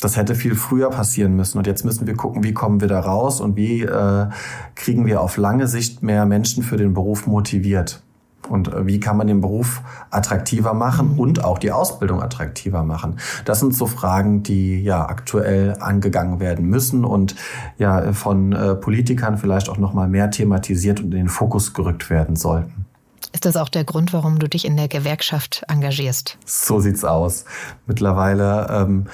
das 0.00 0.16
hätte 0.16 0.34
viel 0.34 0.54
früher 0.54 0.90
passieren 0.90 1.34
müssen. 1.36 1.58
Und 1.58 1.66
jetzt 1.66 1.84
müssen 1.84 2.06
wir 2.06 2.14
gucken, 2.14 2.42
wie 2.42 2.52
kommen 2.52 2.80
wir 2.80 2.88
da 2.88 3.00
raus 3.00 3.40
und 3.40 3.56
wie 3.56 3.82
äh, 3.82 4.26
kriegen 4.74 5.06
wir 5.06 5.20
auf 5.20 5.36
lange 5.36 5.66
Sicht 5.66 6.02
mehr 6.02 6.26
Menschen 6.26 6.62
für 6.62 6.76
den 6.76 6.92
Beruf 6.94 7.26
motiviert. 7.26 8.02
Und 8.48 8.68
äh, 8.68 8.86
wie 8.86 9.00
kann 9.00 9.16
man 9.16 9.26
den 9.26 9.40
Beruf 9.40 9.82
attraktiver 10.10 10.74
machen 10.74 11.18
und 11.18 11.42
auch 11.42 11.58
die 11.58 11.72
Ausbildung 11.72 12.22
attraktiver 12.22 12.82
machen? 12.82 13.18
Das 13.44 13.60
sind 13.60 13.74
so 13.74 13.86
Fragen, 13.86 14.42
die 14.42 14.82
ja 14.82 15.06
aktuell 15.06 15.76
angegangen 15.80 16.40
werden 16.40 16.66
müssen 16.66 17.04
und 17.04 17.34
ja 17.78 18.12
von 18.12 18.52
äh, 18.52 18.74
Politikern 18.74 19.38
vielleicht 19.38 19.68
auch 19.68 19.78
noch 19.78 19.94
mal 19.94 20.08
mehr 20.08 20.30
thematisiert 20.30 21.00
und 21.00 21.06
in 21.06 21.18
den 21.18 21.28
Fokus 21.28 21.72
gerückt 21.72 22.10
werden 22.10 22.36
sollten. 22.36 22.86
Ist 23.34 23.44
das 23.44 23.56
auch 23.56 23.68
der 23.68 23.82
Grund, 23.82 24.12
warum 24.12 24.38
du 24.38 24.48
dich 24.48 24.64
in 24.64 24.76
der 24.76 24.86
Gewerkschaft 24.86 25.64
engagierst? 25.68 26.38
So 26.46 26.78
sieht's 26.78 27.04
aus. 27.04 27.44
Mittlerweile 27.84 28.68
ähm, 28.70 29.06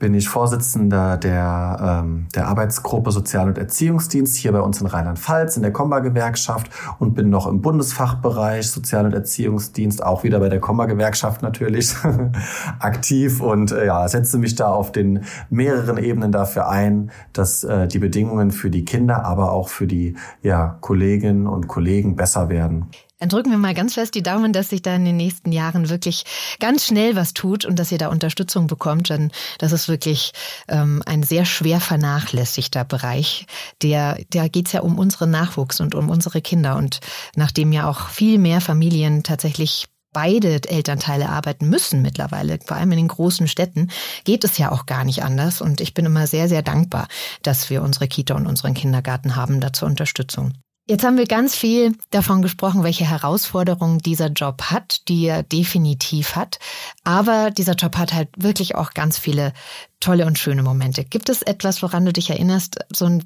bin 0.00 0.14
ich 0.14 0.28
Vorsitzender 0.28 1.16
der, 1.16 2.02
ähm, 2.02 2.26
der 2.34 2.48
Arbeitsgruppe 2.48 3.12
Sozial- 3.12 3.46
und 3.46 3.58
Erziehungsdienst 3.58 4.36
hier 4.36 4.50
bei 4.50 4.60
uns 4.60 4.80
in 4.80 4.88
Rheinland-Pfalz 4.88 5.54
in 5.56 5.62
der 5.62 5.72
Komba-Gewerkschaft 5.72 6.72
und 6.98 7.14
bin 7.14 7.30
noch 7.30 7.46
im 7.46 7.60
Bundesfachbereich 7.60 8.68
Sozial- 8.68 9.06
und 9.06 9.14
Erziehungsdienst, 9.14 10.02
auch 10.02 10.24
wieder 10.24 10.40
bei 10.40 10.48
der 10.48 10.58
Komba-Gewerkschaft 10.58 11.42
natürlich, 11.42 11.94
aktiv 12.80 13.40
und 13.40 13.70
äh, 13.70 13.86
ja, 13.86 14.08
setze 14.08 14.38
mich 14.38 14.56
da 14.56 14.70
auf 14.70 14.90
den 14.90 15.22
mehreren 15.50 15.98
Ebenen 15.98 16.32
dafür 16.32 16.68
ein, 16.68 17.12
dass 17.32 17.62
äh, 17.62 17.86
die 17.86 18.00
Bedingungen 18.00 18.50
für 18.50 18.70
die 18.70 18.84
Kinder, 18.84 19.24
aber 19.24 19.52
auch 19.52 19.68
für 19.68 19.86
die 19.86 20.16
ja, 20.42 20.78
Kolleginnen 20.80 21.46
und 21.46 21.68
Kollegen 21.68 22.16
besser 22.16 22.48
werden. 22.48 22.90
Dann 23.22 23.28
drücken 23.28 23.52
wir 23.52 23.58
mal 23.58 23.72
ganz 23.72 23.94
fest 23.94 24.16
die 24.16 24.22
Daumen, 24.24 24.52
dass 24.52 24.70
sich 24.70 24.82
da 24.82 24.96
in 24.96 25.04
den 25.04 25.16
nächsten 25.16 25.52
Jahren 25.52 25.88
wirklich 25.88 26.24
ganz 26.58 26.86
schnell 26.86 27.14
was 27.14 27.34
tut 27.34 27.64
und 27.64 27.78
dass 27.78 27.92
ihr 27.92 27.98
da 27.98 28.08
Unterstützung 28.08 28.66
bekommt. 28.66 29.10
Denn 29.10 29.30
das 29.58 29.70
ist 29.70 29.86
wirklich 29.86 30.32
ähm, 30.66 31.04
ein 31.06 31.22
sehr 31.22 31.44
schwer 31.44 31.78
vernachlässigter 31.78 32.84
Bereich. 32.84 33.46
Der, 33.80 34.18
da 34.30 34.48
geht's 34.48 34.72
ja 34.72 34.80
um 34.80 34.98
unseren 34.98 35.30
Nachwuchs 35.30 35.78
und 35.78 35.94
um 35.94 36.10
unsere 36.10 36.42
Kinder. 36.42 36.74
Und 36.74 36.98
nachdem 37.36 37.70
ja 37.70 37.88
auch 37.88 38.08
viel 38.08 38.38
mehr 38.38 38.60
Familien 38.60 39.22
tatsächlich 39.22 39.86
beide 40.12 40.60
Elternteile 40.68 41.28
arbeiten 41.28 41.68
müssen 41.68 42.02
mittlerweile, 42.02 42.58
vor 42.66 42.76
allem 42.76 42.90
in 42.90 42.98
den 42.98 43.06
großen 43.06 43.46
Städten, 43.46 43.92
geht 44.24 44.42
es 44.42 44.58
ja 44.58 44.72
auch 44.72 44.84
gar 44.84 45.04
nicht 45.04 45.22
anders. 45.22 45.60
Und 45.60 45.80
ich 45.80 45.94
bin 45.94 46.06
immer 46.06 46.26
sehr, 46.26 46.48
sehr 46.48 46.62
dankbar, 46.62 47.06
dass 47.44 47.70
wir 47.70 47.82
unsere 47.82 48.08
Kita 48.08 48.34
und 48.34 48.48
unseren 48.48 48.74
Kindergarten 48.74 49.36
haben 49.36 49.60
da 49.60 49.72
zur 49.72 49.86
Unterstützung. 49.86 50.54
Jetzt 50.92 51.04
haben 51.04 51.16
wir 51.16 51.24
ganz 51.24 51.54
viel 51.54 51.96
davon 52.10 52.42
gesprochen, 52.42 52.82
welche 52.82 53.08
Herausforderungen 53.08 54.00
dieser 54.00 54.26
Job 54.26 54.64
hat, 54.64 55.08
die 55.08 55.24
er 55.24 55.42
definitiv 55.42 56.36
hat. 56.36 56.58
Aber 57.02 57.50
dieser 57.50 57.72
Job 57.72 57.96
hat 57.96 58.12
halt 58.12 58.28
wirklich 58.36 58.74
auch 58.74 58.92
ganz 58.92 59.16
viele 59.16 59.54
tolle 60.00 60.26
und 60.26 60.38
schöne 60.38 60.62
Momente. 60.62 61.02
Gibt 61.06 61.30
es 61.30 61.40
etwas, 61.40 61.82
woran 61.82 62.04
du 62.04 62.12
dich 62.12 62.28
erinnerst, 62.28 62.80
so 62.92 63.06
ein 63.06 63.24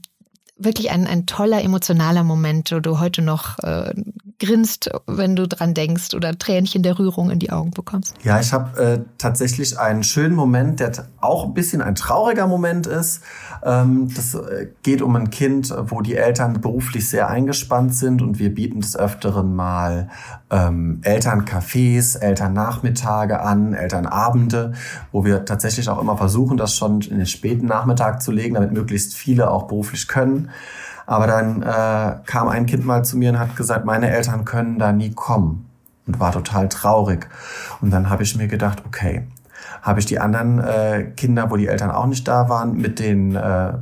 wirklich 0.58 0.90
ein, 0.90 1.06
ein 1.06 1.26
toller 1.26 1.62
emotionaler 1.62 2.24
Moment, 2.24 2.72
wo 2.72 2.80
du 2.80 2.98
heute 2.98 3.22
noch 3.22 3.58
äh, 3.58 3.92
grinst, 4.38 4.90
wenn 5.06 5.36
du 5.36 5.46
dran 5.46 5.74
denkst 5.74 6.14
oder 6.14 6.36
Tränchen 6.38 6.82
der 6.82 6.98
Rührung 6.98 7.30
in 7.30 7.38
die 7.38 7.50
Augen 7.50 7.70
bekommst? 7.70 8.14
Ja, 8.22 8.40
ich 8.40 8.52
habe 8.52 8.82
äh, 8.82 9.00
tatsächlich 9.18 9.78
einen 9.78 10.02
schönen 10.02 10.34
Moment, 10.34 10.80
der 10.80 10.92
auch 11.20 11.44
ein 11.44 11.54
bisschen 11.54 11.82
ein 11.82 11.94
trauriger 11.94 12.46
Moment 12.46 12.86
ist. 12.86 13.22
Ähm, 13.62 14.08
das 14.14 14.34
äh, 14.34 14.68
geht 14.82 15.02
um 15.02 15.14
ein 15.16 15.30
Kind, 15.30 15.74
wo 15.88 16.00
die 16.00 16.16
Eltern 16.16 16.60
beruflich 16.60 17.08
sehr 17.08 17.28
eingespannt 17.28 17.94
sind 17.94 18.22
und 18.22 18.38
wir 18.38 18.54
bieten 18.54 18.80
des 18.80 18.96
Öfteren 18.96 19.54
mal 19.54 20.08
ähm, 20.50 21.00
Elterncafés, 21.02 22.18
Elternnachmittage 22.18 23.40
an, 23.40 23.74
Elternabende, 23.74 24.72
wo 25.12 25.24
wir 25.24 25.44
tatsächlich 25.44 25.88
auch 25.88 26.00
immer 26.00 26.16
versuchen, 26.16 26.56
das 26.56 26.74
schon 26.76 27.00
in 27.02 27.18
den 27.18 27.26
späten 27.26 27.66
Nachmittag 27.66 28.22
zu 28.22 28.32
legen, 28.32 28.54
damit 28.54 28.72
möglichst 28.72 29.14
viele 29.14 29.50
auch 29.50 29.66
beruflich 29.66 30.08
können. 30.08 30.45
Aber 31.06 31.26
dann 31.26 31.62
äh, 31.62 32.16
kam 32.26 32.48
ein 32.48 32.66
Kind 32.66 32.84
mal 32.84 33.04
zu 33.04 33.16
mir 33.16 33.30
und 33.30 33.38
hat 33.38 33.56
gesagt, 33.56 33.84
meine 33.84 34.10
Eltern 34.10 34.44
können 34.44 34.78
da 34.78 34.92
nie 34.92 35.12
kommen. 35.12 35.68
Und 36.06 36.20
war 36.20 36.32
total 36.32 36.68
traurig. 36.68 37.28
Und 37.80 37.90
dann 37.90 38.10
habe 38.10 38.22
ich 38.22 38.36
mir 38.36 38.46
gedacht, 38.46 38.82
okay, 38.86 39.26
habe 39.82 40.00
ich 40.00 40.06
die 40.06 40.18
anderen 40.18 40.58
äh, 40.58 41.12
Kinder, 41.16 41.50
wo 41.50 41.56
die 41.56 41.68
Eltern 41.68 41.90
auch 41.90 42.06
nicht 42.06 42.26
da 42.26 42.48
waren, 42.48 42.76
mit 42.76 42.98
den 42.98 43.34
äh, 43.34 43.74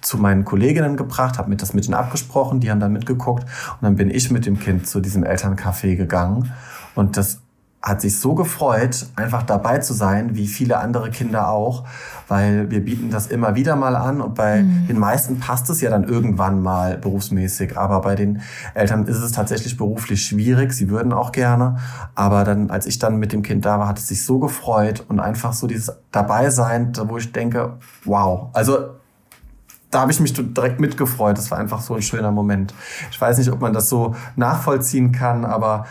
zu 0.00 0.18
meinen 0.18 0.44
Kolleginnen 0.44 0.96
gebracht, 0.96 1.38
habe 1.38 1.48
mit 1.48 1.62
das 1.62 1.74
mit 1.74 1.84
denen 1.84 1.94
abgesprochen, 1.94 2.60
die 2.60 2.70
haben 2.70 2.80
dann 2.80 2.92
mitgeguckt. 2.92 3.44
Und 3.44 3.82
dann 3.82 3.96
bin 3.96 4.10
ich 4.10 4.30
mit 4.30 4.46
dem 4.46 4.58
Kind 4.58 4.86
zu 4.86 5.00
diesem 5.00 5.24
Elterncafé 5.24 5.96
gegangen. 5.96 6.52
Und 6.94 7.16
das 7.16 7.40
hat 7.80 8.00
sich 8.00 8.18
so 8.18 8.34
gefreut, 8.34 9.06
einfach 9.14 9.44
dabei 9.44 9.78
zu 9.78 9.94
sein, 9.94 10.34
wie 10.34 10.48
viele 10.48 10.78
andere 10.78 11.10
Kinder 11.10 11.48
auch, 11.48 11.84
weil 12.26 12.70
wir 12.70 12.84
bieten 12.84 13.10
das 13.10 13.28
immer 13.28 13.54
wieder 13.54 13.76
mal 13.76 13.94
an 13.94 14.20
und 14.20 14.34
bei 14.34 14.62
mhm. 14.62 14.88
den 14.88 14.98
meisten 14.98 15.38
passt 15.38 15.70
es 15.70 15.80
ja 15.80 15.88
dann 15.88 16.04
irgendwann 16.04 16.60
mal 16.60 16.98
berufsmäßig, 16.98 17.78
aber 17.78 18.00
bei 18.00 18.16
den 18.16 18.42
Eltern 18.74 19.06
ist 19.06 19.18
es 19.18 19.30
tatsächlich 19.30 19.76
beruflich 19.76 20.26
schwierig, 20.26 20.72
sie 20.72 20.90
würden 20.90 21.12
auch 21.12 21.30
gerne, 21.30 21.78
aber 22.16 22.42
dann, 22.42 22.70
als 22.70 22.86
ich 22.86 22.98
dann 22.98 23.18
mit 23.18 23.32
dem 23.32 23.42
Kind 23.42 23.64
da 23.64 23.78
war, 23.78 23.86
hat 23.86 23.98
es 23.98 24.08
sich 24.08 24.24
so 24.24 24.40
gefreut 24.40 25.04
und 25.08 25.20
einfach 25.20 25.52
so 25.52 25.68
dieses 25.68 25.92
dabei 26.10 26.50
sein, 26.50 26.92
wo 27.06 27.16
ich 27.16 27.32
denke, 27.32 27.78
wow, 28.04 28.48
also 28.54 28.98
da 29.90 30.00
habe 30.00 30.12
ich 30.12 30.20
mich 30.20 30.34
direkt 30.34 30.80
mitgefreut. 30.80 31.38
Das 31.38 31.50
war 31.50 31.56
einfach 31.56 31.80
so 31.80 31.94
ein 31.94 32.02
schöner 32.02 32.30
Moment. 32.30 32.74
Ich 33.10 33.18
weiß 33.18 33.38
nicht, 33.38 33.50
ob 33.50 33.62
man 33.62 33.72
das 33.72 33.88
so 33.88 34.14
nachvollziehen 34.36 35.12
kann, 35.12 35.46
aber 35.46 35.86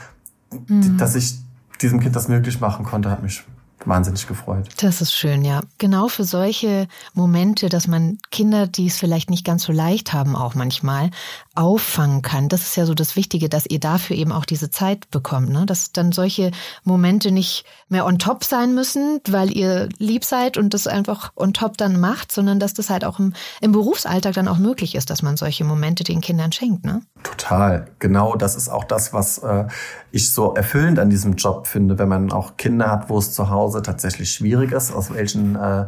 mhm. 0.67 0.97
dass 0.99 1.15
ich 1.15 1.39
diesem 1.81 1.99
Kind 1.99 2.15
das 2.15 2.27
möglich 2.27 2.59
machen 2.59 2.85
konnte, 2.85 3.09
hat 3.09 3.23
mich 3.23 3.43
wahnsinnig 3.87 4.27
gefreut. 4.27 4.67
Das 4.81 5.01
ist 5.01 5.13
schön, 5.13 5.43
ja. 5.43 5.61
Genau 5.77 6.07
für 6.07 6.23
solche 6.23 6.87
Momente, 7.13 7.69
dass 7.69 7.87
man 7.87 8.17
Kinder, 8.31 8.67
die 8.67 8.87
es 8.87 8.97
vielleicht 8.97 9.29
nicht 9.29 9.45
ganz 9.45 9.63
so 9.63 9.73
leicht 9.73 10.13
haben, 10.13 10.35
auch 10.35 10.55
manchmal 10.55 11.11
auffangen 11.55 12.21
kann. 12.21 12.49
Das 12.49 12.61
ist 12.61 12.75
ja 12.75 12.85
so 12.85 12.93
das 12.93 13.15
Wichtige, 13.15 13.49
dass 13.49 13.65
ihr 13.65 13.79
dafür 13.79 14.15
eben 14.15 14.31
auch 14.31 14.45
diese 14.45 14.69
Zeit 14.69 15.09
bekommt, 15.09 15.49
ne? 15.49 15.65
Dass 15.65 15.91
dann 15.91 16.11
solche 16.11 16.51
Momente 16.83 17.31
nicht 17.31 17.65
mehr 17.89 18.05
on 18.05 18.19
top 18.19 18.43
sein 18.43 18.75
müssen, 18.75 19.19
weil 19.27 19.55
ihr 19.55 19.89
lieb 19.97 20.23
seid 20.23 20.57
und 20.57 20.73
das 20.73 20.85
einfach 20.85 21.31
on 21.35 21.53
top 21.53 21.77
dann 21.77 21.99
macht, 21.99 22.31
sondern 22.31 22.59
dass 22.59 22.73
das 22.73 22.89
halt 22.89 23.03
auch 23.03 23.19
im, 23.19 23.33
im 23.61 23.71
Berufsalltag 23.71 24.33
dann 24.33 24.47
auch 24.47 24.59
möglich 24.59 24.95
ist, 24.95 25.09
dass 25.09 25.23
man 25.23 25.37
solche 25.37 25.63
Momente 25.63 26.03
den 26.03 26.21
Kindern 26.21 26.51
schenkt, 26.51 26.85
ne? 26.85 27.01
Total. 27.23 27.87
Genau, 27.99 28.35
das 28.35 28.55
ist 28.55 28.69
auch 28.69 28.83
das, 28.83 29.13
was 29.13 29.39
äh, 29.39 29.65
ich 30.11 30.31
so 30.31 30.53
erfüllend 30.53 30.99
an 30.99 31.09
diesem 31.09 31.35
Job 31.35 31.67
finde, 31.67 31.97
wenn 31.97 32.09
man 32.09 32.31
auch 32.31 32.57
Kinder 32.57 32.91
hat, 32.91 33.09
wo 33.09 33.17
es 33.17 33.33
zu 33.33 33.49
Hause 33.49 33.76
tatsächlich 33.81 34.31
schwierig 34.31 34.71
ist, 34.71 34.91
aus 34.91 35.13
welchen, 35.13 35.55
äh, 35.55 35.85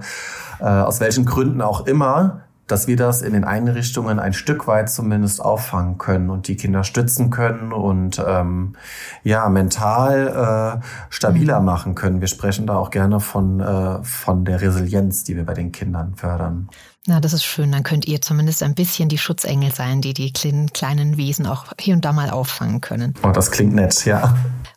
äh, 0.59 0.63
aus 0.63 0.99
welchen 0.99 1.25
Gründen 1.25 1.61
auch 1.61 1.85
immer, 1.85 2.41
dass 2.69 2.87
wir 2.87 2.95
das 2.95 3.21
in 3.21 3.33
den 3.33 3.43
Einrichtungen 3.43 4.19
ein 4.19 4.33
Stück 4.33 4.67
weit 4.67 4.89
zumindest 4.89 5.41
auffangen 5.43 5.97
können 5.97 6.29
und 6.29 6.47
die 6.47 6.55
Kinder 6.55 6.83
stützen 6.83 7.29
können 7.31 7.73
und 7.73 8.23
ähm, 8.25 8.75
ja 9.23 9.49
mental 9.49 10.79
äh, 10.79 10.85
stabiler 11.09 11.59
mhm. 11.59 11.65
machen 11.65 11.95
können. 11.95 12.21
Wir 12.21 12.27
sprechen 12.27 12.67
da 12.67 12.75
auch 12.75 12.91
gerne 12.91 13.19
von 13.19 13.59
äh, 13.59 14.03
von 14.03 14.45
der 14.45 14.61
Resilienz, 14.61 15.23
die 15.23 15.35
wir 15.35 15.45
bei 15.45 15.53
den 15.53 15.71
Kindern 15.71 16.15
fördern. 16.15 16.69
Na, 17.07 17.19
das 17.19 17.33
ist 17.33 17.43
schön. 17.43 17.71
Dann 17.71 17.83
könnt 17.83 18.07
ihr 18.07 18.21
zumindest 18.21 18.61
ein 18.61 18.75
bisschen 18.75 19.09
die 19.09 19.17
Schutzengel 19.17 19.73
sein, 19.73 20.01
die 20.01 20.13
die 20.13 20.31
kleinen, 20.31 20.71
kleinen 20.71 21.17
Wesen 21.17 21.47
auch 21.47 21.65
hier 21.79 21.95
und 21.95 22.05
da 22.05 22.13
mal 22.13 22.29
auffangen 22.29 22.81
können. 22.81 23.15
Oh, 23.23 23.31
das 23.31 23.49
klingt 23.49 23.73
nett, 23.73 24.05
ja. 24.05 24.35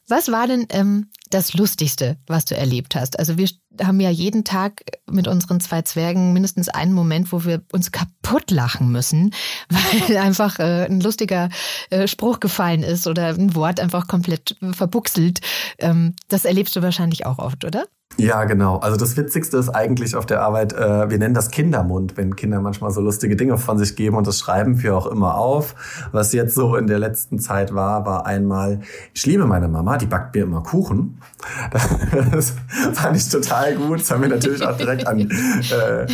Was 0.09 0.33
war 0.33 0.47
denn 0.47 0.67
ähm, 0.71 1.09
das 1.33 1.55
Lustigste, 1.55 2.19
was 2.27 2.45
du 2.45 2.57
erlebt 2.57 2.95
hast? 2.95 3.19
Also 3.19 3.39
wir 3.39 3.49
haben 3.83 4.01
ja 4.01 4.11
jeden 4.11 4.45
Tag 4.45 4.83
mit 5.11 5.27
unseren 5.27 5.61
zwei 5.61 5.83
Zwergen 5.83 6.33
mindestens 6.33 6.69
einen 6.69 6.93
Moment, 6.93 7.33
wo 7.33 7.45
wir 7.45 7.63
uns 7.73 7.91
kaputt 7.91 8.51
lachen 8.51 8.93
müssen, 8.93 9.35
weil 9.69 10.19
einfach 10.19 10.59
äh, 10.59 10.85
ein 10.85 11.01
lustiger 11.01 11.49
äh, 11.91 12.07
Spruch 12.07 12.41
gefallen 12.41 12.83
ist 12.83 13.07
oder 13.07 13.29
ein 13.29 13.55
Wort 13.55 13.81
einfach 13.81 14.07
komplett 14.09 14.57
verbuchselt. 14.73 15.41
Ähm, 15.79 16.15
das 16.29 16.45
erlebst 16.45 16.77
du 16.77 16.83
wahrscheinlich 16.83 17.25
auch 17.25 17.39
oft, 17.39 17.65
oder? 17.65 17.87
Ja, 18.19 18.45
genau. 18.45 18.77
Also 18.79 18.97
das 18.97 19.17
Witzigste 19.17 19.57
ist 19.57 19.71
eigentlich 19.71 20.17
auf 20.17 20.27
der 20.27 20.43
Arbeit, 20.43 20.75
äh, 20.75 21.11
wir 21.11 21.19
nennen 21.19 21.35
das 21.35 21.51
Kindermund, 21.51 22.17
wenn 22.17 22.37
Kinder 22.37 22.61
manchmal 22.61 22.91
so 22.91 23.01
lustige 23.01 23.37
Dinge 23.37 23.57
von 23.57 23.79
sich 23.79 23.97
geben 23.97 24.17
und 24.17 24.27
das 24.27 24.39
schreiben 24.39 24.83
wir 24.83 24.97
auch 24.97 25.07
immer 25.07 25.37
auf. 25.37 25.75
Was 26.13 26.33
jetzt 26.33 26.55
so 26.55 26.77
in 26.77 26.87
der 26.87 26.99
letzten 26.99 27.39
Zeit 27.39 27.75
war, 27.75 28.05
war 28.05 28.27
einmal, 28.27 28.81
ich 29.15 29.25
liebe 29.25 29.47
meine 29.47 29.69
Mama, 29.69 29.97
die 29.97 30.07
backt 30.07 30.35
mir 30.35 30.43
immer 30.43 30.63
Kuchen. 30.63 31.21
Das 32.33 32.53
fand 32.93 33.17
ich 33.17 33.29
total 33.29 33.75
gut. 33.77 34.01
Das 34.01 34.11
haben 34.11 34.23
wir 34.23 34.29
natürlich 34.29 34.65
auch 34.65 34.77
direkt 34.77 35.07
an, 35.07 35.21
äh, 35.21 36.07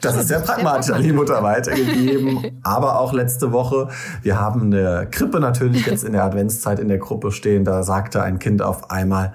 das 0.00 0.16
ist 0.16 0.28
sehr 0.28 0.40
pragmatisch 0.40 0.90
an 0.90 1.02
die 1.02 1.12
Mutter 1.12 1.42
weitergegeben. 1.42 2.60
Aber 2.62 3.00
auch 3.00 3.12
letzte 3.12 3.52
Woche, 3.52 3.88
wir 4.22 4.38
haben 4.38 4.72
eine 4.72 5.08
Krippe 5.10 5.40
natürlich 5.40 5.86
jetzt 5.86 6.04
in 6.04 6.12
der 6.12 6.24
Adventszeit 6.24 6.78
in 6.78 6.88
der 6.88 6.98
Gruppe 6.98 7.32
stehen, 7.32 7.64
da 7.64 7.82
sagte 7.82 8.22
ein 8.22 8.38
Kind 8.38 8.62
auf 8.62 8.90
einmal, 8.90 9.32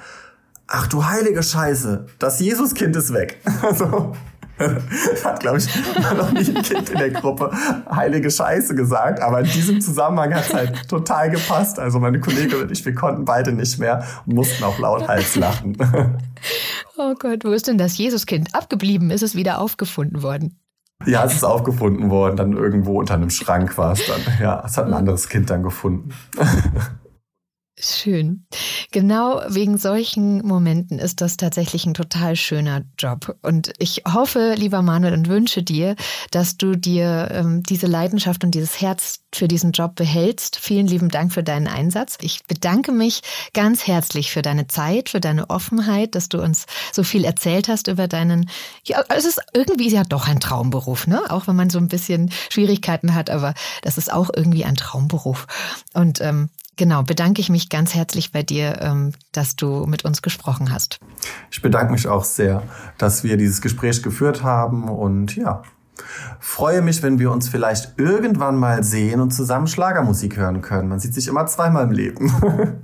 ach 0.67 0.87
du 0.87 1.05
heilige 1.05 1.43
Scheiße, 1.43 2.05
das 2.19 2.39
Jesuskind 2.39 2.95
ist 2.95 3.13
weg. 3.13 3.41
Also, 3.61 4.13
hat, 5.23 5.39
glaube 5.41 5.57
ich, 5.57 5.67
noch 6.17 6.31
nie 6.31 6.55
ein 6.55 6.61
Kind 6.61 6.89
in 6.89 6.97
der 6.97 7.09
Gruppe 7.09 7.51
heilige 7.91 8.31
Scheiße 8.31 8.75
gesagt, 8.75 9.19
aber 9.19 9.41
in 9.41 9.47
diesem 9.47 9.81
Zusammenhang 9.81 10.33
hat 10.33 10.47
es 10.47 10.53
halt 10.53 10.87
total 10.87 11.29
gepasst. 11.29 11.77
Also 11.77 11.99
meine 11.99 12.19
Kollegin 12.19 12.61
und 12.61 12.71
ich, 12.71 12.85
wir 12.85 12.95
konnten 12.95 13.25
beide 13.25 13.51
nicht 13.51 13.79
mehr 13.79 14.05
und 14.25 14.35
mussten 14.35 14.63
auch 14.63 14.79
lauthals 14.79 15.35
lachen. 15.35 15.77
Oh 16.97 17.13
Gott, 17.19 17.43
wo 17.43 17.51
ist 17.51 17.67
denn 17.67 17.77
das 17.77 17.97
Jesuskind 17.97 18.55
abgeblieben? 18.55 19.11
Ist 19.11 19.23
es 19.23 19.35
wieder 19.35 19.59
aufgefunden 19.59 20.23
worden? 20.23 20.57
Ja, 21.05 21.25
es 21.25 21.33
ist 21.33 21.43
aufgefunden 21.43 22.09
worden, 22.09 22.37
dann 22.37 22.53
irgendwo 22.53 22.99
unter 22.99 23.15
einem 23.15 23.29
Schrank 23.29 23.77
war 23.77 23.91
es 23.91 24.07
dann. 24.07 24.21
Ja, 24.39 24.63
es 24.65 24.77
hat 24.77 24.85
ein 24.85 24.93
anderes 24.93 25.27
Kind 25.27 25.49
dann 25.49 25.61
gefunden. 25.61 26.13
Schön. 27.77 28.45
Genau 28.91 29.41
wegen 29.49 29.77
solchen 29.77 30.47
Momenten 30.47 30.97
ist 30.97 31.19
das 31.19 31.35
tatsächlich 31.35 31.85
ein 31.85 31.93
total 31.93 32.37
schöner 32.37 32.83
Job. 32.97 33.35
Und 33.41 33.73
ich 33.79 34.03
hoffe, 34.07 34.53
lieber 34.55 34.81
Manuel, 34.81 35.13
und 35.13 35.27
wünsche 35.27 35.61
dir, 35.61 35.97
dass 36.31 36.55
du 36.55 36.77
dir 36.77 37.27
ähm, 37.31 37.63
diese 37.63 37.87
Leidenschaft 37.87 38.45
und 38.45 38.51
dieses 38.51 38.79
Herz 38.79 39.19
für 39.33 39.49
diesen 39.49 39.73
Job 39.73 39.95
behältst. 39.95 40.55
Vielen 40.55 40.87
lieben 40.87 41.09
Dank 41.09 41.33
für 41.33 41.43
deinen 41.43 41.67
Einsatz. 41.67 42.17
Ich 42.21 42.45
bedanke 42.45 42.93
mich 42.93 43.21
ganz 43.53 43.85
herzlich 43.85 44.31
für 44.31 44.41
deine 44.41 44.67
Zeit, 44.67 45.09
für 45.09 45.19
deine 45.19 45.49
Offenheit, 45.49 46.15
dass 46.15 46.29
du 46.29 46.41
uns 46.41 46.67
so 46.93 47.03
viel 47.03 47.25
erzählt 47.25 47.67
hast 47.67 47.89
über 47.89 48.07
deinen, 48.07 48.49
ja, 48.85 49.03
es 49.09 49.25
ist 49.25 49.41
irgendwie 49.53 49.89
ja 49.89 50.03
doch 50.03 50.29
ein 50.29 50.39
Traumberuf, 50.39 51.07
ne? 51.07 51.21
Auch 51.29 51.47
wenn 51.47 51.57
man 51.57 51.69
so 51.69 51.79
ein 51.79 51.89
bisschen 51.89 52.31
Schwierigkeiten 52.49 53.13
hat, 53.13 53.29
aber 53.29 53.53
das 53.81 53.97
ist 53.97 54.13
auch 54.13 54.29
irgendwie 54.33 54.63
ein 54.63 54.75
Traumberuf. 54.75 55.45
Und 55.93 56.21
ähm, 56.21 56.49
Genau, 56.77 57.03
bedanke 57.03 57.39
ich 57.39 57.49
mich 57.49 57.69
ganz 57.69 57.95
herzlich 57.95 58.31
bei 58.31 58.43
dir, 58.43 58.81
ähm, 58.81 59.13
dass 59.31 59.55
du 59.55 59.85
mit 59.85 60.03
uns 60.03 60.21
gesprochen 60.21 60.71
hast. 60.73 60.99
Ich 61.49 61.61
bedanke 61.61 61.93
mich 61.93 62.07
auch 62.07 62.25
sehr, 62.25 62.63
dass 62.97 63.23
wir 63.23 63.37
dieses 63.37 63.61
Gespräch 63.61 64.03
geführt 64.03 64.43
haben 64.43 64.89
und 64.89 65.35
ja, 65.35 65.63
freue 66.39 66.81
mich, 66.81 67.01
wenn 67.01 67.19
wir 67.19 67.31
uns 67.31 67.47
vielleicht 67.47 67.97
irgendwann 67.97 68.57
mal 68.57 68.83
sehen 68.83 69.21
und 69.21 69.31
zusammen 69.31 69.67
Schlagermusik 69.67 70.37
hören 70.37 70.61
können. 70.61 70.89
Man 70.89 70.99
sieht 70.99 71.13
sich 71.13 71.27
immer 71.27 71.45
zweimal 71.45 71.85
im 71.85 71.91
Leben. 71.91 72.31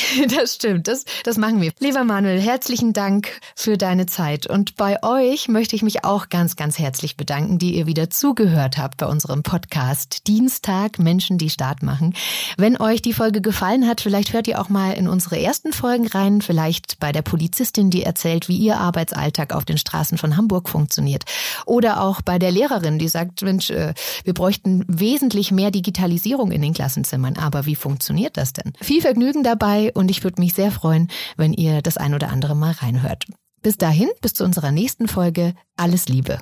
Das 0.30 0.54
stimmt, 0.54 0.88
das, 0.88 1.04
das 1.24 1.36
machen 1.36 1.60
wir. 1.60 1.72
Lieber 1.78 2.04
Manuel, 2.04 2.40
herzlichen 2.40 2.92
Dank 2.92 3.40
für 3.54 3.76
deine 3.76 4.06
Zeit. 4.06 4.46
Und 4.46 4.76
bei 4.76 5.02
euch 5.02 5.48
möchte 5.48 5.76
ich 5.76 5.82
mich 5.82 6.04
auch 6.04 6.28
ganz, 6.28 6.56
ganz 6.56 6.78
herzlich 6.78 7.16
bedanken, 7.16 7.58
die 7.58 7.76
ihr 7.76 7.86
wieder 7.86 8.10
zugehört 8.10 8.78
habt 8.78 8.98
bei 8.98 9.06
unserem 9.06 9.42
Podcast 9.42 10.26
Dienstag 10.26 10.98
Menschen, 10.98 11.38
die 11.38 11.50
Start 11.50 11.82
machen. 11.82 12.14
Wenn 12.56 12.80
euch 12.80 13.02
die 13.02 13.12
Folge 13.12 13.40
gefallen 13.40 13.86
hat, 13.86 14.00
vielleicht 14.00 14.32
hört 14.32 14.48
ihr 14.48 14.60
auch 14.60 14.68
mal 14.68 14.92
in 14.92 15.08
unsere 15.08 15.40
ersten 15.40 15.72
Folgen 15.72 16.06
rein, 16.06 16.42
vielleicht 16.42 16.98
bei 17.00 17.12
der 17.12 17.22
Polizistin, 17.22 17.90
die 17.90 18.02
erzählt, 18.02 18.48
wie 18.48 18.56
ihr 18.56 18.78
Arbeitsalltag 18.78 19.54
auf 19.54 19.64
den 19.64 19.78
Straßen 19.78 20.18
von 20.18 20.36
Hamburg 20.36 20.68
funktioniert. 20.68 21.24
Oder 21.66 22.02
auch 22.02 22.22
bei 22.22 22.38
der 22.38 22.50
Lehrerin, 22.50 22.98
die 22.98 23.08
sagt, 23.08 23.42
Mensch, 23.42 23.70
äh, 23.70 23.94
wir 24.24 24.34
bräuchten 24.34 24.84
wesentlich 24.86 25.50
mehr 25.50 25.70
Digitalisierung 25.70 26.52
in 26.52 26.62
den 26.62 26.74
Klassenzimmern. 26.74 27.36
Aber 27.36 27.66
wie 27.66 27.76
funktioniert 27.76 28.36
das 28.36 28.52
denn? 28.52 28.72
Viel 28.80 29.00
Vergnügen 29.00 29.42
und 29.94 30.10
ich 30.10 30.24
würde 30.24 30.40
mich 30.40 30.54
sehr 30.54 30.70
freuen, 30.70 31.08
wenn 31.36 31.52
ihr 31.52 31.82
das 31.82 31.96
ein 31.96 32.14
oder 32.14 32.30
andere 32.30 32.54
mal 32.54 32.72
reinhört. 32.72 33.26
Bis 33.62 33.76
dahin, 33.76 34.08
bis 34.22 34.34
zu 34.34 34.44
unserer 34.44 34.72
nächsten 34.72 35.08
Folge. 35.08 35.54
Alles 35.76 36.08
Liebe. 36.08 36.38